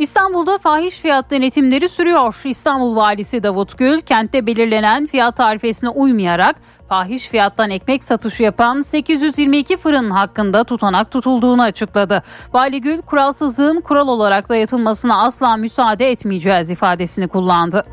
İstanbul'da 0.00 0.58
fahiş 0.58 0.98
fiyat 1.00 1.30
denetimleri 1.30 1.88
sürüyor. 1.88 2.40
İstanbul 2.44 2.96
Valisi 2.96 3.42
Davut 3.42 3.78
Gül 3.78 4.00
kentte 4.00 4.46
belirlenen 4.46 5.06
fiyat 5.06 5.36
tarifesine 5.36 5.90
uymayarak 5.90 6.56
fahiş 6.88 7.28
fiyattan 7.28 7.70
ekmek 7.70 8.04
satışı 8.04 8.42
yapan 8.42 8.82
822 8.82 9.76
fırın 9.76 10.10
hakkında 10.10 10.64
tutanak 10.64 11.10
tutulduğunu 11.10 11.62
açıkladı. 11.62 12.22
Vali 12.52 12.80
Gül 12.80 13.02
kuralsızlığın 13.02 13.80
kural 13.80 14.08
olarak 14.08 14.48
dayatılmasına 14.48 15.22
asla 15.22 15.56
müsaade 15.56 16.10
etmeyeceğiz 16.10 16.70
ifadesini 16.70 17.28
kullandı. 17.28 17.84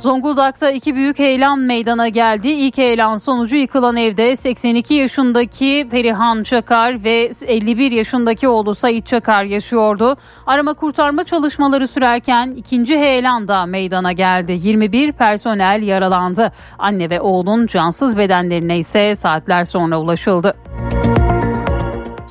Zonguldak'ta 0.00 0.70
iki 0.70 0.94
büyük 0.94 1.18
heyelan 1.18 1.58
meydana 1.58 2.08
geldi. 2.08 2.48
İlk 2.48 2.78
heyelan 2.78 3.16
sonucu 3.16 3.56
yıkılan 3.56 3.96
evde 3.96 4.36
82 4.36 4.94
yaşındaki 4.94 5.88
Perihan 5.90 6.42
Çakar 6.42 7.04
ve 7.04 7.30
51 7.46 7.92
yaşındaki 7.92 8.48
oğlu 8.48 8.74
Sait 8.74 9.06
Çakar 9.06 9.44
yaşıyordu. 9.44 10.16
Arama 10.46 10.74
kurtarma 10.74 11.24
çalışmaları 11.24 11.88
sürerken 11.88 12.50
ikinci 12.56 12.98
heyelan 12.98 13.48
da 13.48 13.66
meydana 13.66 14.12
geldi. 14.12 14.58
21 14.62 15.12
personel 15.12 15.82
yaralandı. 15.82 16.52
Anne 16.78 17.10
ve 17.10 17.20
oğlun 17.20 17.66
cansız 17.66 18.18
bedenlerine 18.18 18.78
ise 18.78 19.16
saatler 19.16 19.64
sonra 19.64 20.00
ulaşıldı. 20.00 20.54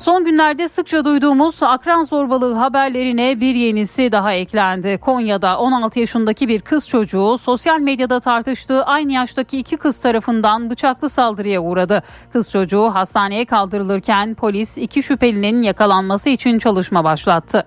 Son 0.00 0.24
günlerde 0.24 0.68
sıkça 0.68 1.04
duyduğumuz 1.04 1.62
akran 1.62 2.02
zorbalığı 2.02 2.54
haberlerine 2.54 3.40
bir 3.40 3.54
yenisi 3.54 4.12
daha 4.12 4.32
eklendi. 4.32 4.98
Konya'da 4.98 5.58
16 5.58 6.00
yaşındaki 6.00 6.48
bir 6.48 6.60
kız 6.60 6.88
çocuğu 6.88 7.38
sosyal 7.38 7.80
medyada 7.80 8.20
tartıştığı 8.20 8.84
aynı 8.84 9.12
yaştaki 9.12 9.58
iki 9.58 9.76
kız 9.76 10.00
tarafından 10.00 10.70
bıçaklı 10.70 11.10
saldırıya 11.10 11.62
uğradı. 11.62 12.02
Kız 12.32 12.50
çocuğu 12.50 12.94
hastaneye 12.94 13.44
kaldırılırken 13.44 14.34
polis 14.34 14.78
iki 14.78 15.02
şüphelinin 15.02 15.62
yakalanması 15.62 16.30
için 16.30 16.58
çalışma 16.58 17.04
başlattı. 17.04 17.66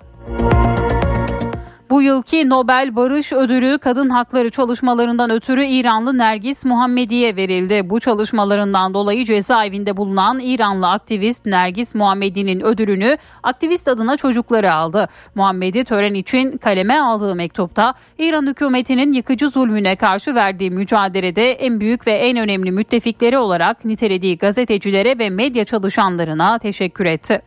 Bu 1.93 2.01
yılki 2.01 2.49
Nobel 2.49 2.95
Barış 2.95 3.33
Ödülü 3.33 3.77
kadın 3.77 4.09
hakları 4.09 4.49
çalışmalarından 4.49 5.29
ötürü 5.29 5.65
İranlı 5.65 6.17
Nergis 6.17 6.65
Muhammedi'ye 6.65 7.35
verildi. 7.35 7.89
Bu 7.89 7.99
çalışmalarından 7.99 8.93
dolayı 8.93 9.25
cezaevinde 9.25 9.97
bulunan 9.97 10.39
İranlı 10.39 10.89
aktivist 10.89 11.45
Nergis 11.45 11.95
Muhammedi'nin 11.95 12.61
ödülünü 12.61 13.17
aktivist 13.43 13.87
adına 13.87 14.17
çocukları 14.17 14.73
aldı. 14.73 15.07
Muhammedi 15.35 15.83
tören 15.83 16.13
için 16.13 16.57
kaleme 16.57 16.99
aldığı 16.99 17.35
mektupta 17.35 17.93
İran 18.17 18.47
hükümetinin 18.47 19.13
yıkıcı 19.13 19.49
zulmüne 19.49 19.95
karşı 19.95 20.35
verdiği 20.35 20.71
mücadelede 20.71 21.51
en 21.51 21.79
büyük 21.79 22.07
ve 22.07 22.11
en 22.11 22.37
önemli 22.37 22.71
müttefikleri 22.71 23.37
olarak 23.37 23.85
nitelediği 23.85 24.37
gazetecilere 24.37 25.19
ve 25.19 25.29
medya 25.29 25.65
çalışanlarına 25.65 26.59
teşekkür 26.59 27.05
etti. 27.05 27.41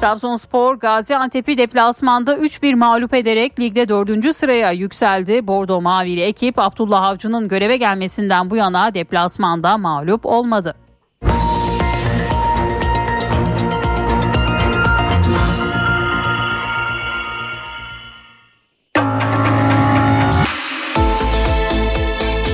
Trabzonspor 0.00 0.74
Gaziantep'i 0.74 1.58
deplasmanda 1.58 2.34
3-1 2.34 2.74
mağlup 2.74 3.14
ederek 3.14 3.60
ligde 3.60 3.88
4. 3.88 4.36
sıraya 4.36 4.72
yükseldi. 4.72 5.46
Bordo 5.46 5.80
Mavili 5.80 6.20
ekip 6.20 6.58
Abdullah 6.58 7.02
Avcı'nın 7.02 7.48
göreve 7.48 7.76
gelmesinden 7.76 8.50
bu 8.50 8.56
yana 8.56 8.94
deplasmanda 8.94 9.78
mağlup 9.78 10.26
olmadı. 10.26 10.74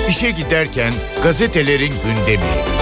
İşe 0.09 0.31
giderken 0.31 0.93
gazetelerin 1.23 1.93
gündemi. 2.05 2.74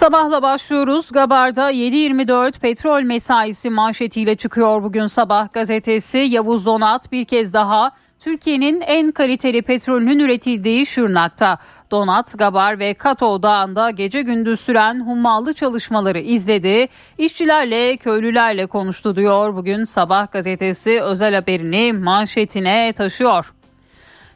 Sabahla 0.00 0.42
başlıyoruz. 0.42 1.12
Gabar'da 1.12 1.72
7.24 1.72 2.60
petrol 2.60 3.02
mesaisi 3.02 3.70
manşetiyle 3.70 4.34
çıkıyor 4.34 4.82
bugün 4.82 5.06
sabah 5.06 5.52
gazetesi. 5.52 6.18
Yavuz 6.18 6.66
Donat 6.66 7.12
bir 7.12 7.24
kez 7.24 7.54
daha 7.54 7.90
Türkiye'nin 8.20 8.80
en 8.80 9.10
kaliteli 9.10 9.62
petrolünün 9.62 10.18
üretildiği 10.18 10.86
Şırnak'ta 10.86 11.58
Donat, 11.90 12.38
Gabar 12.38 12.78
ve 12.78 12.94
Kato 12.94 13.42
Dağı'nda 13.42 13.90
gece 13.90 14.22
gündüz 14.22 14.60
süren 14.60 15.06
hummalı 15.06 15.54
çalışmaları 15.54 16.20
izledi. 16.20 16.88
İşçilerle, 17.18 17.96
köylülerle 17.96 18.66
konuştu 18.66 19.16
diyor. 19.16 19.56
Bugün 19.56 19.84
Sabah 19.84 20.32
gazetesi 20.32 21.02
özel 21.02 21.34
haberini 21.34 21.92
manşetine 21.92 22.92
taşıyor. 22.92 23.52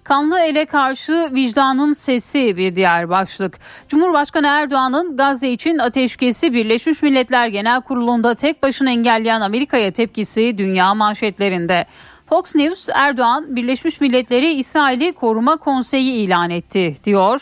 Kanlı 0.04 0.40
ele 0.40 0.66
karşı 0.66 1.30
vicdanın 1.34 1.92
sesi 1.92 2.56
bir 2.56 2.76
diğer 2.76 3.08
başlık. 3.08 3.58
Cumhurbaşkanı 3.88 4.46
Erdoğan'ın 4.46 5.16
Gazze 5.16 5.48
için 5.48 5.78
ateşkesi 5.78 6.52
Birleşmiş 6.52 7.02
Milletler 7.02 7.48
Genel 7.48 7.80
Kurulu'nda 7.80 8.34
tek 8.34 8.62
başına 8.62 8.90
engelleyen 8.90 9.40
Amerika'ya 9.40 9.90
tepkisi 9.90 10.58
dünya 10.58 10.94
manşetlerinde. 10.94 11.86
Fox 12.28 12.54
News 12.54 12.88
Erdoğan 12.94 13.56
Birleşmiş 13.56 14.00
Milletleri 14.00 14.52
İsrail'i 14.52 15.12
koruma 15.12 15.56
konseyi 15.56 16.12
ilan 16.12 16.50
etti 16.50 16.96
diyor. 17.04 17.40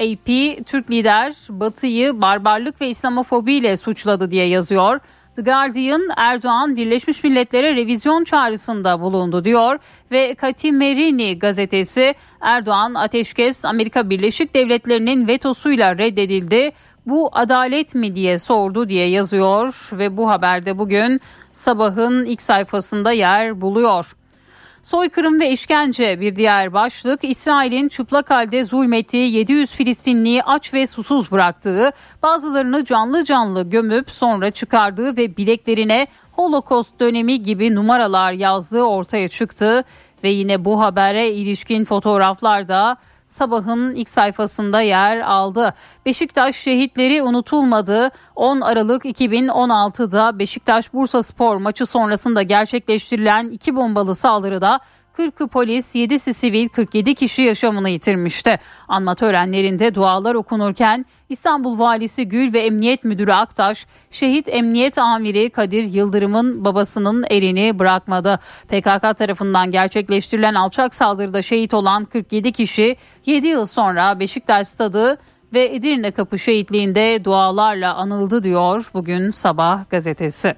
AP 0.00 0.26
Türk 0.66 0.90
lider 0.90 1.34
Batı'yı 1.48 2.22
barbarlık 2.22 2.80
ve 2.80 2.88
İslamofobiyle 2.88 3.76
suçladı 3.76 4.30
diye 4.30 4.46
yazıyor. 4.48 5.00
The 5.38 5.42
Guardian 5.42 6.08
Erdoğan 6.16 6.76
Birleşmiş 6.76 7.24
Milletler'e 7.24 7.76
revizyon 7.76 8.24
çağrısında 8.24 9.00
bulundu 9.00 9.44
diyor 9.44 9.78
ve 10.10 10.34
Katimerini 10.34 11.38
gazetesi 11.38 12.14
Erdoğan 12.40 12.94
ateşkes 12.94 13.64
Amerika 13.64 14.10
Birleşik 14.10 14.54
Devletleri'nin 14.54 15.28
vetosuyla 15.28 15.98
reddedildi. 15.98 16.72
Bu 17.06 17.30
adalet 17.32 17.94
mi 17.94 18.16
diye 18.16 18.38
sordu 18.38 18.88
diye 18.88 19.10
yazıyor 19.10 19.88
ve 19.92 20.16
bu 20.16 20.30
haberde 20.30 20.78
bugün 20.78 21.20
sabahın 21.52 22.24
ilk 22.24 22.42
sayfasında 22.42 23.12
yer 23.12 23.60
buluyor. 23.60 24.17
Soykırım 24.88 25.40
ve 25.40 25.50
işkence 25.50 26.20
bir 26.20 26.36
diğer 26.36 26.72
başlık. 26.72 27.24
İsrail'in 27.24 27.88
çıplak 27.88 28.30
halde 28.30 28.64
zulmettiği 28.64 29.32
700 29.32 29.72
Filistinliyi 29.72 30.42
aç 30.42 30.74
ve 30.74 30.86
susuz 30.86 31.30
bıraktığı, 31.30 31.92
bazılarını 32.22 32.84
canlı 32.84 33.24
canlı 33.24 33.70
gömüp 33.70 34.10
sonra 34.10 34.50
çıkardığı 34.50 35.16
ve 35.16 35.36
bileklerine 35.36 36.06
Holocaust 36.32 37.00
dönemi 37.00 37.42
gibi 37.42 37.74
numaralar 37.74 38.32
yazdığı 38.32 38.82
ortaya 38.82 39.28
çıktı. 39.28 39.84
Ve 40.24 40.28
yine 40.28 40.64
bu 40.64 40.80
habere 40.80 41.30
ilişkin 41.30 41.84
fotoğraflar 41.84 42.68
da 42.68 42.96
sabahın 43.28 43.94
ilk 43.94 44.08
sayfasında 44.08 44.80
yer 44.80 45.20
aldı. 45.20 45.74
Beşiktaş 46.06 46.56
şehitleri 46.56 47.22
unutulmadı. 47.22 48.10
10 48.34 48.60
Aralık 48.60 49.04
2016'da 49.04 50.38
Beşiktaş 50.38 50.92
Bursa 50.92 51.22
Spor 51.22 51.56
maçı 51.56 51.86
sonrasında 51.86 52.42
gerçekleştirilen 52.42 53.50
iki 53.50 53.76
bombalı 53.76 54.14
saldırıda 54.14 54.80
40'ı 55.18 55.48
polis, 55.48 55.94
7'si 55.94 56.34
sivil, 56.34 56.68
47 56.68 57.14
kişi 57.14 57.42
yaşamını 57.42 57.90
yitirmişti. 57.90 58.58
Anma 58.88 59.14
törenlerinde 59.14 59.94
dualar 59.94 60.34
okunurken 60.34 61.06
İstanbul 61.28 61.78
Valisi 61.78 62.28
Gül 62.28 62.52
ve 62.52 62.58
Emniyet 62.58 63.04
Müdürü 63.04 63.32
Aktaş, 63.32 63.86
şehit 64.10 64.48
Emniyet 64.48 64.98
Amiri 64.98 65.50
Kadir 65.50 65.84
Yıldırım'ın 65.84 66.64
babasının 66.64 67.24
elini 67.30 67.78
bırakmadı. 67.78 68.40
PKK 68.68 69.18
tarafından 69.18 69.70
gerçekleştirilen 69.70 70.54
alçak 70.54 70.94
saldırıda 70.94 71.42
şehit 71.42 71.74
olan 71.74 72.04
47 72.04 72.52
kişi 72.52 72.96
7 73.26 73.46
yıl 73.46 73.66
sonra 73.66 74.20
Beşiktaş 74.20 74.68
Stadı 74.68 75.18
ve 75.54 75.74
Edirne 75.74 76.10
Kapı 76.10 76.38
şehitliğinde 76.38 77.24
dualarla 77.24 77.94
anıldı 77.94 78.42
diyor 78.42 78.90
bugün 78.94 79.30
Sabah 79.30 79.90
gazetesi. 79.90 80.54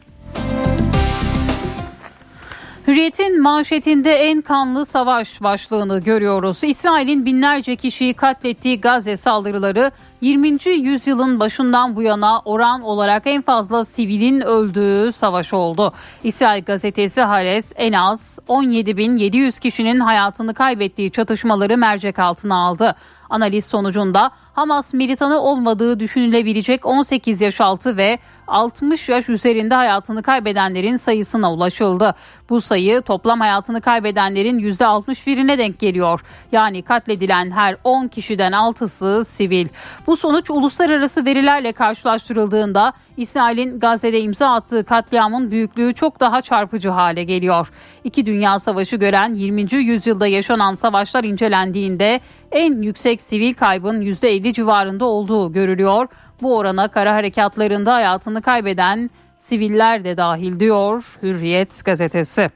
Hürriyet'in 2.91 3.43
manşetinde 3.43 4.13
en 4.15 4.41
kanlı 4.41 4.87
savaş 4.87 5.43
başlığını 5.43 6.01
görüyoruz. 6.01 6.65
İsrail'in 6.65 7.27
binlerce 7.27 7.77
kişiyi 7.77 8.15
katlettiği 8.15 8.81
Gazze 8.81 9.17
saldırıları 9.17 9.91
20. 10.21 10.59
yüzyılın 10.67 11.41
başından 11.41 11.97
bu 11.97 12.03
yana 12.03 12.41
oran 12.41 12.83
olarak 12.83 13.23
en 13.27 13.43
fazla 13.43 13.85
sivilin 13.85 14.41
öldüğü 14.41 15.13
savaş 15.13 15.55
oldu. 15.55 15.93
İsrail 16.25 16.65
gazetesi 16.65 17.21
Hares 17.21 17.73
en 17.77 17.93
az 17.93 18.39
17.700 18.49 19.61
kişinin 19.61 20.01
hayatını 20.01 20.55
kaybettiği 20.55 21.11
çatışmaları 21.11 21.77
mercek 21.77 22.19
altına 22.19 22.67
aldı. 22.67 22.97
Analiz 23.31 23.65
sonucunda 23.65 24.31
Hamas 24.53 24.95
militanı 24.95 25.41
olmadığı 25.41 26.01
düşünülebilecek 26.01 26.87
18 26.87 27.41
yaş 27.41 27.61
altı 27.61 27.97
ve 27.97 28.19
60 28.49 29.09
yaş 29.09 29.29
üzerinde 29.29 29.75
hayatını 29.75 30.23
kaybedenlerin 30.23 30.97
sayısına 30.97 31.53
ulaşıldı. 31.53 32.15
Bu 32.51 32.61
sayı 32.61 33.03
toplam 33.03 33.41
hayatını 33.41 33.81
kaybedenlerin 33.81 34.59
%61'ine 34.59 35.59
denk 35.59 35.79
geliyor. 35.79 36.21
Yani 36.53 36.83
katledilen 36.83 37.51
her 37.51 37.77
10 37.85 38.09
kişiden 38.09 38.53
6'sı 38.53 39.25
sivil. 39.25 39.69
Bu 40.07 40.17
sonuç 40.17 40.51
uluslararası 40.51 41.25
verilerle 41.25 41.73
karşılaştırıldığında 41.73 42.93
İsrail'in 43.17 43.81
Gazze'de 43.81 44.21
imza 44.21 44.49
attığı 44.49 44.85
katliamın 44.85 45.51
büyüklüğü 45.51 45.95
çok 45.95 46.21
daha 46.21 46.41
çarpıcı 46.41 46.89
hale 46.89 47.25
geliyor. 47.25 47.73
İki 48.05 48.27
Dünya 48.27 48.59
Savaşı 48.59 48.97
gören 48.97 49.35
20. 49.35 49.75
yüzyılda 49.75 50.27
yaşanan 50.27 50.75
savaşlar 50.75 51.25
incelendiğinde 51.25 52.21
en 52.53 52.83
yüksek 52.83 53.21
sivil 53.21 53.55
kaybın 53.55 54.01
%50 54.01 54.53
civarında 54.53 55.05
olduğu 55.05 55.53
görülüyor. 55.53 56.07
Bu 56.43 56.57
orana 56.57 56.89
kara 56.89 57.15
harekatlarında 57.15 57.95
hayatını 57.95 58.43
kaybeden 58.43 59.11
siviller 59.39 60.05
de 60.05 60.17
dahil 60.17 60.61
diyor 60.61 61.19
Hürriyet 61.23 61.85
gazetesi. 61.85 62.51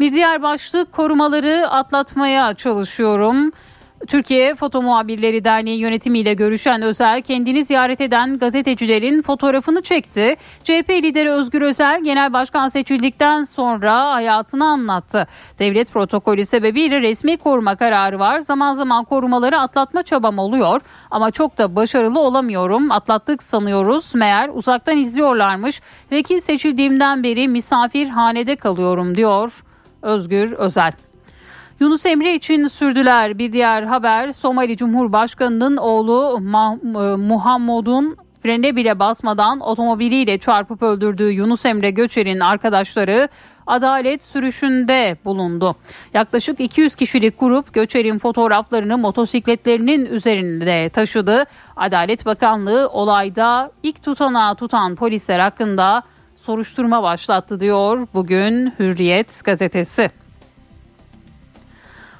Bir 0.00 0.12
diğer 0.12 0.42
başlık 0.42 0.92
korumaları 0.92 1.68
atlatmaya 1.70 2.54
çalışıyorum. 2.54 3.52
Türkiye 4.08 4.54
Foto 4.54 4.82
Muhabirleri 4.82 5.44
Derneği 5.44 5.78
yönetimiyle 5.78 6.34
görüşen 6.34 6.82
Özel 6.82 7.22
kendini 7.22 7.64
ziyaret 7.64 8.00
eden 8.00 8.38
gazetecilerin 8.38 9.22
fotoğrafını 9.22 9.82
çekti. 9.82 10.36
CHP 10.64 10.90
lideri 10.90 11.30
Özgür 11.30 11.62
Özel 11.62 12.04
genel 12.04 12.32
başkan 12.32 12.68
seçildikten 12.68 13.42
sonra 13.42 14.12
hayatını 14.12 14.64
anlattı. 14.64 15.26
Devlet 15.58 15.92
protokolü 15.92 16.44
sebebiyle 16.44 17.00
resmi 17.00 17.36
koruma 17.36 17.76
kararı 17.76 18.18
var. 18.18 18.38
Zaman 18.38 18.72
zaman 18.72 19.04
korumaları 19.04 19.58
atlatma 19.58 20.02
çabam 20.02 20.38
oluyor 20.38 20.80
ama 21.10 21.30
çok 21.30 21.58
da 21.58 21.76
başarılı 21.76 22.20
olamıyorum. 22.20 22.90
Atlattık 22.90 23.42
sanıyoruz. 23.42 24.14
Meğer 24.14 24.48
uzaktan 24.48 24.96
izliyorlarmış. 24.96 25.80
Vekil 26.12 26.40
seçildiğimden 26.40 27.22
beri 27.22 27.48
misafirhanede 27.48 28.56
kalıyorum 28.56 29.14
diyor 29.14 29.64
Özgür 30.02 30.52
Özel. 30.52 30.92
Yunus 31.80 32.06
Emre 32.06 32.34
için 32.34 32.66
sürdüler. 32.66 33.38
Bir 33.38 33.52
diğer 33.52 33.82
haber 33.82 34.32
Somali 34.32 34.76
Cumhurbaşkanı'nın 34.76 35.76
oğlu 35.76 36.36
e, 36.36 37.16
Muhammed'un 37.16 38.16
frene 38.42 38.76
bile 38.76 38.98
basmadan 38.98 39.60
otomobiliyle 39.60 40.38
çarpıp 40.38 40.82
öldürdüğü 40.82 41.30
Yunus 41.30 41.66
Emre 41.66 41.90
Göçer'in 41.90 42.40
arkadaşları 42.40 43.28
adalet 43.66 44.24
sürüşünde 44.24 45.16
bulundu. 45.24 45.74
Yaklaşık 46.14 46.60
200 46.60 46.94
kişilik 46.94 47.40
grup 47.40 47.74
Göçer'in 47.74 48.18
fotoğraflarını 48.18 48.98
motosikletlerinin 48.98 50.06
üzerinde 50.06 50.88
taşıdı. 50.88 51.44
Adalet 51.76 52.26
Bakanlığı 52.26 52.88
olayda 52.88 53.72
ilk 53.82 54.02
tutanağı 54.02 54.54
tutan 54.54 54.96
polisler 54.96 55.38
hakkında 55.38 56.02
soruşturma 56.36 57.02
başlattı 57.02 57.60
diyor 57.60 58.08
bugün 58.14 58.72
Hürriyet 58.78 59.44
gazetesi. 59.44 60.10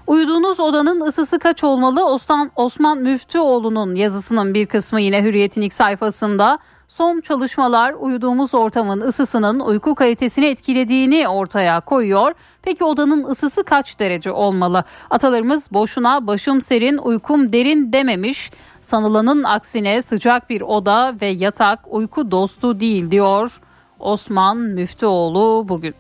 Uyuduğunuz 0.07 0.61
odanın 0.61 1.01
ısısı 1.01 1.38
kaç 1.38 1.64
olmalı? 1.64 2.07
Osman, 2.07 2.51
Osman 2.57 2.98
Müftüoğlu'nun 2.98 3.94
yazısının 3.94 4.55
bir 4.55 4.66
kısmı 4.66 5.01
yine 5.01 5.22
Hürriyet'in 5.22 5.62
ilk 5.62 5.72
sayfasında. 5.72 6.59
Son 6.88 7.20
çalışmalar 7.20 7.92
uyuduğumuz 7.92 8.55
ortamın 8.55 9.01
ısısının 9.01 9.61
uyku 9.61 9.94
kalitesini 9.94 10.46
etkilediğini 10.46 11.28
ortaya 11.28 11.80
koyuyor. 11.80 12.32
Peki 12.62 12.84
odanın 12.84 13.24
ısısı 13.24 13.64
kaç 13.64 13.98
derece 13.98 14.32
olmalı? 14.32 14.84
Atalarımız 15.11 15.72
boşuna 15.72 16.26
başım 16.26 16.61
serin 16.61 16.98
uykum 16.98 17.53
derin 17.53 17.92
dememiş. 17.92 18.51
Sanılanın 18.80 19.44
aksine 19.44 20.03
sıcak 20.03 20.51
bir 20.51 20.61
oda 20.61 21.14
ve 21.20 21.26
yatak 21.26 21.80
uyku 21.90 22.30
dostu 22.30 22.80
değil 22.80 23.11
diyor 23.11 23.61
Osman 23.98 24.57
Müftüoğlu 24.57 25.68
bugün. 25.68 25.94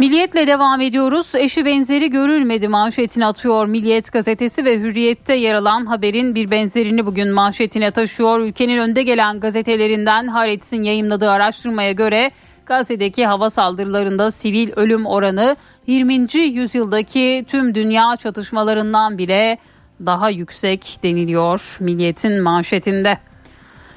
Milliyetle 0.00 0.46
devam 0.46 0.80
ediyoruz. 0.80 1.34
Eşi 1.34 1.64
benzeri 1.64 2.10
görülmedi 2.10 2.68
manşetini 2.68 3.26
atıyor 3.26 3.66
Milliyet 3.66 4.12
gazetesi 4.12 4.64
ve 4.64 4.78
Hürriyet'te 4.78 5.34
yer 5.34 5.54
alan 5.54 5.86
haberin 5.86 6.34
bir 6.34 6.50
benzerini 6.50 7.06
bugün 7.06 7.28
manşetine 7.28 7.90
taşıyor. 7.90 8.40
Ülkenin 8.40 8.78
önde 8.78 9.02
gelen 9.02 9.40
gazetelerinden 9.40 10.26
Haaretz'in 10.26 10.82
yayınladığı 10.82 11.30
araştırmaya 11.30 11.92
göre 11.92 12.30
Gazze'deki 12.66 13.26
hava 13.26 13.50
saldırılarında 13.50 14.30
sivil 14.30 14.72
ölüm 14.76 15.06
oranı 15.06 15.56
20. 15.86 16.38
yüzyıldaki 16.38 17.44
tüm 17.48 17.74
dünya 17.74 18.16
çatışmalarından 18.16 19.18
bile 19.18 19.58
daha 20.06 20.30
yüksek 20.30 20.98
deniliyor 21.02 21.76
Milliyet'in 21.80 22.42
manşetinde. 22.42 23.18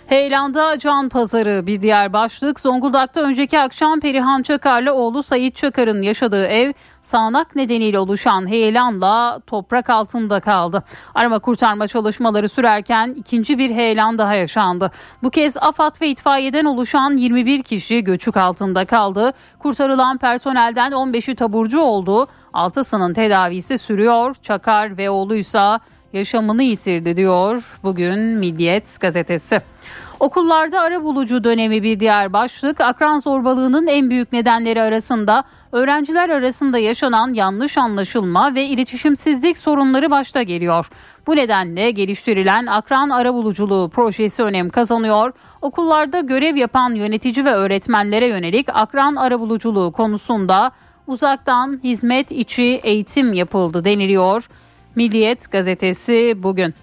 Heyelan'da 0.07 0.79
can 0.79 1.09
pazarı 1.09 1.67
bir 1.67 1.81
diğer 1.81 2.13
başlık. 2.13 2.59
Zonguldak'ta 2.59 3.21
önceki 3.21 3.59
akşam 3.59 3.99
Perihan 3.99 4.41
Çakar'la 4.41 4.93
oğlu 4.93 5.23
Sayit 5.23 5.55
Çakar'ın 5.55 6.01
yaşadığı 6.01 6.45
ev 6.45 6.73
sağanak 7.01 7.55
nedeniyle 7.55 7.99
oluşan 7.99 8.47
heyelanla 8.47 9.39
toprak 9.47 9.89
altında 9.89 10.39
kaldı. 10.39 10.83
Arama 11.15 11.39
kurtarma 11.39 11.87
çalışmaları 11.87 12.49
sürerken 12.49 13.15
ikinci 13.17 13.57
bir 13.57 13.69
heyelan 13.71 14.17
daha 14.17 14.35
yaşandı. 14.35 14.91
Bu 15.23 15.29
kez 15.29 15.57
AFAD 15.57 16.01
ve 16.01 16.07
itfaiyeden 16.07 16.65
oluşan 16.65 17.17
21 17.17 17.63
kişi 17.63 18.03
göçük 18.03 18.37
altında 18.37 18.85
kaldı. 18.85 19.33
Kurtarılan 19.59 20.17
personelden 20.17 20.91
15'i 20.91 21.35
taburcu 21.35 21.79
oldu. 21.79 22.27
6'sının 22.53 23.13
tedavisi 23.13 23.77
sürüyor. 23.77 24.35
Çakar 24.41 24.97
ve 24.97 25.09
oğluysa 25.09 25.79
yaşamını 26.13 26.63
yitirdi 26.63 27.15
diyor 27.15 27.77
bugün 27.83 28.19
Milliyet 28.19 29.01
gazetesi. 29.01 29.61
Okullarda 30.19 30.81
ara 30.81 31.03
bulucu 31.03 31.43
dönemi 31.43 31.83
bir 31.83 31.99
diğer 31.99 32.33
başlık. 32.33 32.81
Akran 32.81 33.19
zorbalığının 33.19 33.87
en 33.87 34.09
büyük 34.09 34.33
nedenleri 34.33 34.81
arasında 34.81 35.43
öğrenciler 35.71 36.29
arasında 36.29 36.77
yaşanan 36.77 37.33
yanlış 37.33 37.77
anlaşılma 37.77 38.55
ve 38.55 38.65
iletişimsizlik 38.65 39.57
sorunları 39.57 40.11
başta 40.11 40.43
geliyor. 40.43 40.89
Bu 41.27 41.35
nedenle 41.35 41.91
geliştirilen 41.91 42.65
akran 42.65 43.09
arabuluculuğu 43.09 43.89
projesi 43.89 44.43
önem 44.43 44.69
kazanıyor. 44.69 45.31
Okullarda 45.61 46.19
görev 46.19 46.55
yapan 46.55 46.93
yönetici 46.95 47.45
ve 47.45 47.51
öğretmenlere 47.51 48.27
yönelik 48.27 48.67
akran 48.73 49.15
arabuluculuğu 49.15 49.91
konusunda 49.91 50.71
uzaktan 51.07 51.79
hizmet 51.83 52.31
içi 52.31 52.79
eğitim 52.83 53.33
yapıldı 53.33 53.85
deniliyor. 53.85 54.47
Milliyet 54.95 55.51
gazetesi 55.51 56.33
bugün. 56.37 56.73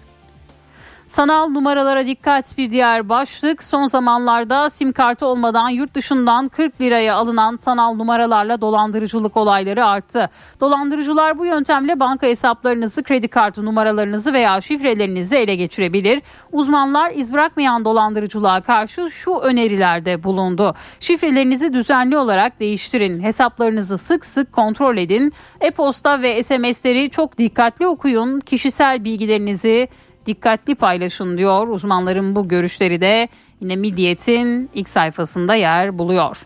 Sanal 1.11 1.49
numaralara 1.49 2.05
dikkat 2.05 2.57
bir 2.57 2.71
diğer 2.71 3.09
başlık. 3.09 3.63
Son 3.63 3.87
zamanlarda 3.87 4.69
sim 4.69 4.91
kartı 4.91 5.25
olmadan 5.25 5.69
yurt 5.69 5.95
dışından 5.95 6.49
40 6.49 6.81
liraya 6.81 7.15
alınan 7.15 7.57
sanal 7.57 7.95
numaralarla 7.95 8.61
dolandırıcılık 8.61 9.37
olayları 9.37 9.85
arttı. 9.85 10.29
Dolandırıcılar 10.59 11.39
bu 11.39 11.45
yöntemle 11.45 11.99
banka 11.99 12.27
hesaplarınızı, 12.27 13.03
kredi 13.03 13.27
kartı 13.27 13.65
numaralarınızı 13.65 14.33
veya 14.33 14.61
şifrelerinizi 14.61 15.35
ele 15.35 15.55
geçirebilir. 15.55 16.21
Uzmanlar 16.51 17.11
iz 17.11 17.33
bırakmayan 17.33 17.85
dolandırıcılığa 17.85 18.61
karşı 18.61 19.11
şu 19.11 19.35
önerilerde 19.35 20.23
bulundu. 20.23 20.75
Şifrelerinizi 20.99 21.73
düzenli 21.73 22.17
olarak 22.17 22.59
değiştirin. 22.59 23.23
Hesaplarınızı 23.23 23.97
sık 23.97 24.25
sık 24.25 24.53
kontrol 24.53 24.97
edin. 24.97 25.33
E-posta 25.61 26.21
ve 26.21 26.43
SMS'leri 26.43 27.09
çok 27.09 27.37
dikkatli 27.37 27.87
okuyun. 27.87 28.39
Kişisel 28.39 29.03
bilgilerinizi 29.03 29.87
dikkatli 30.25 30.75
paylaşın 30.75 31.37
diyor. 31.37 31.67
Uzmanların 31.67 32.35
bu 32.35 32.47
görüşleri 32.47 33.01
de 33.01 33.27
yine 33.61 33.75
Milliyet'in 33.75 34.69
ilk 34.73 34.89
sayfasında 34.89 35.55
yer 35.55 35.97
buluyor. 35.99 36.37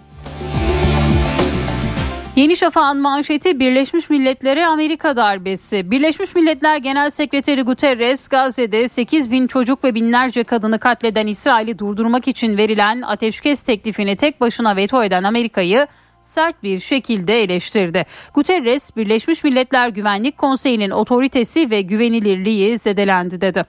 Yeni 2.36 2.58
Şafak'ın 2.58 3.02
manşeti 3.02 3.60
Birleşmiş 3.60 4.10
Milletler'e 4.10 4.66
Amerika 4.66 5.16
darbesi. 5.16 5.92
Birleşmiş 5.92 6.36
Milletler 6.36 6.78
Genel 6.78 7.10
Sekreteri 7.10 7.62
Guterres 7.62 8.28
Gazze'de 8.28 8.88
8 8.88 9.32
bin 9.32 9.48
çocuk 9.48 9.84
ve 9.84 9.96
binlerce 9.96 10.44
kadını 10.44 10.80
katleden 10.80 11.28
İsrail'i 11.28 11.80
durdurmak 11.80 12.28
için 12.28 12.58
verilen 12.58 13.02
ateşkes 13.02 13.62
teklifini 13.62 14.16
tek 14.16 14.42
başına 14.42 14.76
veto 14.76 15.04
eden 15.04 15.24
Amerika'yı 15.24 15.88
sert 16.26 16.64
bir 16.64 16.80
şekilde 16.80 17.44
eleştirdi. 17.44 18.06
Guterres, 18.34 18.96
Birleşmiş 18.96 19.44
Milletler 19.44 19.90
Güvenlik 19.90 20.38
Konseyi'nin 20.38 20.90
otoritesi 20.90 21.70
ve 21.70 21.82
güvenilirliği 21.82 22.80
zedelendi 22.80 23.42
dedi. 23.42 23.66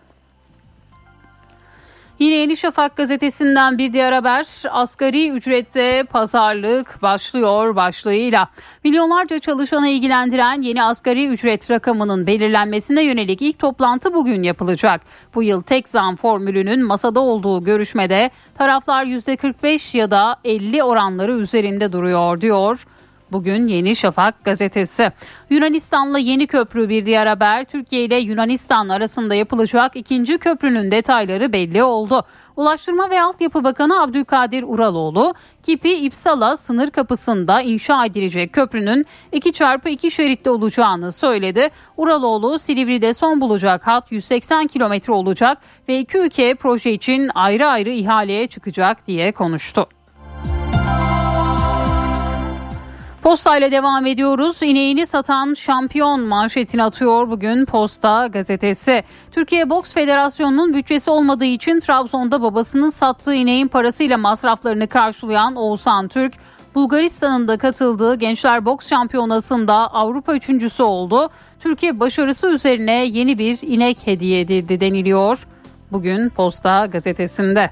Yine 2.18 2.34
Yeni 2.34 2.56
Şafak 2.56 2.96
gazetesinden 2.96 3.78
bir 3.78 3.92
diğer 3.92 4.12
haber 4.12 4.46
asgari 4.70 5.30
ücrette 5.30 6.04
pazarlık 6.04 7.02
başlıyor 7.02 7.76
başlığıyla. 7.76 8.48
Milyonlarca 8.84 9.38
çalışanı 9.38 9.88
ilgilendiren 9.88 10.62
yeni 10.62 10.84
asgari 10.84 11.26
ücret 11.26 11.70
rakamının 11.70 12.26
belirlenmesine 12.26 13.02
yönelik 13.02 13.42
ilk 13.42 13.58
toplantı 13.58 14.14
bugün 14.14 14.42
yapılacak. 14.42 15.00
Bu 15.34 15.42
yıl 15.42 15.62
tek 15.62 15.88
zam 15.88 16.16
formülünün 16.16 16.84
masada 16.84 17.20
olduğu 17.20 17.64
görüşmede 17.64 18.30
taraflar 18.58 19.04
%45 19.04 19.96
ya 19.96 20.10
da 20.10 20.36
50 20.44 20.82
oranları 20.82 21.32
üzerinde 21.32 21.92
duruyor 21.92 22.40
diyor. 22.40 22.86
Bugün 23.32 23.68
Yeni 23.68 23.96
Şafak 23.96 24.44
gazetesi. 24.44 25.12
Yunanistan'la 25.50 26.18
yeni 26.18 26.46
köprü 26.46 26.88
bir 26.88 27.06
diğer 27.06 27.26
haber. 27.26 27.64
Türkiye 27.64 28.04
ile 28.04 28.16
Yunanistan 28.16 28.88
arasında 28.88 29.34
yapılacak 29.34 29.96
ikinci 29.96 30.38
köprünün 30.38 30.90
detayları 30.90 31.52
belli 31.52 31.82
oldu. 31.82 32.24
Ulaştırma 32.56 33.10
ve 33.10 33.22
Altyapı 33.22 33.64
Bakanı 33.64 34.02
Abdülkadir 34.02 34.62
Uraloğlu, 34.62 35.34
Kipi 35.62 35.92
İpsala 35.92 36.56
sınır 36.56 36.90
kapısında 36.90 37.60
inşa 37.60 38.06
edilecek 38.06 38.52
köprünün 38.52 39.06
2 39.32 39.52
çarpı 39.52 39.88
2 39.88 40.10
şeritli 40.10 40.50
olacağını 40.50 41.12
söyledi. 41.12 41.70
Uraloğlu, 41.96 42.58
Silivri'de 42.58 43.14
son 43.14 43.40
bulacak 43.40 43.86
hat 43.86 44.12
180 44.12 44.66
kilometre 44.66 45.12
olacak 45.12 45.58
ve 45.88 45.98
iki 45.98 46.18
ülke 46.18 46.54
proje 46.54 46.92
için 46.92 47.30
ayrı 47.34 47.66
ayrı 47.66 47.90
ihaleye 47.90 48.46
çıkacak 48.46 49.06
diye 49.06 49.32
konuştu. 49.32 49.95
Posta 53.26 53.56
ile 53.56 53.72
devam 53.72 54.06
ediyoruz. 54.06 54.62
İneğini 54.62 55.06
satan 55.06 55.54
şampiyon 55.54 56.20
manşetini 56.20 56.82
atıyor 56.82 57.30
bugün 57.30 57.64
Posta 57.64 58.26
gazetesi. 58.26 59.04
Türkiye 59.32 59.70
Boks 59.70 59.92
Federasyonu'nun 59.92 60.74
bütçesi 60.74 61.10
olmadığı 61.10 61.44
için 61.44 61.80
Trabzon'da 61.80 62.42
babasının 62.42 62.90
sattığı 62.90 63.34
ineğin 63.34 63.68
parasıyla 63.68 64.18
masraflarını 64.18 64.88
karşılayan 64.88 65.56
Oğuzhan 65.56 66.08
Türk, 66.08 66.34
Bulgaristan'ın 66.74 67.48
da 67.48 67.58
katıldığı 67.58 68.14
Gençler 68.14 68.64
Boks 68.64 68.88
Şampiyonası'nda 68.88 69.74
Avrupa 69.74 70.34
üçüncüsü 70.34 70.82
oldu. 70.82 71.30
Türkiye 71.60 72.00
başarısı 72.00 72.48
üzerine 72.48 73.04
yeni 73.04 73.38
bir 73.38 73.58
inek 73.62 74.06
hediye 74.06 74.40
edildi 74.40 74.80
deniliyor. 74.80 75.46
Bugün 75.92 76.28
Posta 76.28 76.86
gazetesinde. 76.86 77.70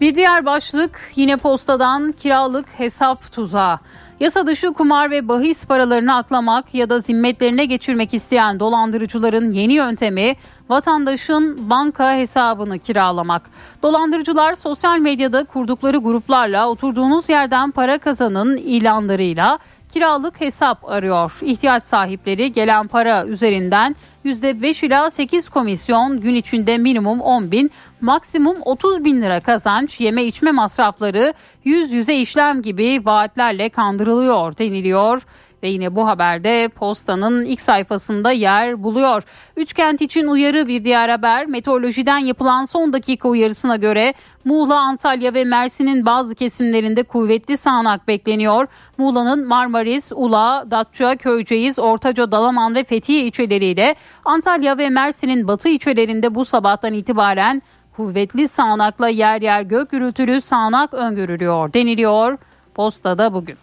Bir 0.00 0.14
diğer 0.14 0.46
başlık 0.46 1.00
yine 1.16 1.36
postadan 1.36 2.12
kiralık 2.12 2.66
hesap 2.68 3.32
tuzağı. 3.32 3.78
Yasa 4.20 4.46
dışı 4.46 4.72
kumar 4.72 5.10
ve 5.10 5.28
bahis 5.28 5.66
paralarını 5.66 6.16
aklamak 6.16 6.74
ya 6.74 6.90
da 6.90 7.00
zimmetlerine 7.00 7.64
geçirmek 7.64 8.14
isteyen 8.14 8.60
dolandırıcıların 8.60 9.52
yeni 9.52 9.72
yöntemi 9.72 10.36
vatandaşın 10.68 11.70
banka 11.70 12.14
hesabını 12.14 12.78
kiralamak. 12.78 13.42
Dolandırıcılar 13.82 14.54
sosyal 14.54 14.98
medyada 14.98 15.44
kurdukları 15.44 15.98
gruplarla 15.98 16.68
oturduğunuz 16.68 17.28
yerden 17.28 17.70
para 17.70 17.98
kazanın 17.98 18.56
ilanlarıyla 18.56 19.58
kiralık 19.94 20.40
hesap 20.40 20.90
arıyor. 20.90 21.38
İhtiyaç 21.42 21.82
sahipleri 21.82 22.52
gelen 22.52 22.88
para 22.88 23.26
üzerinden 23.26 23.96
%5 24.24 24.86
ila 24.86 25.10
8 25.10 25.48
komisyon 25.48 26.20
gün 26.20 26.34
içinde 26.34 26.78
minimum 26.78 27.20
10 27.20 27.50
bin 27.50 27.70
maksimum 28.04 28.56
30 28.64 29.04
bin 29.04 29.22
lira 29.22 29.40
kazanç 29.40 30.00
yeme 30.00 30.24
içme 30.24 30.50
masrafları 30.50 31.34
yüz 31.64 31.92
yüze 31.92 32.16
işlem 32.16 32.62
gibi 32.62 33.00
vaatlerle 33.04 33.68
kandırılıyor 33.68 34.58
deniliyor 34.58 35.22
ve 35.64 35.68
yine 35.68 35.94
bu 35.94 36.06
haberde 36.06 36.68
postanın 36.68 37.44
ilk 37.44 37.60
sayfasında 37.60 38.32
yer 38.32 38.82
buluyor. 38.82 39.22
Üçkent 39.56 40.00
için 40.00 40.26
uyarı 40.26 40.66
bir 40.66 40.84
diğer 40.84 41.08
haber. 41.08 41.46
Meteorolojiden 41.46 42.18
yapılan 42.18 42.64
son 42.64 42.92
dakika 42.92 43.28
uyarısına 43.28 43.76
göre 43.76 44.14
Muğla, 44.44 44.80
Antalya 44.80 45.34
ve 45.34 45.44
Mersin'in 45.44 46.06
bazı 46.06 46.34
kesimlerinde 46.34 47.02
kuvvetli 47.02 47.56
sağanak 47.56 48.08
bekleniyor. 48.08 48.66
Muğla'nın 48.98 49.48
Marmaris, 49.48 50.12
Ula, 50.14 50.64
Datça, 50.70 51.16
Köyceğiz, 51.16 51.78
Ortaca, 51.78 52.32
Dalaman 52.32 52.74
ve 52.74 52.84
Fethiye 52.84 53.24
ilçeleriyle 53.24 53.94
Antalya 54.24 54.78
ve 54.78 54.88
Mersin'in 54.90 55.48
batı 55.48 55.68
ilçelerinde 55.68 56.34
bu 56.34 56.44
sabahtan 56.44 56.92
itibaren 56.92 57.62
kuvvetli 57.96 58.48
sağanakla 58.48 59.08
yer 59.08 59.42
yer 59.42 59.62
gök 59.62 59.90
gürültülü 59.90 60.40
sağanak 60.40 60.94
öngörülüyor 60.94 61.72
deniliyor. 61.72 62.38
Postada 62.74 63.32
bugün. 63.32 63.56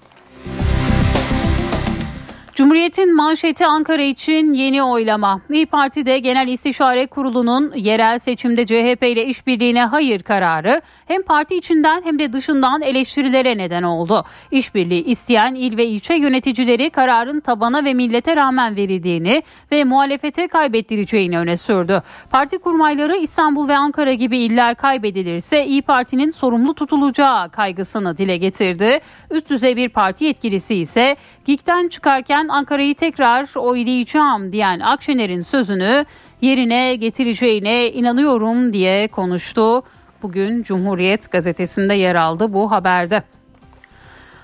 Cumhuriyet'in 2.56 3.16
manşeti 3.16 3.66
Ankara 3.66 4.02
için 4.02 4.54
yeni 4.54 4.84
oylama. 4.84 5.42
İyi 5.50 5.66
Parti'de 5.66 6.20
Genel 6.20 6.48
İstişare 6.48 7.08
Kurulu'nun 7.08 7.74
yerel 7.76 8.20
seçimde 8.20 8.66
CHP 8.66 9.04
ile 9.04 9.26
işbirliğine 9.26 9.86
hayır 9.86 10.24
kararı 10.24 10.82
hem 11.08 11.22
parti 11.24 11.56
içinden 11.56 12.02
hem 12.06 12.20
de 12.20 12.34
dışından 12.34 12.82
eleştirilere 12.82 13.58
neden 13.58 13.84
oldu. 13.84 14.26
İşbirliği 14.52 15.04
isteyen 15.04 15.56
il 15.56 15.78
ve 15.78 15.86
ilçe 15.86 16.14
yöneticileri 16.14 16.90
kararın 16.90 17.40
tabana 17.40 17.86
ve 17.86 17.94
millete 17.94 18.36
rağmen 18.36 18.76
verildiğini 18.76 19.44
ve 19.72 19.84
muhalefete 19.84 20.48
kaybettireceğini 20.48 21.40
öne 21.40 21.58
sürdü. 21.58 22.04
Parti 22.30 22.58
kurmayları 22.58 23.16
İstanbul 23.16 23.68
ve 23.68 23.78
Ankara 23.78 24.14
gibi 24.14 24.38
iller 24.38 24.76
kaybedilirse 24.76 25.66
İyi 25.66 25.82
Parti'nin 25.82 26.30
sorumlu 26.30 26.74
tutulacağı 26.74 27.50
kaygısını 27.50 28.18
dile 28.18 28.38
getirdi. 28.38 29.00
Üst 29.32 29.50
düzey 29.50 29.76
bir 29.76 29.90
parti 29.90 30.26
yetkilisi 30.26 30.76
ise 30.76 31.16
GİK'ten 31.46 31.88
çıkarken 31.88 32.41
Ankara'yı 32.48 32.96
tekrar 32.96 33.56
oylayacağım 33.56 34.54
diyen 34.54 34.80
Akşener'in 34.80 35.42
sözünü 35.42 36.06
yerine 36.42 36.96
getireceğine 36.96 37.92
inanıyorum 37.92 38.74
diye 38.74 39.08
konuştu. 39.08 39.84
Bugün 40.22 40.64
Cumhuriyet 40.64 41.32
gazetesinde 41.32 41.94
yer 41.94 42.16
aldı 42.16 42.54
bu 42.54 42.72
haberde. 42.72 43.24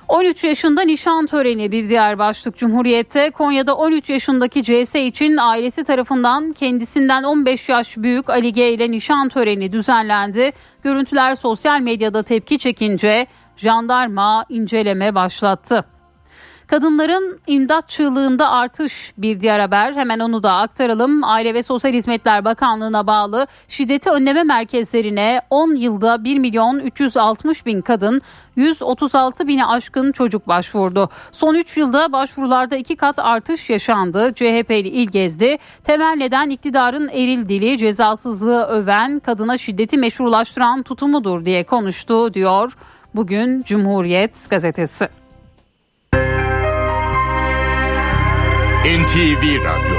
13 0.07 0.43
yaşında 0.43 0.81
nişan 0.81 1.25
töreni 1.25 1.71
bir 1.71 1.89
diğer 1.89 2.19
başlık 2.19 2.57
Cumhuriyet'te 2.57 3.31
Konya'da 3.31 3.75
13 3.75 4.09
yaşındaki 4.09 4.63
CS 4.63 4.95
için 4.95 5.37
ailesi 5.37 5.83
tarafından 5.83 6.53
kendisinden 6.53 7.23
15 7.23 7.69
yaş 7.69 7.97
büyük 7.97 8.29
Ali 8.29 8.53
G 8.53 8.73
ile 8.73 8.91
nişan 8.91 9.29
töreni 9.29 9.71
düzenlendi. 9.71 10.51
Görüntüler 10.83 11.35
sosyal 11.35 11.79
medyada 11.79 12.23
tepki 12.23 12.59
çekince 12.59 13.27
jandarma 13.57 14.45
inceleme 14.49 15.15
başlattı. 15.15 15.85
Kadınların 16.67 17.39
imdat 17.47 17.89
çığlığında 17.89 18.49
artış 18.49 19.13
bir 19.17 19.39
diğer 19.39 19.59
haber. 19.59 19.95
Hemen 19.95 20.19
onu 20.19 20.43
da 20.43 20.53
aktaralım. 20.53 21.23
Aile 21.23 21.53
ve 21.53 21.63
Sosyal 21.63 21.93
Hizmetler 21.93 22.45
Bakanlığı'na 22.45 23.07
bağlı 23.07 23.47
şiddeti 23.67 24.09
önleme 24.09 24.43
merkezlerine 24.43 25.41
10 25.49 25.75
yılda 25.75 26.23
1 26.23 26.39
milyon 26.39 26.79
360 26.79 27.65
bin 27.65 27.81
kadın 27.81 28.21
136 28.55 29.47
bini 29.47 29.65
aşkın 29.65 30.11
çocuk 30.11 30.47
başvurdu. 30.47 31.09
Son 31.31 31.55
3 31.55 31.77
yılda 31.77 32.11
başvurularda 32.11 32.75
iki 32.75 32.95
kat 32.95 33.19
artış 33.19 33.69
yaşandı. 33.69 34.33
CHP'li 34.35 34.87
İlgezdi 34.87 35.57
temel 35.83 36.15
neden 36.17 36.49
iktidarın 36.49 37.07
eril 37.07 37.49
dili 37.49 37.77
cezasızlığı 37.77 38.63
öven 38.63 39.19
kadına 39.19 39.57
şiddeti 39.57 39.97
meşrulaştıran 39.97 40.83
tutumudur 40.83 41.45
diye 41.45 41.63
konuştu 41.63 42.33
diyor. 42.33 42.77
Bugün 43.15 43.63
Cumhuriyet 43.63 44.47
gazetesi. 44.49 45.26
NTV 48.87 49.43
Radyo 49.67 49.97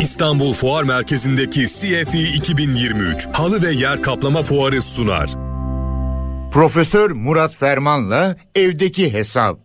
İstanbul 0.00 0.52
Fuar 0.52 0.84
Merkezi'ndeki 0.84 1.60
CFE 1.60 2.18
2023 2.18 3.26
halı 3.38 3.56
ve 3.62 3.70
yer 3.84 4.02
kaplama 4.02 4.42
fuarı 4.42 4.80
sunar. 4.82 5.28
Profesör 6.54 7.10
Murat 7.10 7.54
Ferman'la 7.60 8.36
evdeki 8.54 9.12
hesap. 9.12 9.56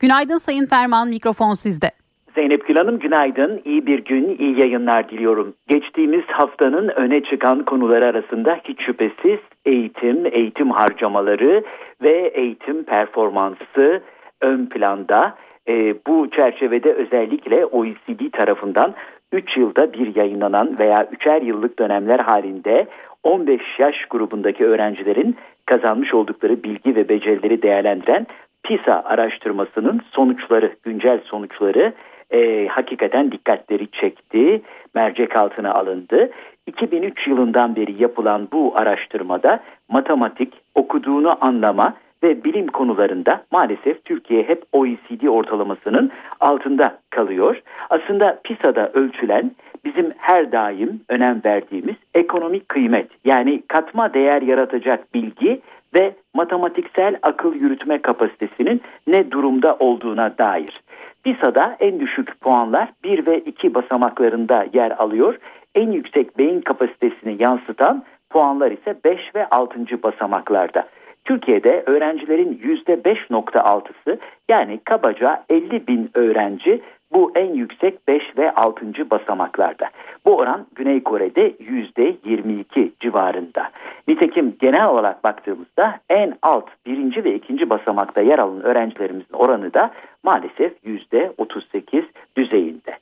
Günaydın 0.00 0.36
Sayın 0.36 0.66
Ferman 0.66 1.08
mikrofon 1.08 1.54
sizde. 1.54 1.90
Zeynep 2.34 2.66
Gül 2.66 2.76
Hanım 2.76 2.98
günaydın, 2.98 3.62
iyi 3.64 3.86
bir 3.86 4.04
gün, 4.04 4.36
iyi 4.38 4.60
yayınlar 4.60 5.10
diliyorum. 5.10 5.54
Geçtiğimiz 5.68 6.24
haftanın 6.26 6.88
öne 6.88 7.22
çıkan 7.22 7.64
konuları 7.64 8.06
arasında 8.06 8.60
hiç 8.64 8.82
şüphesiz 8.86 9.38
eğitim, 9.64 10.26
eğitim 10.26 10.70
harcamaları 10.70 11.64
ve 12.02 12.32
eğitim 12.34 12.84
performansı 12.84 14.02
ön 14.40 14.66
planda. 14.66 15.34
E, 15.68 15.94
bu 16.06 16.30
çerçevede 16.30 16.92
özellikle 16.92 17.66
OECD 17.66 18.30
tarafından 18.32 18.94
3 19.32 19.56
yılda 19.56 19.92
bir 19.92 20.16
yayınlanan 20.16 20.78
veya 20.78 21.02
3'er 21.02 21.44
yıllık 21.44 21.78
dönemler 21.78 22.18
halinde 22.18 22.86
15 23.22 23.60
yaş 23.78 24.04
grubundaki 24.10 24.66
öğrencilerin 24.66 25.36
kazanmış 25.66 26.14
oldukları 26.14 26.62
bilgi 26.62 26.96
ve 26.96 27.08
becerileri 27.08 27.62
değerlendiren 27.62 28.26
PISA 28.62 29.02
araştırmasının 29.04 30.00
sonuçları, 30.12 30.72
güncel 30.82 31.20
sonuçları 31.24 31.92
e, 32.30 32.66
hakikaten 32.66 33.32
dikkatleri 33.32 33.90
çekti, 33.90 34.62
mercek 34.94 35.36
altına 35.36 35.74
alındı. 35.74 36.30
2003 36.66 37.26
yılından 37.26 37.76
beri 37.76 38.02
yapılan 38.02 38.48
bu 38.52 38.72
araştırmada 38.76 39.60
matematik, 39.88 40.52
okuduğunu 40.74 41.44
anlama 41.44 41.94
ve 42.22 42.44
bilim 42.44 42.66
konularında 42.66 43.44
maalesef 43.50 44.04
Türkiye 44.04 44.42
hep 44.42 44.62
OECD 44.72 45.26
ortalamasının 45.26 46.10
altında 46.40 46.98
kalıyor. 47.10 47.62
Aslında 47.90 48.40
PISA'da 48.44 48.90
ölçülen 48.92 49.50
bizim 49.84 50.12
her 50.18 50.52
daim 50.52 51.00
önem 51.08 51.40
verdiğimiz 51.44 51.96
ekonomik 52.14 52.68
kıymet 52.68 53.10
yani 53.24 53.62
katma 53.68 54.14
değer 54.14 54.42
yaratacak 54.42 55.14
bilgi 55.14 55.60
ve 55.94 56.14
matematiksel 56.34 57.16
akıl 57.22 57.54
yürütme 57.54 58.02
kapasitesinin 58.02 58.80
ne 59.06 59.30
durumda 59.30 59.76
olduğuna 59.78 60.38
dair. 60.38 60.80
PISA'da 61.24 61.76
en 61.80 62.00
düşük 62.00 62.40
puanlar 62.40 62.88
1 63.04 63.26
ve 63.26 63.38
2 63.38 63.74
basamaklarında 63.74 64.66
yer 64.72 64.90
alıyor. 64.90 65.38
En 65.74 65.90
yüksek 65.92 66.38
beyin 66.38 66.60
kapasitesini 66.60 67.42
yansıtan 67.42 68.04
puanlar 68.30 68.70
ise 68.70 68.94
5 69.04 69.34
ve 69.34 69.48
6. 69.48 70.02
basamaklarda. 70.02 70.88
Türkiye'de 71.28 71.82
öğrencilerin 71.86 72.60
%5.6'sı 72.64 74.18
yani 74.48 74.80
kabaca 74.84 75.44
50 75.50 75.86
bin 75.86 76.10
öğrenci 76.14 76.82
bu 77.12 77.32
en 77.34 77.54
yüksek 77.54 78.08
5 78.08 78.22
ve 78.38 78.50
6. 78.54 79.10
basamaklarda. 79.10 79.90
Bu 80.26 80.36
oran 80.36 80.66
Güney 80.74 81.02
Kore'de 81.02 81.50
%22 81.50 82.90
civarında. 83.00 83.70
Nitekim 84.08 84.56
genel 84.60 84.88
olarak 84.88 85.24
baktığımızda 85.24 86.00
en 86.08 86.34
alt 86.42 86.68
birinci 86.86 87.24
ve 87.24 87.34
ikinci 87.34 87.70
basamakta 87.70 88.20
yer 88.20 88.38
alan 88.38 88.62
öğrencilerimizin 88.62 89.34
oranı 89.34 89.74
da 89.74 89.90
maalesef 90.22 90.72
%38 90.84 92.04
düzeyinde. 92.36 92.98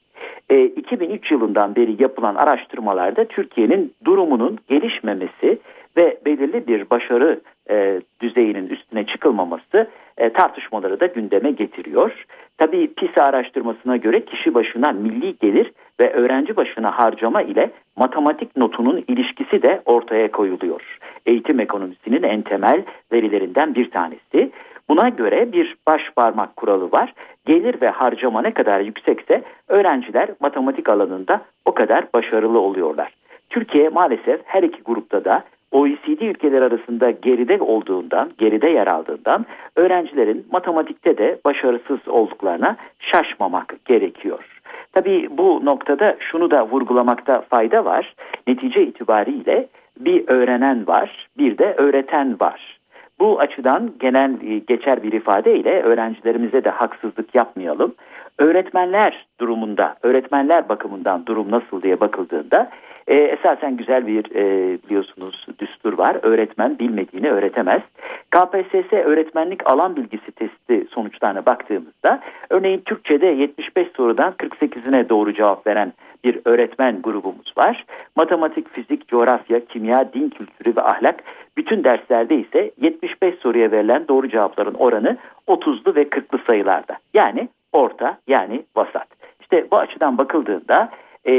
E, 0.51 0.65
2003 0.65 1.31
yılından 1.31 1.77
beri 1.77 2.03
yapılan 2.03 2.35
araştırmalarda 2.35 3.25
Türkiye'nin 3.25 3.95
durumunun 4.05 4.59
gelişmemesi 4.69 5.59
ve 5.97 6.19
belirli 6.27 6.67
bir 6.67 6.91
başarı 6.91 7.41
e, 7.71 8.01
düzeyinin 8.21 8.69
üstüne 8.69 9.07
çıkılmaması 9.07 9.89
e, 10.19 10.33
tartışmaları 10.33 11.01
da 11.01 11.07
gündeme 11.07 11.51
getiriyor. 11.51 12.27
Tabii 12.59 12.95
PISA 12.95 13.23
araştırmasına 13.23 13.97
göre 13.97 14.25
kişi 14.25 14.55
başına 14.55 14.93
milli 14.93 15.39
gelir 15.39 15.73
ve 16.01 16.13
öğrenci 16.13 16.57
başına 16.57 16.99
harcama 16.99 17.43
ile 17.43 17.71
matematik 17.97 18.57
notunun 18.57 19.05
ilişkisi 19.09 19.63
de 19.63 19.83
ortaya 19.85 20.31
koyuluyor. 20.31 20.99
Eğitim 21.27 21.61
ekonomisinin 21.61 22.23
en 22.23 22.43
temel 22.43 22.83
verilerinden 23.13 23.75
bir 23.75 23.91
tanesi. 23.91 24.51
Buna 24.89 25.09
göre 25.09 25.53
bir 25.53 25.77
baş 25.89 26.03
parmak 26.17 26.57
kuralı 26.57 26.93
var. 26.93 27.15
Gelir 27.47 27.81
ve 27.81 27.89
harcama 27.89 28.43
ne 28.43 28.55
kadar 28.55 28.81
yüksekse 28.81 29.43
öğrenciler 29.69 30.29
matematik 30.41 30.89
alanında 30.89 31.41
o 31.65 31.75
kadar 31.75 32.05
başarılı 32.15 32.59
oluyorlar. 32.59 33.13
Türkiye 33.51 33.89
maalesef 33.89 34.41
her 34.45 34.63
iki 34.63 34.83
grupta 34.83 35.25
da 35.25 35.45
OECD 35.77 36.21
ülkeler 36.21 36.63
arasında 36.63 37.11
geride 37.11 37.61
olduğundan, 37.61 38.31
geride 38.39 38.69
yer 38.69 38.87
aldığından 38.87 39.47
öğrencilerin 39.77 40.47
matematikte 40.53 41.19
de 41.19 41.39
başarısız 41.45 42.09
olduklarına 42.09 42.77
şaşmamak 42.99 43.77
gerekiyor. 43.85 44.45
Tabii 44.93 45.29
bu 45.31 45.61
noktada 45.65 46.17
şunu 46.21 46.51
da 46.51 46.69
vurgulamakta 46.69 47.41
fayda 47.41 47.85
var. 47.85 48.15
Netice 48.47 48.83
itibariyle 48.83 49.69
bir 50.01 50.25
öğrenen 50.29 50.87
var, 50.87 51.29
bir 51.39 51.59
de 51.59 51.75
öğreten 51.77 52.37
var. 52.41 52.79
Bu 53.21 53.41
açıdan 53.41 53.93
genel 54.01 54.33
geçer 54.67 55.03
bir 55.03 55.13
ifadeyle 55.13 55.83
öğrencilerimize 55.83 56.65
de 56.65 56.71
haksızlık 56.71 57.35
yapmayalım. 57.35 57.95
Öğretmenler 58.39 59.27
durumunda, 59.41 59.97
öğretmenler 60.03 60.69
bakımından 60.69 61.27
durum 61.27 61.51
nasıl 61.51 61.83
diye 61.83 62.01
bakıldığında 62.01 62.71
e, 63.07 63.15
esasen 63.15 63.77
güzel 63.77 64.07
bir 64.07 64.25
e, 64.35 64.79
biliyorsunuz 64.83 65.47
düstur 65.59 65.99
var. 65.99 66.17
Öğretmen 66.23 66.79
bilmediğini 66.79 67.31
öğretemez. 67.31 67.83
KPSS 68.31 68.93
öğretmenlik 68.93 69.71
alan 69.71 69.97
bilgisi 69.97 70.33
testi 70.33 70.87
sonuçlarına 70.91 71.47
baktığımızda 71.47 72.21
örneğin 72.51 72.83
Türkçe'de 72.85 73.27
75 73.27 73.89
sorudan 73.97 74.33
48'ine 74.33 75.09
doğru 75.09 75.35
cevap 75.35 75.67
veren 75.67 75.93
bir 76.25 76.41
öğretmen 76.45 77.03
grubumuz 77.03 77.53
var. 77.59 77.85
Matematik, 78.17 78.73
fizik, 78.73 79.09
coğrafya, 79.09 79.65
kimya, 79.65 80.13
din 80.13 80.29
kültürü 80.29 80.77
ve 80.77 80.83
ahlak 80.83 81.23
bütün 81.57 81.85
derslerde 81.85 82.37
ise 82.37 82.71
75 82.81 83.35
soruya 83.35 83.71
verilen 83.71 84.09
doğru 84.09 84.29
cevapların 84.29 84.75
oranı 84.75 85.17
30'lu 85.49 85.95
ve 85.95 86.03
40'lı 86.03 86.39
sayılarda. 86.47 86.99
Yani 87.15 87.49
orta 87.77 88.19
yani 88.27 88.63
vasat. 88.77 89.09
İşte 89.41 89.67
bu 89.71 89.77
açıdan 89.77 90.19
bakıldığında 90.19 90.91
e, 91.25 91.33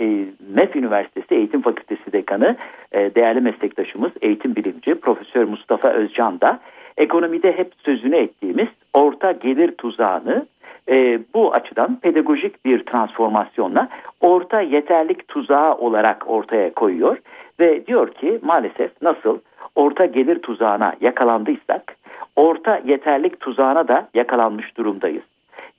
e, 0.00 0.06
MEF 0.54 0.76
Üniversitesi 0.76 1.34
Eğitim 1.34 1.62
Fakültesi 1.62 2.12
Dekanı 2.12 2.56
e, 2.92 3.14
değerli 3.14 3.40
meslektaşımız 3.40 4.12
eğitim 4.22 4.56
bilimci 4.56 4.94
Profesör 4.94 5.44
Mustafa 5.44 5.88
Özcan 5.88 6.40
da 6.40 6.60
ekonomide 6.96 7.52
hep 7.52 7.72
sözünü 7.84 8.16
ettiğimiz 8.16 8.68
orta 8.94 9.32
gelir 9.32 9.72
tuzağını 9.72 10.46
e, 10.88 11.20
bu 11.34 11.54
açıdan 11.54 11.98
pedagojik 12.02 12.64
bir 12.64 12.84
transformasyonla 12.84 13.88
orta 14.20 14.60
yeterlik 14.60 15.28
tuzağı 15.28 15.74
olarak 15.74 16.30
ortaya 16.30 16.74
koyuyor 16.74 17.18
ve 17.60 17.86
diyor 17.86 18.12
ki 18.14 18.38
maalesef 18.42 19.02
nasıl 19.02 19.38
orta 19.74 20.04
gelir 20.04 20.38
tuzağına 20.38 20.94
yakalandıysak 21.00 21.96
orta 22.36 22.80
yeterlik 22.84 23.40
tuzağına 23.40 23.88
da 23.88 24.08
yakalanmış 24.14 24.76
durumdayız. 24.76 25.31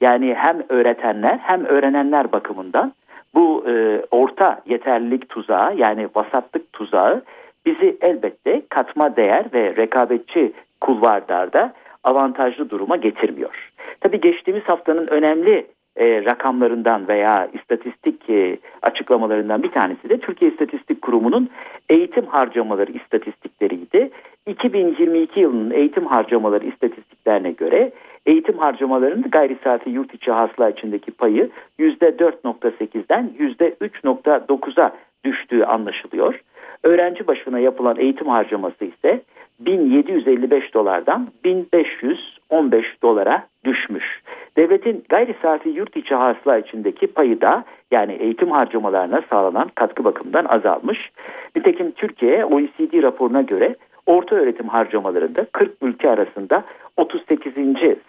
Yani 0.04 0.34
hem 0.34 0.64
öğretenler 0.70 1.40
hem 1.42 1.66
öğrenenler 1.66 2.32
bakımından 2.32 2.94
bu 3.36 3.64
e, 3.68 4.02
orta 4.12 4.62
yeterlilik 4.66 5.30
tuzağı 5.30 5.76
yani 5.76 6.08
vasatlık 6.16 6.74
tuzağı 6.74 7.22
bizi 7.66 7.98
elbette 8.02 8.62
katma 8.70 9.16
değer 9.16 9.46
ve 9.54 9.76
rekabetçi 9.76 10.54
kulvarlarda 10.82 11.74
avantajlı 12.04 12.70
duruma 12.70 12.96
getirmiyor. 12.96 13.72
Tabii 14.00 14.22
geçtiğimiz 14.22 14.64
haftanın 14.64 15.08
önemli 15.08 15.66
e, 15.98 16.26
rakamlarından 16.26 17.08
veya 17.08 17.50
istatistik 17.54 18.30
e, 18.30 18.58
açıklamalarından 18.82 19.64
bir 19.64 19.72
tanesi 19.72 20.10
de 20.10 20.20
Türkiye 20.20 20.52
İstatistik 20.52 21.02
Kurumu'nun 21.02 21.50
eğitim 21.90 22.26
harcamaları 22.26 22.92
istatistikleriydi. 22.92 24.10
2022 24.48 25.40
yılının 25.40 25.72
eğitim 25.72 26.06
harcamaları 26.06 26.66
istatistiklerine 26.66 27.52
göre 27.52 27.92
eğitim 28.26 28.58
harcamalarının 28.58 29.30
gayri 29.32 29.58
safi 29.64 29.90
yurt 29.90 30.14
içi 30.14 30.32
hasıla 30.32 30.70
içindeki 30.70 31.12
payı 31.12 31.50
%4.8'den 31.80 33.32
%3.9'a 33.40 34.92
düştüğü 35.24 35.64
anlaşılıyor. 35.64 36.42
Öğrenci 36.84 37.28
başına 37.28 37.60
yapılan 37.60 38.00
eğitim 38.00 38.28
harcaması 38.28 38.86
ise 38.86 39.22
1755 39.60 40.74
dolardan 40.74 41.28
1515 41.44 42.86
dolara 43.04 43.48
düşmüş. 43.66 44.22
Devletin 44.58 45.04
gayri 45.10 45.36
safi 45.42 45.70
yurt 45.70 45.98
içi 45.98 46.16
hasıla 46.16 46.58
içindeki 46.58 47.08
payı 47.08 47.42
da 47.42 47.66
yani 47.92 48.14
eğitim 48.14 48.52
harcamalarına 48.52 49.22
sağlanan 49.30 49.70
katkı 49.76 50.04
bakımından 50.04 50.46
azalmış. 50.46 51.12
Nitekim 51.56 51.92
Türkiye 51.92 52.46
OECD 52.46 53.04
raporuna 53.04 53.42
göre 53.42 53.76
orta 54.06 54.36
öğretim 54.36 54.68
harcamalarında 54.68 55.46
40 55.52 55.72
ülke 55.82 56.10
arasında 56.10 56.64
38. 56.98 57.54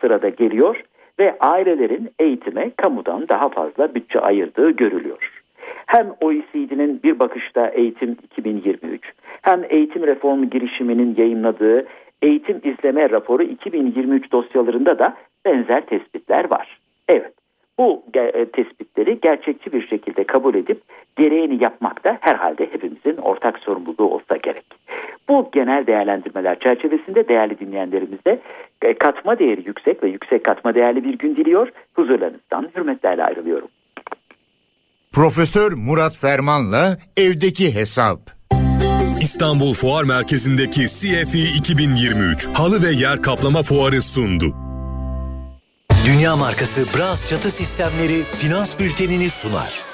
sırada 0.01 0.29
geliyor 0.29 0.85
ve 1.19 1.37
ailelerin 1.41 2.11
eğitime 2.19 2.71
kamudan 2.77 3.29
daha 3.29 3.49
fazla 3.49 3.95
bütçe 3.95 4.21
ayırdığı 4.21 4.71
görülüyor. 4.71 5.44
Hem 5.87 6.15
OECD'nin 6.21 7.03
bir 7.03 7.19
bakışta 7.19 7.69
eğitim 7.69 8.17
2023 8.23 9.13
hem 9.43 9.65
eğitim 9.69 10.07
reformu 10.07 10.51
girişiminin 10.51 11.15
yayınladığı 11.19 11.87
eğitim 12.23 12.61
izleme 12.65 13.11
raporu 13.11 13.43
2023 13.43 14.33
dosyalarında 14.33 14.99
da 14.99 15.17
benzer 15.45 15.87
tespitler 15.87 16.51
var. 16.51 16.79
Evet 17.09 17.33
bu 17.79 18.05
e, 18.15 18.47
tespitleri 18.47 19.21
gerçekçi 19.21 19.73
bir 19.73 19.87
şekilde 19.87 20.25
kabul 20.25 20.55
edip 20.55 20.83
gereğini 21.17 21.63
yapmak 21.63 22.05
da 22.05 22.19
herhalde 22.21 22.67
hepimizin 22.73 23.17
ortak 23.17 23.59
sorumluluğu 23.59 24.15
olsa 24.15 24.37
gerek. 24.37 24.67
Bu 25.29 25.49
genel 25.53 25.87
değerlendirmeler 25.87 26.59
çerçevesinde 26.59 27.29
değerli 27.29 27.59
dinleyenlerimizde 27.59 28.41
e, 28.83 28.95
katma 28.95 29.39
değeri 29.39 29.63
yüksek 29.67 30.03
ve 30.03 30.09
yüksek 30.09 30.45
katma 30.45 30.75
değerli 30.75 31.05
bir 31.05 31.19
gün 31.19 31.37
diliyor. 31.37 31.69
Huzurlarınızdan 31.95 32.71
hürmetlerle 32.77 33.23
ayrılıyorum. 33.23 33.69
Profesör 35.15 35.73
Murat 35.73 36.17
Ferman'la 36.17 36.99
evdeki 37.17 37.75
hesap. 37.75 38.31
İstanbul 39.21 39.75
Fuar 39.75 40.05
Merkezi'ndeki 40.05 40.87
CFI 40.89 41.43
2023 41.43 42.49
halı 42.55 42.83
ve 42.83 42.91
yer 42.91 43.23
kaplama 43.23 43.63
fuarı 43.63 44.03
sundu. 44.03 44.57
Dünya 46.07 46.37
markası 46.37 46.85
Bras 46.97 47.31
çatı 47.31 47.51
sistemleri 47.51 48.25
finans 48.25 48.79
bültenini 48.79 49.31
sunar. 49.31 49.94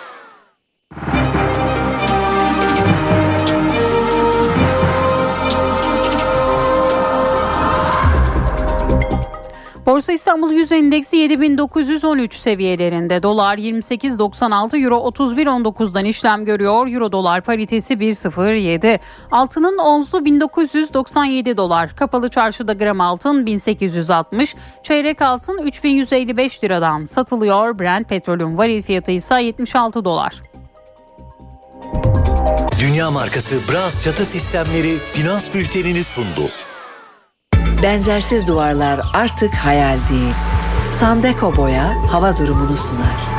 Borsa 9.87 10.13
İstanbul 10.13 10.53
Yüz 10.53 10.73
Endeksi 10.73 11.17
7913 11.17 12.35
seviyelerinde. 12.35 13.23
Dolar 13.23 13.59
28.96, 13.59 14.85
Euro 14.85 14.97
31.19'dan 14.97 16.05
işlem 16.05 16.45
görüyor. 16.45 16.89
Euro 16.89 17.13
dolar 17.13 17.41
paritesi 17.41 17.95
1.07. 17.95 18.99
Altının 19.31 19.79
onzu 19.79 20.25
1997 20.25 21.57
dolar. 21.57 21.97
Kapalı 21.97 22.29
çarşıda 22.29 22.73
gram 22.73 23.01
altın 23.01 23.47
1860, 23.47 24.55
çeyrek 24.83 25.23
altın 25.23 25.59
3155 25.59 26.65
liradan 26.65 27.05
satılıyor. 27.05 27.79
Brent 27.79 28.09
petrolün 28.09 28.59
varil 28.59 28.83
fiyatı 28.83 29.13
ise 29.13 29.43
76 29.43 30.05
dolar. 30.05 30.43
Dünya 32.81 33.11
markası 33.11 33.57
Bras 33.73 34.05
çatı 34.05 34.25
sistemleri 34.25 34.99
finans 34.99 35.55
bültenini 35.55 36.05
sundu. 36.05 36.51
Benzersiz 37.83 38.49
duvarlar 38.49 39.01
artık 39.15 39.55
hayal 39.55 39.97
değil. 40.13 40.35
Sandeko 40.93 41.57
Boya 41.57 42.13
hava 42.13 42.37
durumunu 42.39 42.77
sunar. 42.77 43.31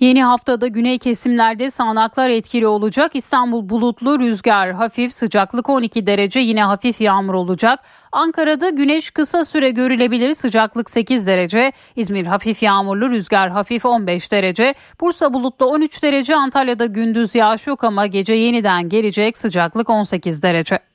Yeni 0.00 0.24
haftada 0.24 0.66
güney 0.66 0.98
kesimlerde 0.98 1.70
sağanaklar 1.70 2.28
etkili 2.28 2.66
olacak. 2.66 3.10
İstanbul 3.14 3.68
bulutlu, 3.68 4.20
rüzgar 4.20 4.72
hafif, 4.72 5.12
sıcaklık 5.12 5.68
12 5.68 6.06
derece 6.06 6.40
yine 6.40 6.64
hafif 6.64 7.00
yağmur 7.00 7.34
olacak. 7.34 7.80
Ankara'da 8.12 8.70
güneş 8.70 9.10
kısa 9.10 9.44
süre 9.44 9.70
görülebilir, 9.70 10.34
sıcaklık 10.34 10.90
8 10.90 11.26
derece. 11.26 11.72
İzmir 11.96 12.26
hafif 12.26 12.62
yağmurlu, 12.62 13.10
rüzgar 13.10 13.50
hafif 13.50 13.84
15 13.86 14.32
derece. 14.32 14.74
Bursa 15.00 15.34
bulutlu 15.34 15.66
13 15.66 16.02
derece. 16.02 16.36
Antalya'da 16.36 16.86
gündüz 16.86 17.34
yağış 17.34 17.66
yok 17.66 17.84
ama 17.84 18.06
gece 18.06 18.34
yeniden 18.34 18.88
gelecek, 18.88 19.38
sıcaklık 19.38 19.90
18 19.90 20.42
derece. 20.42 20.93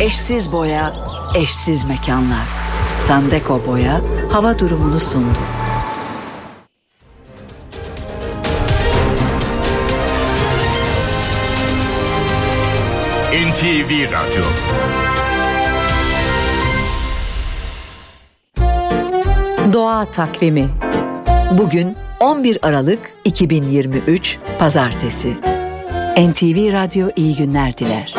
Eşsiz 0.00 0.52
boya, 0.52 0.92
eşsiz 1.34 1.84
mekanlar. 1.84 2.46
Sandeko 3.06 3.66
Boya 3.66 4.00
hava 4.32 4.58
durumunu 4.58 5.00
sundu. 5.00 5.38
NTV 13.32 14.12
Radyo 14.12 14.44
Doğa 19.72 20.04
takvimi. 20.04 20.68
Bugün 21.52 21.96
11 22.20 22.58
Aralık 22.62 22.98
2023 23.24 24.38
Pazartesi. 24.58 25.32
NTV 26.18 26.72
Radyo 26.72 27.08
iyi 27.16 27.36
günler 27.36 27.78
diler. 27.78 28.14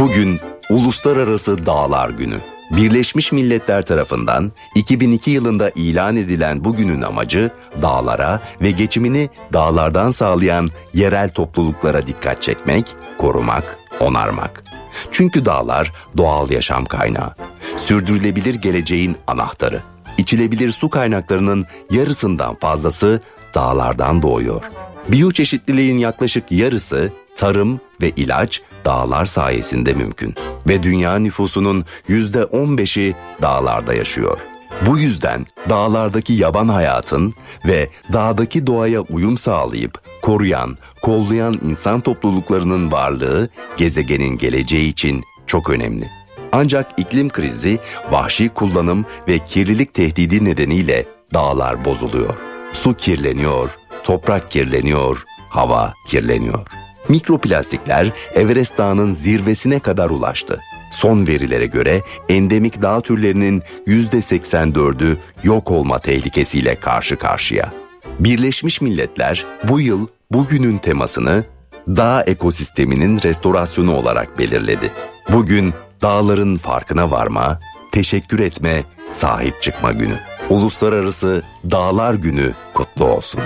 Bugün 0.00 0.40
Uluslararası 0.70 1.66
Dağlar 1.66 2.10
Günü. 2.10 2.40
Birleşmiş 2.70 3.32
Milletler 3.32 3.82
tarafından 3.82 4.52
2002 4.74 5.30
yılında 5.30 5.70
ilan 5.70 6.16
edilen 6.16 6.64
bu 6.64 6.76
günün 6.76 7.02
amacı 7.02 7.50
dağlara 7.82 8.42
ve 8.60 8.70
geçimini 8.70 9.30
dağlardan 9.52 10.10
sağlayan 10.10 10.68
yerel 10.94 11.28
topluluklara 11.28 12.06
dikkat 12.06 12.42
çekmek, 12.42 12.86
korumak, 13.18 13.78
onarmak. 14.00 14.64
Çünkü 15.10 15.44
dağlar 15.44 15.92
doğal 16.16 16.50
yaşam 16.50 16.84
kaynağı. 16.84 17.34
Sürdürülebilir 17.76 18.54
geleceğin 18.54 19.16
anahtarı. 19.26 19.82
İçilebilir 20.18 20.72
su 20.72 20.90
kaynaklarının 20.90 21.66
yarısından 21.90 22.54
fazlası 22.54 23.20
dağlardan 23.54 24.22
doğuyor. 24.22 24.62
Biyoçeşitliliğin 25.08 25.98
yaklaşık 25.98 26.52
yarısı 26.52 27.12
tarım 27.36 27.80
ve 28.00 28.10
ilaç 28.10 28.62
dağlar 28.86 29.26
sayesinde 29.26 29.94
mümkün. 29.94 30.34
Ve 30.68 30.82
dünya 30.82 31.18
nüfusunun 31.18 31.84
yüzde 32.08 32.40
15'i 32.40 33.14
dağlarda 33.42 33.94
yaşıyor. 33.94 34.38
Bu 34.86 34.98
yüzden 34.98 35.46
dağlardaki 35.68 36.32
yaban 36.32 36.68
hayatın 36.68 37.34
ve 37.64 37.88
dağdaki 38.12 38.66
doğaya 38.66 39.00
uyum 39.00 39.38
sağlayıp 39.38 40.00
koruyan, 40.22 40.76
kollayan 41.02 41.54
insan 41.62 42.00
topluluklarının 42.00 42.92
varlığı 42.92 43.48
gezegenin 43.76 44.38
geleceği 44.38 44.88
için 44.88 45.24
çok 45.46 45.70
önemli. 45.70 46.10
Ancak 46.52 46.90
iklim 46.96 47.28
krizi, 47.28 47.78
vahşi 48.10 48.48
kullanım 48.48 49.04
ve 49.28 49.38
kirlilik 49.38 49.94
tehdidi 49.94 50.44
nedeniyle 50.44 51.06
dağlar 51.34 51.84
bozuluyor. 51.84 52.34
Su 52.72 52.94
kirleniyor, 52.94 53.70
toprak 54.04 54.50
kirleniyor, 54.50 55.24
hava 55.48 55.94
kirleniyor. 56.08 56.85
Mikroplastikler 57.08 58.12
Everest 58.34 58.78
Dağı'nın 58.78 59.12
zirvesine 59.12 59.78
kadar 59.78 60.10
ulaştı. 60.10 60.60
Son 60.90 61.26
verilere 61.26 61.66
göre 61.66 62.02
endemik 62.28 62.82
dağ 62.82 63.00
türlerinin 63.00 63.62
%84'ü 63.86 65.16
yok 65.42 65.70
olma 65.70 65.98
tehlikesiyle 65.98 66.74
karşı 66.74 67.16
karşıya. 67.16 67.72
Birleşmiş 68.20 68.80
Milletler 68.80 69.46
bu 69.68 69.80
yıl 69.80 70.06
bugünün 70.30 70.78
temasını 70.78 71.44
dağ 71.88 72.22
ekosisteminin 72.22 73.22
restorasyonu 73.22 73.96
olarak 73.96 74.38
belirledi. 74.38 74.92
Bugün 75.32 75.74
dağların 76.02 76.56
farkına 76.56 77.10
varma, 77.10 77.60
teşekkür 77.92 78.40
etme, 78.40 78.84
sahip 79.10 79.62
çıkma 79.62 79.92
günü. 79.92 80.18
Uluslararası 80.50 81.42
Dağlar 81.70 82.14
Günü 82.14 82.52
kutlu 82.74 83.04
olsun. 83.04 83.40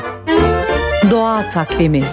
Doğa 1.11 1.51
takvimi 1.51 2.05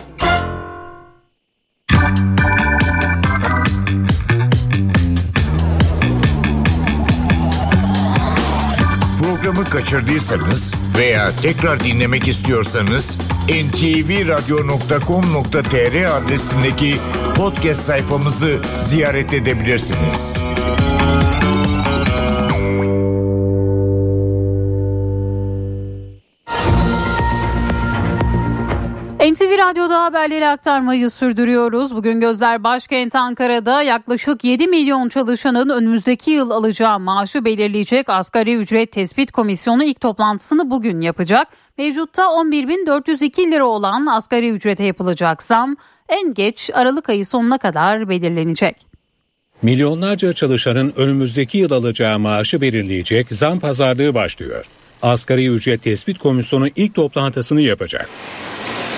Programı 9.48 9.70
kaçırdıysanız 9.70 10.74
veya 10.98 11.32
tekrar 11.42 11.80
dinlemek 11.80 12.28
istiyorsanız 12.28 13.18
ntvradio.com.tr 13.50 16.18
adresindeki 16.18 16.96
podcast 17.36 17.82
sayfamızı 17.82 18.62
ziyaret 18.84 19.34
edebilirsiniz. 19.34 20.38
NTV 29.38 29.58
Radyo'da 29.58 30.04
haberleri 30.04 30.48
aktarmayı 30.48 31.10
sürdürüyoruz. 31.10 31.96
Bugün 31.96 32.20
gözler 32.20 32.64
başkent 32.64 33.16
Ankara'da 33.16 33.82
yaklaşık 33.82 34.44
7 34.44 34.68
milyon 34.68 35.10
çalışanın 35.10 35.70
önümüzdeki 35.70 36.32
yıl 36.32 36.50
alacağı 36.50 37.00
maaşı 37.00 37.46
belirleyecek 37.46 38.10
asgari 38.10 38.56
ücret 38.56 38.92
tespit 38.92 39.32
komisyonu 39.32 39.84
ilk 39.84 40.02
toplantısını 40.02 40.70
bugün 40.72 41.02
yapacak. 41.02 41.48
Mevcutta 41.78 42.24
11.402 42.24 43.52
lira 43.52 43.66
olan 43.66 44.06
asgari 44.06 44.50
ücrete 44.50 44.84
yapılacak 44.84 45.44
zam 45.44 45.76
en 46.10 46.34
geç 46.34 46.70
Aralık 46.74 47.10
ayı 47.10 47.26
sonuna 47.26 47.58
kadar 47.58 48.10
belirlenecek. 48.10 48.88
Milyonlarca 49.62 50.34
çalışanın 50.34 50.94
önümüzdeki 50.96 51.58
yıl 51.58 51.72
alacağı 51.72 52.20
maaşı 52.20 52.62
belirleyecek 52.62 53.28
zam 53.30 53.60
pazarlığı 53.60 54.14
başlıyor. 54.14 54.66
Asgari 55.02 55.48
ücret 55.48 55.84
tespit 55.84 56.18
komisyonu 56.18 56.68
ilk 56.76 56.96
toplantısını 56.96 57.62
yapacak. 57.62 58.10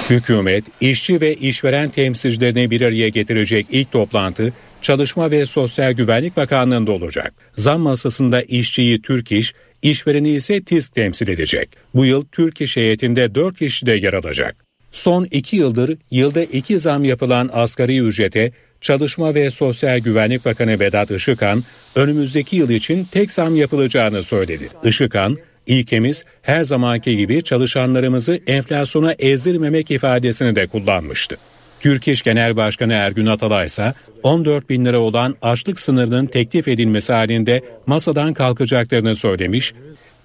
Hükümet, 0.09 0.63
işçi 0.81 1.21
ve 1.21 1.35
işveren 1.35 1.89
temsilcilerini 1.89 2.71
bir 2.71 2.81
araya 2.81 3.09
getirecek 3.09 3.67
ilk 3.71 3.91
toplantı 3.91 4.53
Çalışma 4.81 5.31
ve 5.31 5.45
Sosyal 5.45 5.91
Güvenlik 5.91 6.37
Bakanlığı'nda 6.37 6.91
olacak. 6.91 7.33
Zam 7.57 7.81
masasında 7.81 8.41
işçiyi 8.41 9.01
Türk 9.01 9.31
İş, 9.31 9.53
işvereni 9.81 10.29
ise 10.29 10.63
TİSK 10.63 10.93
temsil 10.93 11.27
edecek. 11.27 11.69
Bu 11.95 12.05
yıl 12.05 12.25
Türk 12.31 12.61
İş 12.61 12.77
heyetinde 12.77 13.35
4 13.35 13.59
kişi 13.59 13.85
de 13.85 13.91
yer 13.91 14.13
alacak. 14.13 14.55
Son 14.91 15.27
2 15.31 15.55
yıldır 15.55 15.97
yılda 16.11 16.43
2 16.43 16.79
zam 16.79 17.03
yapılan 17.03 17.49
asgari 17.53 17.99
ücrete 17.99 18.51
Çalışma 18.81 19.35
ve 19.35 19.51
Sosyal 19.51 19.99
Güvenlik 19.99 20.45
Bakanı 20.45 20.79
Vedat 20.79 21.11
Işıkhan 21.11 21.63
önümüzdeki 21.95 22.55
yıl 22.55 22.69
için 22.69 23.03
tek 23.11 23.31
zam 23.31 23.55
yapılacağını 23.55 24.23
söyledi. 24.23 24.69
Işıkhan, 24.83 25.37
İlkemiz 25.69 26.23
her 26.41 26.63
zamanki 26.63 27.17
gibi 27.17 27.43
çalışanlarımızı 27.43 28.39
enflasyona 28.47 29.11
ezdirmemek 29.19 29.91
ifadesini 29.91 30.55
de 30.55 30.67
kullanmıştı. 30.67 31.37
Türk 31.79 32.07
İş 32.07 32.21
Genel 32.21 32.55
Başkanı 32.55 32.93
Ergün 32.93 33.25
Atalay 33.25 33.65
ise 33.65 33.93
14 34.23 34.69
bin 34.69 34.85
lira 34.85 34.99
olan 34.99 35.35
açlık 35.41 35.79
sınırının 35.79 36.25
teklif 36.25 36.67
edilmesi 36.67 37.13
halinde 37.13 37.61
masadan 37.87 38.33
kalkacaklarını 38.33 39.15
söylemiş, 39.15 39.73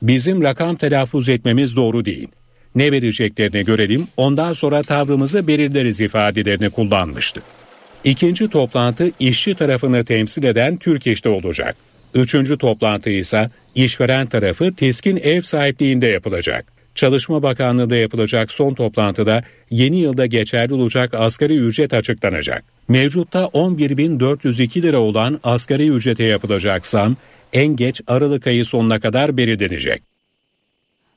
bizim 0.02 0.42
rakam 0.42 0.76
telaffuz 0.76 1.28
etmemiz 1.28 1.76
doğru 1.76 2.04
değil. 2.04 2.28
Ne 2.74 2.92
vereceklerini 2.92 3.64
görelim 3.64 4.08
ondan 4.16 4.52
sonra 4.52 4.82
tavrımızı 4.82 5.46
belirleriz 5.46 6.00
ifadelerini 6.00 6.70
kullanmıştı. 6.70 7.42
İkinci 8.04 8.48
toplantı 8.48 9.10
işçi 9.20 9.54
tarafını 9.54 10.04
temsil 10.04 10.44
eden 10.44 10.76
Türk 10.76 11.06
İş'te 11.06 11.28
olacak. 11.28 11.76
Üçüncü 12.14 12.58
toplantı 12.58 13.10
ise 13.10 13.50
işveren 13.74 14.26
tarafı 14.26 14.74
TİSK'in 14.74 15.16
ev 15.16 15.42
sahipliğinde 15.42 16.06
yapılacak. 16.06 16.72
Çalışma 16.94 17.42
Bakanlığı'nda 17.42 17.96
yapılacak 17.96 18.50
son 18.50 18.74
toplantıda 18.74 19.42
yeni 19.70 19.96
yılda 19.96 20.26
geçerli 20.26 20.74
olacak 20.74 21.14
asgari 21.14 21.56
ücret 21.56 21.94
açıklanacak. 21.94 22.64
Mevcutta 22.88 23.44
11.402 23.44 24.82
lira 24.82 24.98
olan 24.98 25.40
asgari 25.44 25.88
ücrete 25.88 26.24
yapılacak 26.24 26.86
zam 26.86 27.16
en 27.52 27.76
geç 27.76 28.00
Aralık 28.06 28.46
ayı 28.46 28.64
sonuna 28.64 29.00
kadar 29.00 29.36
belirlenecek. 29.36 30.13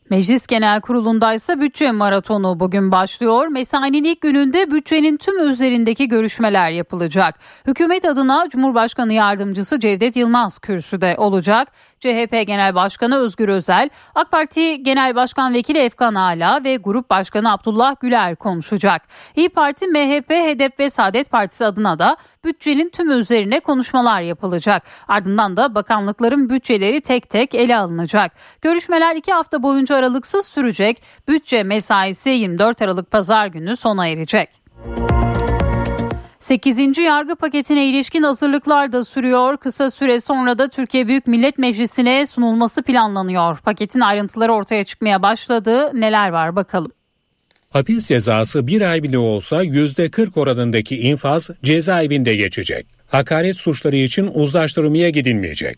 Meclis 0.09 0.47
Genel 0.47 0.81
Kurulu'nda 0.81 1.33
ise 1.33 1.61
bütçe 1.61 1.91
maratonu 1.91 2.59
bugün 2.59 2.91
başlıyor. 2.91 3.47
Mesainin 3.47 4.03
ilk 4.03 4.21
gününde 4.21 4.71
bütçenin 4.71 5.17
tüm 5.17 5.49
üzerindeki 5.49 6.07
görüşmeler 6.07 6.71
yapılacak. 6.71 7.35
Hükümet 7.67 8.05
adına 8.05 8.47
Cumhurbaşkanı 8.49 9.13
Yardımcısı 9.13 9.79
Cevdet 9.79 10.15
Yılmaz 10.15 10.59
kürsüde 10.59 11.15
olacak. 11.17 11.67
CHP 11.99 12.47
Genel 12.47 12.75
Başkanı 12.75 13.17
Özgür 13.17 13.49
Özel, 13.49 13.89
AK 14.15 14.31
Parti 14.31 14.83
Genel 14.83 15.15
Başkan 15.15 15.53
Vekili 15.53 15.79
Efkan 15.79 16.15
Ala 16.15 16.63
ve 16.63 16.75
Grup 16.75 17.09
Başkanı 17.09 17.51
Abdullah 17.51 17.95
Güler 18.01 18.35
konuşacak. 18.35 19.01
İyi 19.35 19.49
Parti, 19.49 19.87
MHP, 19.87 20.29
HDP 20.29 20.79
ve 20.79 20.89
Saadet 20.89 21.31
Partisi 21.31 21.65
adına 21.65 21.99
da 21.99 22.17
bütçenin 22.45 22.89
tüm 22.89 23.11
üzerine 23.11 23.59
konuşmalar 23.59 24.21
yapılacak. 24.21 24.83
Ardından 25.07 25.57
da 25.57 25.75
bakanlıkların 25.75 26.49
bütçeleri 26.49 27.01
tek 27.01 27.29
tek 27.29 27.55
ele 27.55 27.77
alınacak. 27.77 28.31
Görüşmeler 28.61 29.15
iki 29.15 29.33
hafta 29.33 29.63
boyunca 29.63 29.95
aralıksız 29.95 30.47
sürecek. 30.47 31.03
Bütçe 31.27 31.63
mesaisi 31.63 32.29
24 32.29 32.81
Aralık 32.81 33.11
Pazar 33.11 33.47
günü 33.47 33.77
sona 33.77 34.07
erecek. 34.07 34.66
8. 36.47 36.97
yargı 36.97 37.35
paketine 37.35 37.85
ilişkin 37.85 38.23
hazırlıklar 38.23 38.91
da 38.91 39.05
sürüyor. 39.05 39.57
Kısa 39.57 39.91
süre 39.91 40.21
sonra 40.21 40.57
da 40.57 40.67
Türkiye 40.67 41.07
Büyük 41.07 41.27
Millet 41.27 41.57
Meclisi'ne 41.57 42.27
sunulması 42.27 42.83
planlanıyor. 42.83 43.57
Paketin 43.57 43.99
ayrıntıları 43.99 44.53
ortaya 44.53 44.83
çıkmaya 44.83 45.21
başladı. 45.21 45.91
Neler 45.93 46.29
var 46.29 46.55
bakalım. 46.55 46.91
Hapis 47.69 48.07
cezası 48.07 48.67
bir 48.67 48.81
ay 48.81 49.03
bile 49.03 49.17
olsa 49.17 49.63
%40 49.63 50.39
oranındaki 50.39 50.97
infaz 50.97 51.49
cezaevinde 51.63 52.35
geçecek. 52.35 52.87
Hakaret 53.07 53.57
suçları 53.57 53.95
için 53.95 54.29
uzlaştırmaya 54.33 55.09
gidilmeyecek. 55.09 55.77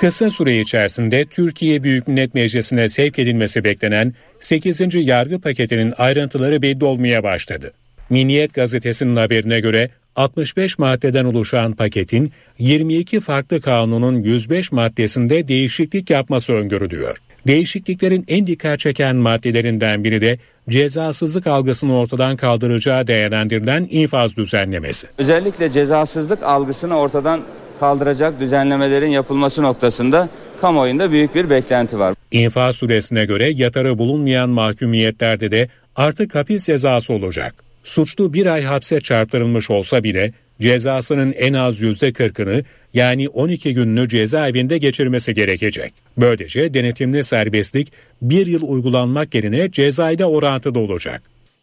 Kısa 0.00 0.30
süre 0.30 0.60
içerisinde 0.60 1.24
Türkiye 1.24 1.82
Büyük 1.82 2.08
Millet 2.08 2.34
Meclisi'ne 2.34 2.88
sevk 2.88 3.18
edilmesi 3.18 3.64
beklenen 3.64 4.14
8. 4.40 4.94
yargı 4.94 5.40
paketinin 5.40 5.94
ayrıntıları 5.98 6.62
belli 6.62 6.84
olmaya 6.84 7.22
başladı. 7.22 7.72
Miniyet 8.10 8.54
gazetesinin 8.54 9.16
haberine 9.16 9.60
göre 9.60 9.90
65 10.16 10.78
maddeden 10.78 11.24
oluşan 11.24 11.72
paketin 11.72 12.32
22 12.58 13.20
farklı 13.20 13.60
kanunun 13.60 14.22
105 14.22 14.72
maddesinde 14.72 15.48
değişiklik 15.48 16.10
yapması 16.10 16.52
öngörülüyor. 16.52 17.18
Değişikliklerin 17.46 18.24
en 18.28 18.46
dikkat 18.46 18.78
çeken 18.78 19.16
maddelerinden 19.16 20.04
biri 20.04 20.20
de 20.20 20.38
cezasızlık 20.68 21.46
algısını 21.46 21.98
ortadan 21.98 22.36
kaldıracağı 22.36 23.06
değerlendirilen 23.06 23.86
infaz 23.90 24.36
düzenlemesi. 24.36 25.06
Özellikle 25.18 25.70
cezasızlık 25.70 26.42
algısını 26.42 26.98
ortadan 26.98 27.40
kaldıracak 27.80 28.40
düzenlemelerin 28.40 29.10
yapılması 29.10 29.62
noktasında 29.62 30.28
kamuoyunda 30.60 31.10
büyük 31.10 31.34
bir 31.34 31.50
beklenti 31.50 31.98
var. 31.98 32.14
İnfaz 32.32 32.76
süresine 32.76 33.24
göre 33.24 33.50
yatarı 33.50 33.98
bulunmayan 33.98 34.50
mahkumiyetlerde 34.50 35.50
de 35.50 35.68
artık 35.96 36.34
hapis 36.34 36.66
cezası 36.66 37.12
olacak. 37.12 37.69
Suçlu 37.84 38.34
bir 38.34 38.46
ay 38.46 38.62
hapse 38.62 39.00
çarptırılmış 39.00 39.70
olsa 39.70 40.04
bile 40.04 40.32
cezasının 40.60 41.32
en 41.32 41.52
az 41.52 41.80
yüzde 41.80 42.12
kırkını 42.12 42.64
yani 42.94 43.28
12 43.28 43.74
gününü 43.74 44.08
cezaevinde 44.08 44.78
geçirmesi 44.78 45.34
gerekecek. 45.34 45.92
Böylece 46.18 46.74
denetimli 46.74 47.24
serbestlik 47.24 47.92
bir 48.22 48.46
yıl 48.46 48.62
uygulanmak 48.62 49.34
yerine 49.34 49.70
cezaevde 49.70 50.24
orantıda 50.24 50.78
olacak. 50.78 51.22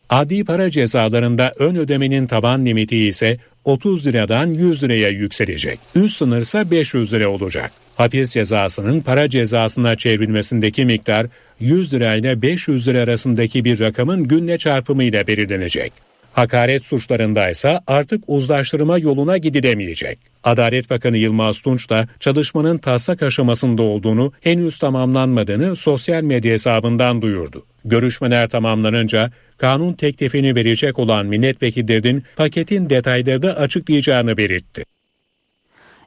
Adli 0.10 0.46
para 0.46 0.72
cezalarında 0.72 1.54
ön 1.60 1.76
ödemenin 1.76 2.28
taban 2.28 2.66
limiti 2.66 2.98
ise 2.98 3.38
30 3.66 4.08
liradan 4.08 4.48
100 4.48 4.84
liraya 4.84 5.10
yükselecek. 5.10 5.80
Üst 5.96 6.18
sınırsa 6.18 6.72
500 6.72 7.14
lira 7.14 7.30
olacak. 7.30 7.72
Hapis 7.96 8.34
cezasının 8.34 9.02
para 9.02 9.30
cezasına 9.30 9.96
çevrilmesindeki 9.96 10.86
miktar 10.86 11.28
100 11.60 11.94
lirayla 11.94 12.42
500 12.42 12.88
lira 12.88 13.02
arasındaki 13.02 13.66
bir 13.66 13.80
rakamın 13.80 14.24
günle 14.24 14.58
çarpımıyla 14.58 15.28
belirlenecek. 15.28 16.07
Hakaret 16.38 16.86
suçlarında 16.86 17.50
ise 17.50 17.80
artık 17.88 18.24
uzlaştırma 18.28 18.98
yoluna 18.98 19.38
gidilemeyecek. 19.38 20.20
Adalet 20.44 20.90
Bakanı 20.90 21.18
Yılmaz 21.18 21.60
Tunç 21.60 21.90
da 21.90 22.08
çalışmanın 22.20 22.78
taslak 22.78 23.24
aşamasında 23.24 23.82
olduğunu 23.82 24.34
henüz 24.42 24.78
tamamlanmadığını 24.78 25.76
sosyal 25.76 26.24
medya 26.24 26.54
hesabından 26.54 27.22
duyurdu. 27.22 27.66
Görüşmeler 27.86 28.48
tamamlanınca 28.48 29.32
kanun 29.58 29.94
teklifini 29.94 30.56
verecek 30.56 31.00
olan 31.00 31.26
milletvekillerinin 31.26 32.24
paketin 32.36 32.90
detayları 32.90 33.42
da 33.42 33.58
açıklayacağını 33.58 34.38
belirtti. 34.38 34.84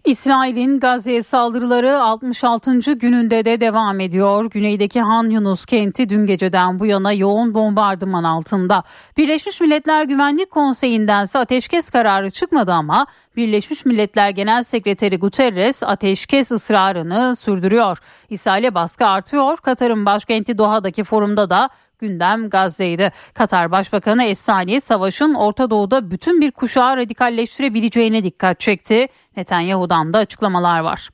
İsrail'in 0.04 0.80
Gazze'ye 0.80 1.22
saldırıları 1.22 2.02
66. 2.02 2.92
gününde 2.92 3.44
de 3.44 3.60
devam 3.60 4.00
ediyor. 4.00 4.44
Güneydeki 4.44 5.00
Han 5.00 5.30
Yunus 5.30 5.66
kenti 5.66 6.08
dün 6.08 6.26
geceden 6.26 6.80
bu 6.80 6.86
yana 6.86 7.12
yoğun 7.12 7.54
bombardıman 7.54 8.24
altında. 8.24 8.82
Birleşmiş 9.16 9.60
Milletler 9.60 10.04
Güvenlik 10.04 10.50
Konseyi'ndense 10.50 11.38
ateşkes 11.38 11.90
kararı 11.90 12.30
çıkmadı 12.30 12.72
ama 12.72 13.06
Birleşmiş 13.36 13.84
Milletler 13.84 14.30
Genel 14.30 14.62
Sekreteri 14.62 15.18
Guterres 15.18 15.82
ateşkes 15.82 16.50
ısrarını 16.50 17.36
sürdürüyor. 17.36 17.98
İsrail'e 18.30 18.74
baskı 18.74 19.06
artıyor. 19.06 19.56
Katar'ın 19.56 20.06
başkenti 20.06 20.58
Doha'daki 20.58 21.04
forumda 21.04 21.50
da 21.50 21.70
gündem 22.00 22.50
Gazze'ydi. 22.50 23.12
Katar 23.34 23.70
Başbakanı 23.70 24.24
Esani 24.24 24.80
savaşın 24.80 25.34
Orta 25.34 25.70
Doğu'da 25.70 26.10
bütün 26.10 26.40
bir 26.40 26.50
kuşağı 26.50 26.96
radikalleştirebileceğine 26.96 28.22
dikkat 28.22 28.60
çekti. 28.60 29.06
Netanyahu'dan 29.36 30.12
da 30.12 30.18
açıklamalar 30.18 30.80
var. 30.80 31.08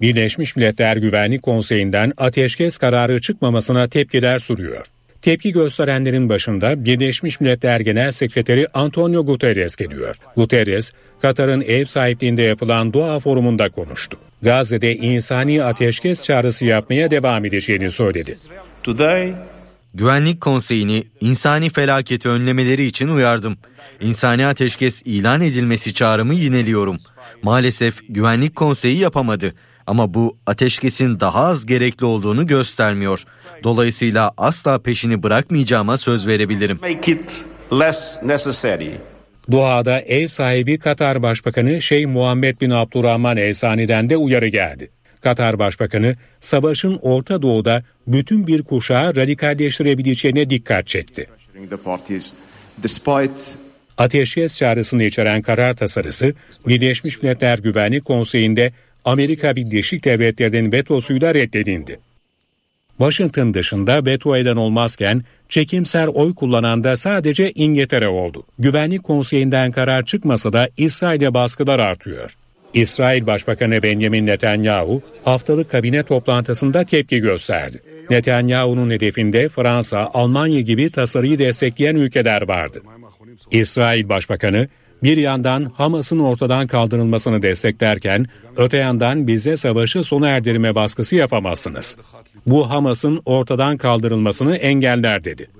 Birleşmiş 0.00 0.56
Milletler 0.56 0.96
Güvenlik 0.96 1.42
Konseyi'nden 1.42 2.12
ateşkes 2.16 2.78
kararı 2.78 3.20
çıkmamasına 3.20 3.88
tepkiler 3.88 4.38
sürüyor. 4.38 4.86
Tepki 5.22 5.52
gösterenlerin 5.52 6.28
başında 6.28 6.84
Birleşmiş 6.84 7.40
Milletler 7.40 7.80
Genel 7.80 8.10
Sekreteri 8.10 8.66
Antonio 8.74 9.26
Guterres 9.26 9.76
geliyor. 9.76 10.16
Guterres, 10.36 10.92
Katar'ın 11.22 11.60
ev 11.60 11.84
sahipliğinde 11.84 12.42
yapılan 12.42 12.92
Doğa 12.92 13.20
Forumu'nda 13.20 13.68
konuştu. 13.68 14.18
Gazze'de 14.42 14.96
insani 14.96 15.62
ateşkes 15.62 16.24
çağrısı 16.24 16.64
yapmaya 16.64 17.10
devam 17.10 17.44
edeceğini 17.44 17.90
söyledi. 17.90 18.34
Today 18.82 19.32
Güvenlik 19.94 20.40
Konseyi'ni 20.40 21.04
insani 21.20 21.70
felaketi 21.70 22.28
önlemeleri 22.28 22.84
için 22.84 23.08
uyardım. 23.08 23.56
İnsani 24.00 24.46
ateşkes 24.46 25.02
ilan 25.04 25.40
edilmesi 25.40 25.94
çağrımı 25.94 26.34
yineliyorum. 26.34 26.96
Maalesef 27.42 27.94
Güvenlik 28.08 28.56
Konseyi 28.56 28.98
yapamadı. 28.98 29.54
Ama 29.86 30.14
bu 30.14 30.38
ateşkesin 30.46 31.20
daha 31.20 31.46
az 31.46 31.66
gerekli 31.66 32.06
olduğunu 32.06 32.46
göstermiyor. 32.46 33.24
Dolayısıyla 33.64 34.32
asla 34.36 34.78
peşini 34.78 35.22
bırakmayacağıma 35.22 35.96
söz 35.96 36.26
verebilirim. 36.26 36.78
Make 36.82 37.12
it 37.12 37.44
less 37.72 38.22
necessary. 38.22 38.88
Doğada 39.50 40.00
ev 40.00 40.28
sahibi 40.28 40.78
Katar 40.78 41.22
Başbakanı 41.22 41.82
Şeyh 41.82 42.06
Muhammed 42.06 42.60
bin 42.60 42.70
Abdurrahman 42.70 43.36
El 43.36 43.54
Sani'den 43.54 44.10
de 44.10 44.16
uyarı 44.16 44.48
geldi. 44.48 44.90
Katar 45.18 45.58
Başbakanı 45.58 46.16
savaşın 46.40 46.98
Orta 47.02 47.42
Doğu'da 47.42 47.82
bütün 48.06 48.46
bir 48.46 48.62
kuşağı 48.62 49.16
radikalleştirebileceğine 49.16 50.50
dikkat 50.50 50.86
çekti. 50.86 51.26
Ateşkes 53.98 54.56
çağrısını 54.56 55.02
içeren 55.02 55.42
karar 55.42 55.72
tasarısı 55.76 56.34
Birleşmiş 56.66 57.22
Milletler 57.22 57.58
Güvenlik 57.58 58.04
Konseyi'nde 58.04 58.72
Amerika 59.04 59.56
Birleşik 59.56 60.04
Devletleri'nin 60.04 60.72
vetosuyla 60.72 61.34
reddedildi. 61.34 62.00
Washington 62.98 63.54
dışında 63.54 64.06
veto 64.06 64.36
eden 64.36 64.56
olmazken 64.56 65.24
çekimser 65.48 66.06
oy 66.06 66.34
kullanan 66.34 66.84
da 66.84 66.96
sadece 66.96 67.50
İngiltere 67.50 68.08
oldu. 68.08 68.42
Güvenlik 68.58 69.04
Konseyi'nden 69.04 69.72
karar 69.72 70.04
çıkmasa 70.04 70.52
da 70.52 70.68
İsrail'e 70.76 71.34
baskılar 71.34 71.78
artıyor. 71.78 72.36
İsrail 72.74 73.26
Başbakanı 73.26 73.82
Benjamin 73.82 74.26
Netanyahu 74.26 75.02
haftalık 75.24 75.70
kabine 75.70 76.02
toplantısında 76.02 76.84
tepki 76.84 77.18
gösterdi. 77.18 77.82
Netanyahu'nun 78.10 78.90
hedefinde 78.90 79.48
Fransa, 79.48 80.10
Almanya 80.14 80.60
gibi 80.60 80.90
tasarıyı 80.90 81.38
destekleyen 81.38 81.94
ülkeler 81.96 82.48
vardı. 82.48 82.82
İsrail 83.50 84.08
Başbakanı 84.08 84.68
bir 85.02 85.16
yandan 85.16 85.64
Hamas'ın 85.64 86.18
ortadan 86.18 86.66
kaldırılmasını 86.66 87.42
desteklerken 87.42 88.26
öte 88.56 88.76
yandan 88.76 89.26
bize 89.26 89.56
savaşı 89.56 90.04
sona 90.04 90.28
erdirme 90.28 90.74
baskısı 90.74 91.16
yapamazsınız. 91.16 91.96
Bu 92.46 92.70
Hamas'ın 92.70 93.20
ortadan 93.24 93.76
kaldırılmasını 93.76 94.56
engeller 94.56 95.24
dedi. 95.24 95.50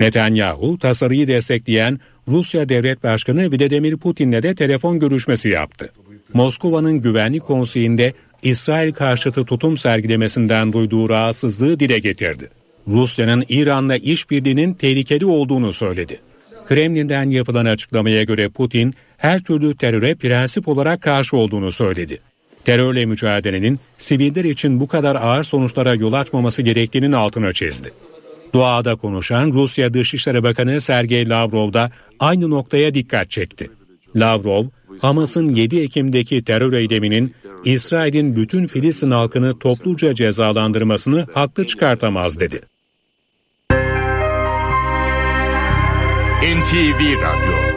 Netanyahu 0.00 0.78
tasarıyı 0.78 1.28
destekleyen 1.28 2.00
Rusya 2.28 2.68
Devlet 2.68 3.02
Başkanı 3.02 3.50
Vladimir 3.50 3.96
Putin'le 3.96 4.42
de 4.42 4.54
telefon 4.54 4.98
görüşmesi 4.98 5.48
yaptı. 5.48 5.92
Moskova'nın 6.34 7.02
Güvenlik 7.02 7.42
Konseyi'nde 7.42 8.12
İsrail 8.42 8.92
karşıtı 8.92 9.44
tutum 9.44 9.76
sergilemesinden 9.76 10.72
duyduğu 10.72 11.08
rahatsızlığı 11.08 11.80
dile 11.80 11.98
getirdi. 11.98 12.50
Rusya'nın 12.88 13.44
İran'la 13.48 13.96
işbirliğinin 13.96 14.74
tehlikeli 14.74 15.26
olduğunu 15.26 15.72
söyledi. 15.72 16.20
Kremlin'den 16.68 17.30
yapılan 17.30 17.64
açıklamaya 17.64 18.22
göre 18.22 18.48
Putin 18.48 18.94
her 19.16 19.42
türlü 19.42 19.76
teröre 19.76 20.14
prensip 20.14 20.68
olarak 20.68 21.02
karşı 21.02 21.36
olduğunu 21.36 21.72
söyledi. 21.72 22.20
Terörle 22.70 23.06
mücadelenin 23.06 23.80
siviller 23.98 24.44
için 24.44 24.80
bu 24.80 24.88
kadar 24.88 25.16
ağır 25.16 25.44
sonuçlara 25.44 25.94
yol 25.94 26.12
açmaması 26.12 26.62
gerektiğinin 26.62 27.12
altına 27.12 27.52
çizdi. 27.52 27.92
Doğada 28.54 28.94
konuşan 28.94 29.52
Rusya 29.52 29.94
Dışişleri 29.94 30.42
Bakanı 30.42 30.80
Sergey 30.80 31.28
Lavrov 31.28 31.72
da 31.72 31.90
aynı 32.20 32.50
noktaya 32.50 32.94
dikkat 32.94 33.30
çekti. 33.30 33.70
Lavrov, 34.16 34.64
Hamas'ın 35.00 35.50
7 35.50 35.80
Ekim'deki 35.80 36.44
terör 36.44 36.72
eyleminin 36.72 37.34
İsrail'in 37.64 38.36
bütün 38.36 38.66
Filistin 38.66 39.10
halkını 39.10 39.58
topluca 39.58 40.14
cezalandırmasını 40.14 41.26
haklı 41.34 41.66
çıkartamaz 41.66 42.40
dedi. 42.40 42.60
NTV 46.42 47.22
Radyo 47.22 47.69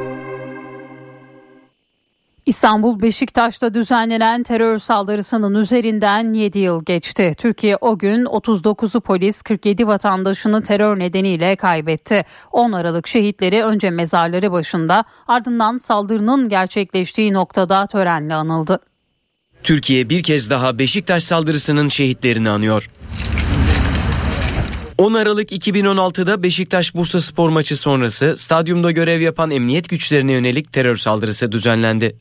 İstanbul 2.45 3.01
Beşiktaş'ta 3.01 3.73
düzenlenen 3.73 4.43
terör 4.43 4.79
saldırısının 4.79 5.55
üzerinden 5.55 6.33
7 6.33 6.59
yıl 6.59 6.85
geçti. 6.85 7.33
Türkiye 7.37 7.77
o 7.81 7.97
gün 7.97 8.25
39'u 8.25 9.01
polis 9.01 9.41
47 9.41 9.87
vatandaşını 9.87 10.63
terör 10.63 10.99
nedeniyle 10.99 11.55
kaybetti. 11.55 12.25
10 12.51 12.71
Aralık 12.71 13.07
şehitleri 13.07 13.63
önce 13.63 13.89
mezarları 13.89 14.51
başında 14.51 15.03
ardından 15.27 15.77
saldırının 15.77 16.49
gerçekleştiği 16.49 17.33
noktada 17.33 17.87
törenle 17.87 18.33
anıldı. 18.33 18.79
Türkiye 19.63 20.09
bir 20.09 20.23
kez 20.23 20.49
daha 20.49 20.79
Beşiktaş 20.79 21.23
saldırısının 21.23 21.89
şehitlerini 21.89 22.49
anıyor. 22.49 22.89
10 24.97 25.13
Aralık 25.13 25.51
2016'da 25.51 26.43
Beşiktaş 26.43 26.95
Bursa 26.95 27.21
Spor 27.21 27.49
maçı 27.49 27.77
sonrası 27.77 28.37
stadyumda 28.37 28.91
görev 28.91 29.21
yapan 29.21 29.51
emniyet 29.51 29.89
güçlerine 29.89 30.31
yönelik 30.31 30.73
terör 30.73 30.95
saldırısı 30.95 31.51
düzenlendi. 31.51 32.17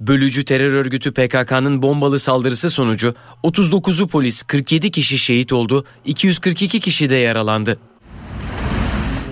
Bölücü 0.00 0.44
terör 0.44 0.72
örgütü 0.72 1.12
PKK'nın 1.12 1.82
bombalı 1.82 2.18
saldırısı 2.18 2.70
sonucu 2.70 3.14
39'u 3.44 4.06
polis 4.06 4.42
47 4.42 4.90
kişi 4.90 5.18
şehit 5.18 5.52
oldu, 5.52 5.84
242 6.04 6.80
kişi 6.80 7.10
de 7.10 7.14
yaralandı. 7.14 7.78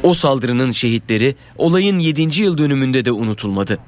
O 0.03 0.15
saldırının 0.15 0.73
şehitleri 0.73 1.37
olayın 1.59 1.99
7. 1.99 2.43
yıl 2.43 2.59
dönümünde 2.59 3.05
de 3.05 3.13
unutulmadı. 3.13 3.79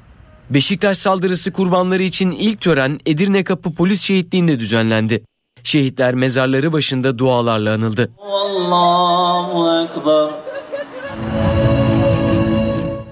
Beşiktaş 0.49 0.97
saldırısı 0.97 1.51
kurbanları 1.51 2.03
için 2.03 2.31
ilk 2.31 2.61
tören 2.61 2.99
Edirne 3.05 3.43
Kapı 3.43 3.73
Polis 3.73 4.01
Şehitliği'nde 4.01 4.59
düzenlendi. 4.59 5.23
Şehitler 5.63 6.13
mezarları 6.13 6.73
başında 6.73 7.17
dualarla 7.17 7.73
anıldı. 7.73 8.11
Allahu 8.17 9.83
Ekber. 9.83 10.42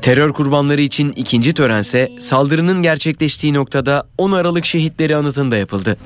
Terör 0.02 0.34
kurbanları 0.34 0.82
için 0.82 1.11
ikinci 1.11 1.53
törense 1.53 2.11
saldırının 2.19 2.84
gerçekleştiği 2.84 3.53
noktada 3.53 4.03
10 4.18 4.32
Aralık 4.32 4.65
şehitleri 4.65 5.15
anıtında 5.15 5.57
yapıldı. 5.57 5.98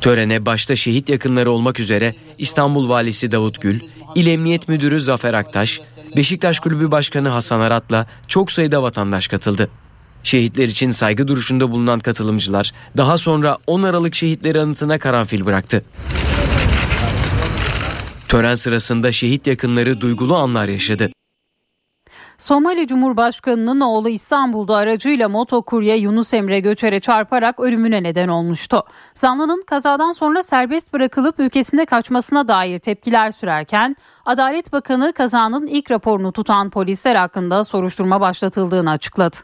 Törene 0.00 0.46
başta 0.46 0.76
şehit 0.76 1.08
yakınları 1.08 1.50
olmak 1.50 1.80
üzere 1.80 2.14
İstanbul 2.38 2.88
Valisi 2.88 3.32
Davut 3.32 3.60
Gül, 3.60 3.80
İl 4.14 4.26
Emniyet 4.26 4.68
Müdürü 4.68 5.00
Zafer 5.00 5.34
Aktaş, 5.34 5.80
Beşiktaş 6.16 6.60
Kulübü 6.60 6.90
Başkanı 6.90 7.28
Hasan 7.28 7.60
Arat'la 7.60 8.06
çok 8.28 8.52
sayıda 8.52 8.82
vatandaş 8.82 9.28
katıldı. 9.28 9.70
Şehitler 10.24 10.68
için 10.68 10.90
saygı 10.90 11.28
duruşunda 11.28 11.70
bulunan 11.70 12.00
katılımcılar 12.00 12.72
daha 12.96 13.18
sonra 13.18 13.56
10 13.66 13.82
Aralık 13.82 14.14
şehitleri 14.14 14.60
anıtına 14.60 14.98
karanfil 14.98 15.44
bıraktı. 15.44 15.84
Tören 18.28 18.54
sırasında 18.54 19.12
şehit 19.12 19.46
yakınları 19.46 20.00
duygulu 20.00 20.36
anlar 20.36 20.68
yaşadı. 20.68 21.10
Somali 22.38 22.86
Cumhurbaşkanı'nın 22.86 23.80
oğlu 23.80 24.08
İstanbul'da 24.08 24.76
aracıyla 24.76 25.28
motokurye 25.28 25.96
Yunus 25.96 26.34
Emre 26.34 26.60
Göçer'e 26.60 27.00
çarparak 27.00 27.60
ölümüne 27.60 28.02
neden 28.02 28.28
olmuştu. 28.28 28.82
Zanlının 29.14 29.64
kazadan 29.66 30.12
sonra 30.12 30.42
serbest 30.42 30.92
bırakılıp 30.92 31.40
ülkesine 31.40 31.86
kaçmasına 31.86 32.48
dair 32.48 32.78
tepkiler 32.78 33.30
sürerken 33.30 33.96
Adalet 34.26 34.72
Bakanı 34.72 35.12
kazanın 35.12 35.66
ilk 35.66 35.90
raporunu 35.90 36.32
tutan 36.32 36.70
polisler 36.70 37.14
hakkında 37.14 37.64
soruşturma 37.64 38.20
başlatıldığını 38.20 38.90
açıkladı. 38.90 39.36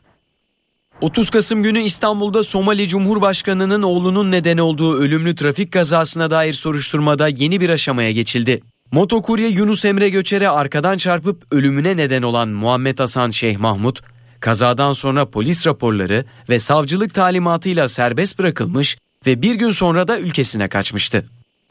30 1.01 1.31
Kasım 1.31 1.63
günü 1.63 1.81
İstanbul'da 1.81 2.43
Somali 2.43 2.89
Cumhurbaşkanı'nın 2.89 3.83
oğlunun 3.83 4.31
neden 4.31 4.59
olduğu 4.59 4.97
ölümlü 4.97 5.35
trafik 5.35 5.73
kazasına 5.73 6.31
dair 6.31 6.53
soruşturmada 6.53 7.29
yeni 7.29 7.61
bir 7.61 7.71
aşamaya 7.71 8.13
geçildi. 8.13 8.61
Motokurye 8.93 9.49
Yunus 9.49 9.85
Emre 9.85 10.09
Göçer'e 10.09 10.49
arkadan 10.49 10.97
çarpıp 10.97 11.43
ölümüne 11.51 11.97
neden 11.97 12.23
olan 12.23 12.49
Muhammed 12.49 12.99
Hasan 12.99 13.31
Şeyh 13.31 13.59
Mahmut, 13.59 14.01
kazadan 14.41 14.93
sonra 14.93 15.31
polis 15.31 15.67
raporları 15.67 16.25
ve 16.49 16.59
savcılık 16.59 17.15
talimatıyla 17.15 17.89
serbest 17.89 18.39
bırakılmış 18.39 18.99
ve 19.27 19.43
bir 19.43 19.55
gün 19.55 19.71
sonra 19.71 20.09
da 20.09 20.19
ülkesine 20.19 20.69
kaçmıştı. 20.69 21.25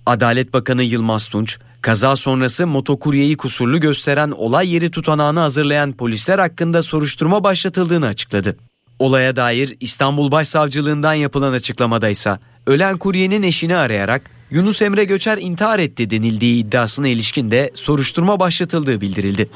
Adalet 0.05 0.53
Bakanı 0.53 0.83
Yılmaz 0.83 1.27
Tunç, 1.27 1.57
kaza 1.81 2.15
sonrası 2.15 2.67
motokuryeyi 2.67 3.37
kusurlu 3.37 3.79
gösteren 3.79 4.31
olay 4.31 4.73
yeri 4.73 4.91
tutanağını 4.91 5.39
hazırlayan 5.39 5.91
polisler 5.91 6.39
hakkında 6.39 6.81
soruşturma 6.81 7.43
başlatıldığını 7.43 8.07
açıkladı. 8.07 8.57
Olaya 8.99 9.35
dair 9.35 9.77
İstanbul 9.79 10.31
Başsavcılığından 10.31 11.13
yapılan 11.13 11.53
açıklamada 11.53 12.09
ise 12.09 12.39
ölen 12.67 12.97
kuryenin 12.97 13.43
eşini 13.43 13.75
arayarak 13.75 14.31
Yunus 14.51 14.81
Emre 14.81 15.05
Göçer 15.05 15.37
intihar 15.37 15.79
etti 15.79 16.09
denildiği 16.09 16.63
iddiasına 16.63 17.07
ilişkin 17.07 17.51
de 17.51 17.71
soruşturma 17.73 18.39
başlatıldığı 18.39 19.01
bildirildi. 19.01 19.49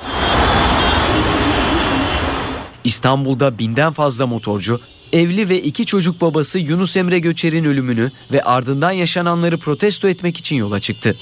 İstanbul'da 2.84 3.60
binden 3.60 3.94
fazla 3.94 4.28
motorcu, 4.28 4.80
evli 5.14 5.50
ve 5.50 5.62
iki 5.62 5.86
çocuk 5.86 6.22
babası 6.22 6.60
Yunus 6.60 6.98
Emre 6.98 7.20
Göçer'in 7.20 7.66
ölümünü 7.66 8.12
ve 8.32 8.44
ardından 8.44 8.92
yaşananları 8.92 9.58
protesto 9.58 10.08
etmek 10.08 10.38
için 10.38 10.56
yola 10.56 10.80
çıktı. 10.80 11.16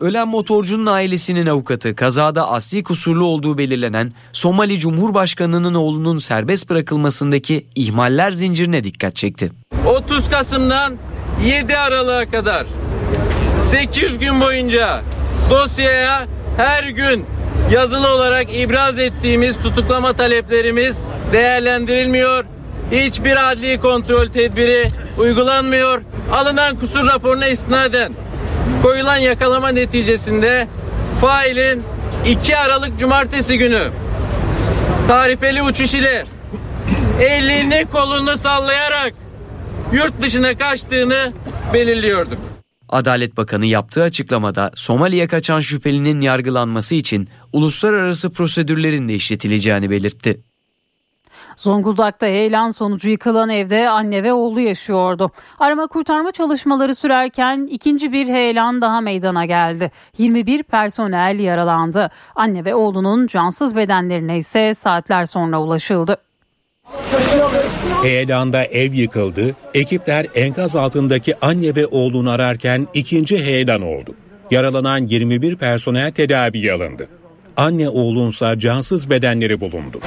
Ölen 0.00 0.28
motorcunun 0.28 0.86
ailesinin 0.86 1.46
avukatı 1.46 1.96
kazada 1.96 2.48
asli 2.48 2.82
kusurlu 2.84 3.24
olduğu 3.24 3.58
belirlenen 3.58 4.12
Somali 4.32 4.78
Cumhurbaşkanı'nın 4.78 5.74
oğlunun 5.74 6.18
serbest 6.18 6.70
bırakılmasındaki 6.70 7.66
ihmaller 7.74 8.30
zincirine 8.30 8.84
dikkat 8.84 9.16
çekti. 9.16 9.52
30 9.86 10.30
Kasım'dan 10.30 10.94
7 11.46 11.76
Aralık'a 11.76 12.30
kadar 12.30 12.66
800 13.60 14.18
gün 14.18 14.40
boyunca 14.40 15.00
dosyaya 15.50 16.26
her 16.56 16.84
gün 16.84 17.24
yazılı 17.72 18.14
olarak 18.14 18.56
ibraz 18.56 18.98
ettiğimiz 18.98 19.56
tutuklama 19.56 20.12
taleplerimiz 20.12 21.02
değerlendirilmiyor. 21.32 22.44
Hiçbir 22.92 23.52
adli 23.52 23.80
kontrol 23.80 24.26
tedbiri 24.26 24.88
uygulanmıyor. 25.18 26.02
Alınan 26.32 26.78
kusur 26.78 27.06
raporuna 27.06 27.46
istinaden 27.46 28.12
koyulan 28.82 29.16
yakalama 29.16 29.68
neticesinde 29.68 30.68
failin 31.20 31.84
2 32.26 32.56
Aralık 32.56 32.98
Cumartesi 32.98 33.58
günü 33.58 33.88
tarifeli 35.08 35.62
uçuş 35.62 35.94
ile 35.94 36.26
elini 37.20 37.86
kolunu 37.92 38.38
sallayarak 38.38 39.14
yurt 39.92 40.22
dışına 40.22 40.58
kaçtığını 40.58 41.32
belirliyorduk. 41.74 42.38
Adalet 42.88 43.36
Bakanı 43.36 43.66
yaptığı 43.66 44.02
açıklamada 44.02 44.70
Somali'ye 44.74 45.26
kaçan 45.26 45.60
şüphelinin 45.60 46.20
yargılanması 46.20 46.94
için 46.94 47.28
uluslararası 47.52 48.30
prosedürlerin 48.30 49.08
de 49.08 49.14
işletileceğini 49.14 49.90
belirtti. 49.90 50.40
Zonguldak'ta 51.58 52.26
heyelan 52.26 52.70
sonucu 52.70 53.08
yıkılan 53.08 53.48
evde 53.48 53.88
anne 53.88 54.22
ve 54.22 54.32
oğlu 54.32 54.60
yaşıyordu. 54.60 55.30
Arama 55.58 55.86
kurtarma 55.86 56.32
çalışmaları 56.32 56.94
sürerken 56.94 57.68
ikinci 57.70 58.12
bir 58.12 58.26
heyelan 58.26 58.80
daha 58.80 59.00
meydana 59.00 59.44
geldi. 59.44 59.90
21 60.18 60.62
personel 60.62 61.38
yaralandı. 61.38 62.10
Anne 62.34 62.64
ve 62.64 62.74
oğlunun 62.74 63.26
cansız 63.26 63.76
bedenlerine 63.76 64.38
ise 64.38 64.74
saatler 64.74 65.26
sonra 65.26 65.60
ulaşıldı. 65.62 66.16
Heyelanda 68.02 68.64
ev 68.64 68.92
yıkıldı. 68.92 69.56
Ekipler 69.74 70.26
enkaz 70.34 70.76
altındaki 70.76 71.34
anne 71.40 71.74
ve 71.74 71.86
oğlunu 71.86 72.30
ararken 72.30 72.86
ikinci 72.94 73.44
heyelan 73.44 73.82
oldu. 73.82 74.14
Yaralanan 74.50 74.98
21 74.98 75.56
personel 75.56 76.12
tedaviye 76.12 76.72
alındı. 76.72 77.08
Anne 77.56 77.88
oğlunsa 77.88 78.58
cansız 78.58 79.10
bedenleri 79.10 79.60
bulundu. 79.60 80.00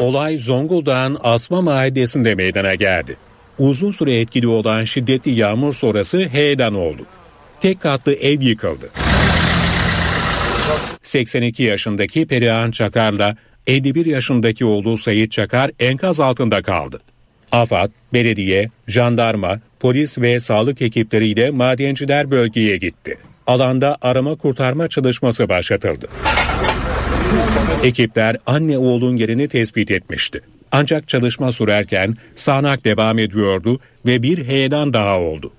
Olay 0.00 0.38
Zonguldak'ın 0.38 1.18
Asma 1.22 1.62
Mahallesi'nde 1.62 2.34
meydana 2.34 2.74
geldi. 2.74 3.16
Uzun 3.58 3.90
süre 3.90 4.20
etkili 4.20 4.46
olan 4.46 4.84
şiddetli 4.84 5.30
yağmur 5.30 5.74
sonrası 5.74 6.28
heyelan 6.28 6.74
oldu. 6.74 7.06
Tek 7.60 7.80
katlı 7.80 8.12
ev 8.12 8.40
yıkıldı. 8.40 8.90
82 11.02 11.62
yaşındaki 11.62 12.26
Perihan 12.26 12.70
Çakar'la 12.70 13.36
51 13.66 14.06
yaşındaki 14.06 14.64
oğlu 14.64 14.98
Sayit 14.98 15.32
Çakar 15.32 15.70
enkaz 15.80 16.20
altında 16.20 16.62
kaldı. 16.62 17.00
AFAD, 17.52 17.90
belediye, 18.12 18.70
jandarma, 18.88 19.60
polis 19.80 20.18
ve 20.18 20.40
sağlık 20.40 20.82
ekipleriyle 20.82 21.50
madenciler 21.50 22.30
bölgeye 22.30 22.76
gitti. 22.76 23.18
Alanda 23.46 23.96
arama 24.02 24.34
kurtarma 24.36 24.88
çalışması 24.88 25.48
başlatıldı. 25.48 26.08
Ekipler 27.84 28.36
anne 28.46 28.78
oğlun 28.78 29.16
yerini 29.16 29.48
tespit 29.48 29.90
etmişti. 29.90 30.40
Ancak 30.72 31.08
çalışma 31.08 31.52
sürerken 31.52 32.14
sağanak 32.36 32.84
devam 32.84 33.18
ediyordu 33.18 33.80
ve 34.06 34.22
bir 34.22 34.46
heyelan 34.46 34.92
daha 34.92 35.20
oldu. 35.20 35.52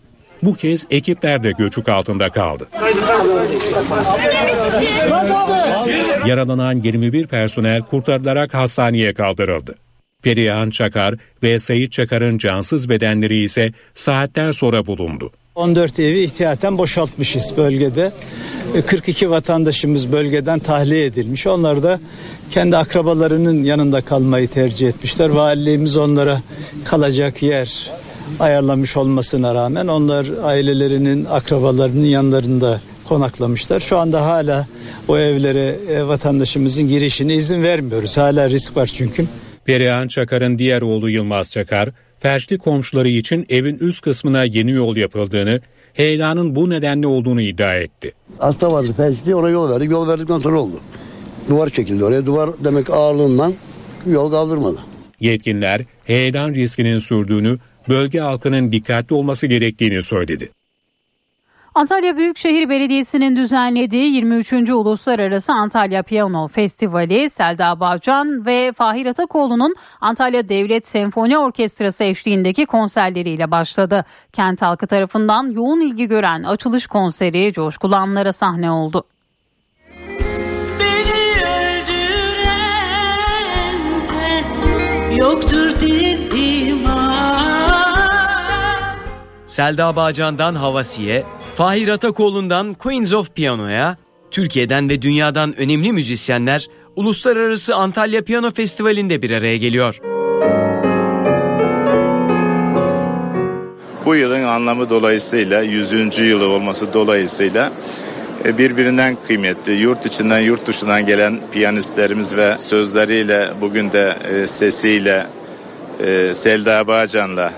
Bu 0.44 0.56
kez 0.56 0.86
ekipler 0.92 1.44
de 1.44 1.52
göçük 1.52 1.90
altında 1.90 2.30
kaldı. 2.30 2.70
Yaralanan 6.26 6.82
21 6.82 7.28
personel 7.28 7.82
kurtarılarak 7.82 8.54
hastaneye 8.54 9.14
kaldırıldı. 9.14 9.76
Perihan 10.24 10.70
Çakar 10.70 11.16
ve 11.44 11.60
Sayit 11.60 11.92
Çakar'ın 11.92 12.38
cansız 12.38 12.90
bedenleri 12.90 13.36
ise 13.36 13.72
saatler 13.96 14.52
sonra 14.52 14.86
bulundu. 14.86 15.32
14 15.62 16.00
evi 16.00 16.20
ihtiyaten 16.20 16.78
boşaltmışız 16.78 17.54
bölgede. 17.58 18.12
42 18.88 19.30
vatandaşımız 19.30 20.12
bölgeden 20.12 20.60
tahliye 20.60 21.06
edilmiş. 21.06 21.48
Onlar 21.48 21.84
da 21.84 22.00
kendi 22.52 22.78
akrabalarının 22.78 23.64
yanında 23.64 24.02
kalmayı 24.02 24.48
tercih 24.48 24.88
etmişler. 24.88 25.30
Valiliğimiz 25.30 25.98
onlara 25.98 26.42
kalacak 26.86 27.44
yer 27.44 27.92
ayarlamış 28.40 28.98
olmasına 28.98 29.56
rağmen 29.56 29.88
onlar 29.88 30.28
ailelerinin 30.44 31.26
akrabalarının 31.26 32.06
yanlarında 32.06 32.82
konaklamışlar. 33.06 33.80
Şu 33.80 33.98
anda 33.98 34.26
hala 34.26 34.68
o 35.08 35.18
evlere 35.18 35.76
e, 35.90 36.08
vatandaşımızın 36.08 36.88
girişine 36.88 37.36
izin 37.36 37.64
vermiyoruz. 37.64 38.18
Hala 38.18 38.50
risk 38.50 38.78
var 38.78 38.88
çünkü. 38.88 39.26
Perihan 39.66 40.08
Çakar'ın 40.08 40.60
diğer 40.60 40.82
oğlu 40.82 41.10
Yılmaz 41.10 41.52
Çakar, 41.52 41.90
felçli 42.22 42.58
komşuları 42.58 43.10
için 43.10 43.46
evin 43.50 43.78
üst 43.78 44.02
kısmına 44.02 44.44
yeni 44.44 44.72
yol 44.72 44.98
yapıldığını, 44.98 45.62
heyelanın 45.94 46.56
bu 46.56 46.70
nedenle 46.70 47.08
olduğunu 47.08 47.42
iddia 47.42 47.76
etti. 47.76 48.12
Hasta 48.38 48.72
vardı 48.72 48.94
felçli 48.98 49.36
ona 49.36 49.50
yol 49.50 49.70
verdik. 49.70 49.92
Yol 49.92 50.08
verdikten 50.08 50.40
sonra 50.40 50.60
oldu. 50.60 50.80
Duvar 51.50 51.70
çekildi 51.70 52.04
oraya. 52.04 52.26
Duvar 52.26 52.50
demek 52.64 52.90
ağırlığından 52.90 53.54
yol 54.06 54.32
kaldırmadı. 54.32 54.80
Yetkililer 55.20 55.82
heyelan 56.04 56.54
riskinin 56.54 57.00
sürdüğünü, 57.00 57.58
bölge 57.90 58.20
halkının 58.20 58.72
dikkatli 58.72 59.16
olması 59.16 59.48
gerektiğini 59.48 60.04
söyledi. 60.04 60.50
Antalya 61.76 62.18
Büyükşehir 62.18 62.70
Belediyesi'nin 62.70 63.36
düzenlediği 63.36 64.14
23. 64.14 64.54
Uluslararası 64.54 65.54
Antalya 65.54 66.04
Piyano 66.04 66.48
Festivali 66.48 67.30
Selda 67.30 67.80
Bağcan 67.80 68.46
ve 68.46 68.72
Fahir 68.76 69.06
Atakoğlu'nun 69.06 69.76
Antalya 70.02 70.50
Devlet 70.50 70.88
Senfoni 70.88 71.38
Orkestrası 71.38 72.04
eşliğindeki 72.04 72.66
konserleriyle 72.66 73.52
başladı. 73.52 74.06
Kent 74.34 74.62
halkı 74.62 74.88
tarafından 74.88 75.50
yoğun 75.50 75.82
ilgi 75.82 76.08
gören 76.08 76.44
açılış 76.44 76.88
konseri 76.88 77.54
coşkulu 77.54 77.96
anlara 77.96 78.34
sahne 78.34 78.72
oldu. 78.72 79.04
Yoktur 85.20 85.62
Selda 89.52 89.96
Bağcan'dan 89.96 90.56
Havasiye, 90.56 91.26
Fahir 91.62 91.88
Atakoğlu'ndan 91.88 92.74
Queens 92.74 93.14
of 93.14 93.36
Piano'ya, 93.36 93.98
Türkiye'den 94.32 94.90
ve 94.90 95.02
dünyadan 95.02 95.60
önemli 95.60 95.92
müzisyenler 95.92 96.68
Uluslararası 96.96 97.76
Antalya 97.76 98.24
Piyano 98.24 98.52
Festivali'nde 98.52 99.22
bir 99.22 99.32
araya 99.32 99.58
geliyor. 99.58 100.00
Bu 104.06 104.16
yılın 104.16 104.44
anlamı 104.44 104.90
dolayısıyla 104.90 105.62
100. 105.62 106.20
yılı 106.20 106.48
olması 106.48 106.94
dolayısıyla 106.94 107.72
e, 108.46 108.58
birbirinden 108.58 109.18
kıymetli 109.28 109.74
yurt 109.74 110.06
içinden 110.06 110.40
yurt 110.40 110.68
dışından 110.68 111.06
gelen 111.06 111.40
piyanistlerimiz 111.52 112.36
ve 112.36 112.58
sözleriyle 112.58 113.50
bugün 113.62 113.92
de 113.92 114.16
e, 114.34 114.48
sesiyle 114.48 115.28
e, 116.06 116.34
Selda 116.34 116.88
Bağcan'la 116.88 117.54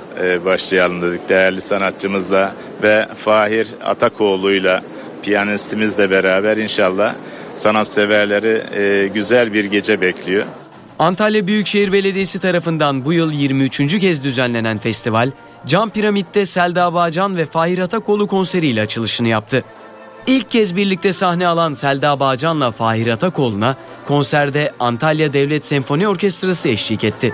başlayalım 0.46 1.02
dedik 1.02 1.30
değerli 1.30 1.62
sanatçımızla 1.62 2.56
ve 2.84 3.08
Fahir 3.16 3.68
Atakoğlu'yla 3.86 4.82
piyanistimizle 5.24 6.12
beraber 6.12 6.58
inşallah 6.58 7.16
sanatseverleri 7.56 8.62
güzel 9.14 9.54
bir 9.54 9.66
gece 9.66 10.02
bekliyor. 10.02 10.46
Antalya 11.00 11.48
Büyükşehir 11.48 11.92
Belediyesi 11.92 12.40
tarafından 12.40 13.06
bu 13.06 13.14
yıl 13.14 13.32
23. 13.32 14.00
kez 14.00 14.24
düzenlenen 14.24 14.78
festival, 14.78 15.32
Cam 15.68 15.90
Piramit'te 15.90 16.46
Selda 16.46 16.94
Bağcan 16.94 17.38
ve 17.38 17.46
Fahir 17.46 17.80
Atakoğlu 17.80 18.28
konseriyle 18.28 18.82
açılışını 18.82 19.28
yaptı. 19.28 19.64
İlk 20.28 20.52
kez 20.52 20.76
birlikte 20.76 21.14
sahne 21.14 21.48
alan 21.48 21.74
Selda 21.74 22.20
Bağcan'la 22.20 22.72
Fahir 22.72 23.08
Atakoğlu'na 23.08 23.76
konserde 24.08 24.72
Antalya 24.80 25.34
Devlet 25.34 25.66
Senfoni 25.66 26.08
Orkestrası 26.08 26.70
eşlik 26.70 27.04
etti. 27.04 27.34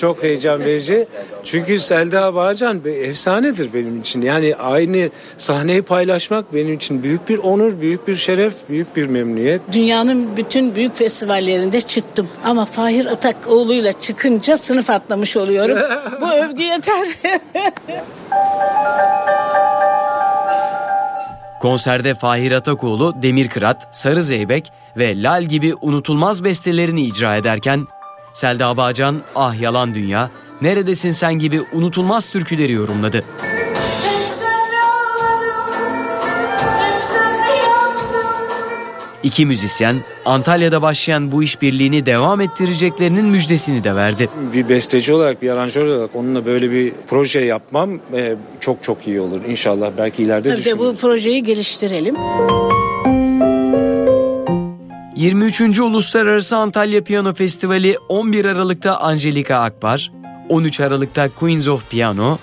Çok 0.00 0.22
heyecan 0.22 0.60
verici. 0.60 1.06
Çünkü 1.44 1.80
Selda 1.80 2.34
Bağcan 2.34 2.84
bir 2.84 2.94
efsanedir 2.94 3.74
benim 3.74 4.00
için. 4.00 4.22
Yani 4.22 4.56
aynı 4.56 5.10
sahneyi 5.38 5.82
paylaşmak 5.82 6.54
benim 6.54 6.74
için 6.74 7.02
büyük 7.02 7.28
bir 7.28 7.38
onur, 7.38 7.80
büyük 7.80 8.08
bir 8.08 8.16
şeref, 8.16 8.54
büyük 8.68 8.96
bir 8.96 9.06
memnuniyet. 9.06 9.60
Dünyanın 9.72 10.36
bütün 10.36 10.74
büyük 10.74 10.94
festivallerinde 10.94 11.80
çıktım. 11.80 12.28
Ama 12.44 12.64
Fahir 12.64 13.06
Atakoğlu'yla 13.06 13.92
çıkınca 13.92 14.56
sınıf 14.56 14.90
atlamış 14.90 15.36
oluyorum. 15.36 15.78
Bu 16.20 16.26
övgü 16.44 16.62
yeter. 16.62 17.08
Konserde 21.60 22.14
Fahir 22.14 22.52
Atakoğlu, 22.52 23.14
Demir 23.22 23.48
Kırat, 23.48 23.96
Sarı 23.96 24.22
Zeybek 24.22 24.72
ve 24.96 25.22
Lal 25.22 25.42
gibi 25.42 25.74
unutulmaz 25.80 26.44
bestelerini 26.44 27.02
icra 27.02 27.36
ederken 27.36 27.86
Selda 28.32 28.76
Bağcan 28.76 29.16
Ah 29.34 29.60
Yalan 29.60 29.94
Dünya, 29.94 30.30
Neredesin 30.62 31.10
sen 31.12 31.34
gibi 31.34 31.60
unutulmaz 31.72 32.30
türküleri 32.30 32.72
yorumladı. 32.72 33.24
İki 39.22 39.46
müzisyen 39.46 39.96
Antalya'da 40.24 40.82
başlayan 40.82 41.32
bu 41.32 41.42
işbirliğini 41.42 42.06
devam 42.06 42.40
ettireceklerinin 42.40 43.24
müjdesini 43.24 43.84
de 43.84 43.94
verdi. 43.96 44.28
Bir 44.52 44.68
besteci 44.68 45.12
olarak, 45.12 45.42
bir 45.42 45.50
aranjör 45.50 45.86
olarak 45.86 46.16
onunla 46.16 46.46
böyle 46.46 46.70
bir 46.70 46.92
proje 47.06 47.40
yapmam 47.40 47.90
e, 48.14 48.34
çok 48.60 48.82
çok 48.82 49.08
iyi 49.08 49.20
olur. 49.20 49.40
İnşallah 49.48 49.90
belki 49.98 50.22
ileride 50.22 50.48
Tabii 50.48 50.60
de 50.60 50.64
düşünürüz. 50.64 50.80
bu 50.80 50.96
projeyi 50.96 51.42
geliştirelim. 51.44 52.16
23. 55.20 55.80
Uluslararası 55.80 56.56
Antalya 56.56 57.04
Piyano 57.04 57.34
Festivali 57.34 57.98
11 58.08 58.44
Aralık'ta 58.44 58.96
Angelika 58.96 59.56
Akbar, 59.56 60.12
13 60.48 60.80
Aralık'ta 60.80 61.28
Queens 61.28 61.68
of 61.68 61.90
Piano, 61.90 62.38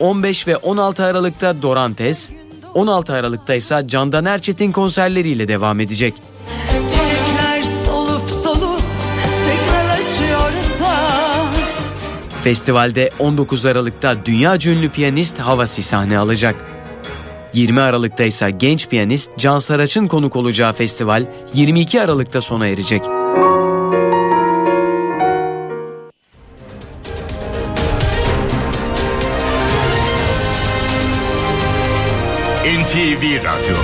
15 0.00 0.48
ve 0.48 0.56
16 0.56 1.04
Aralık'ta 1.04 1.62
Dorantes, 1.62 2.30
16 2.74 3.12
Aralık'ta 3.12 3.54
ise 3.54 3.84
Candan 3.86 4.24
Erçetin 4.24 4.72
konserleriyle 4.72 5.48
devam 5.48 5.80
edecek. 5.80 6.14
Solup 7.86 8.30
solup 8.30 8.80
Festivalde 12.42 13.10
19 13.18 13.66
Aralık'ta 13.66 14.26
dünya 14.26 14.58
ünlü 14.66 14.90
piyanist 14.90 15.38
Havasi 15.38 15.82
sahne 15.82 16.18
alacak. 16.18 16.75
20 17.52 17.80
Aralık'ta 17.80 18.24
ise 18.24 18.50
genç 18.50 18.88
piyanist 18.88 19.30
Can 19.38 19.58
Saraç'ın 19.58 20.06
konuk 20.06 20.36
olacağı 20.36 20.72
festival 20.72 21.26
22 21.54 22.02
Aralık'ta 22.02 22.40
sona 22.40 22.66
erecek. 22.66 23.02
NTV 32.66 33.44
Radyo 33.44 33.76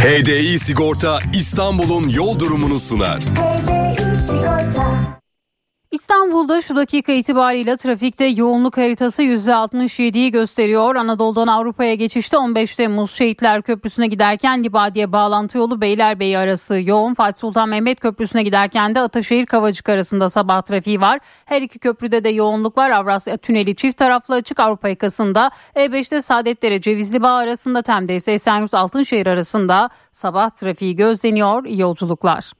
HDI 0.00 0.58
Sigorta 0.58 1.18
İstanbul'un 1.34 2.08
yol 2.08 2.38
durumunu 2.38 2.78
sunar. 2.78 3.20
İstanbul'da 5.92 6.62
şu 6.62 6.76
dakika 6.76 7.12
itibariyle 7.12 7.76
trafikte 7.76 8.24
yoğunluk 8.24 8.76
haritası 8.76 9.22
%67'yi 9.22 10.30
gösteriyor. 10.30 10.96
Anadolu'dan 10.96 11.46
Avrupa'ya 11.46 11.94
geçişte 11.94 12.38
15 12.38 12.74
Temmuz 12.74 13.10
Şehitler 13.10 13.62
Köprüsü'ne 13.62 14.06
giderken 14.06 14.64
Libadiye 14.64 15.12
bağlantı 15.12 15.58
yolu 15.58 15.80
Beylerbeyi 15.80 16.38
arası 16.38 16.80
yoğun. 16.80 17.14
Fatih 17.14 17.40
Sultan 17.40 17.68
Mehmet 17.68 18.00
Köprüsü'ne 18.00 18.42
giderken 18.42 18.94
de 18.94 19.00
Ataşehir 19.00 19.46
Kavacık 19.46 19.88
arasında 19.88 20.30
sabah 20.30 20.62
trafiği 20.62 21.00
var. 21.00 21.18
Her 21.44 21.62
iki 21.62 21.78
köprüde 21.78 22.24
de 22.24 22.28
yoğunluk 22.28 22.78
var. 22.78 22.90
Avrasya 22.90 23.36
Tüneli 23.36 23.76
çift 23.76 23.96
taraflı 23.96 24.34
açık 24.34 24.60
Avrupa 24.60 24.88
yakasında. 24.88 25.50
E5'te 25.76 26.22
Saadetlere 26.22 26.80
Cevizli 26.80 27.22
Bağ 27.22 27.34
arasında 27.34 27.82
Tem'de 27.82 28.14
ise 28.14 28.32
Esenyurt 28.32 28.74
Altınşehir 28.74 29.26
arasında 29.26 29.90
sabah 30.12 30.50
trafiği 30.50 30.96
gözleniyor. 30.96 31.64
İyi 31.64 31.80
yolculuklar. 31.80 32.59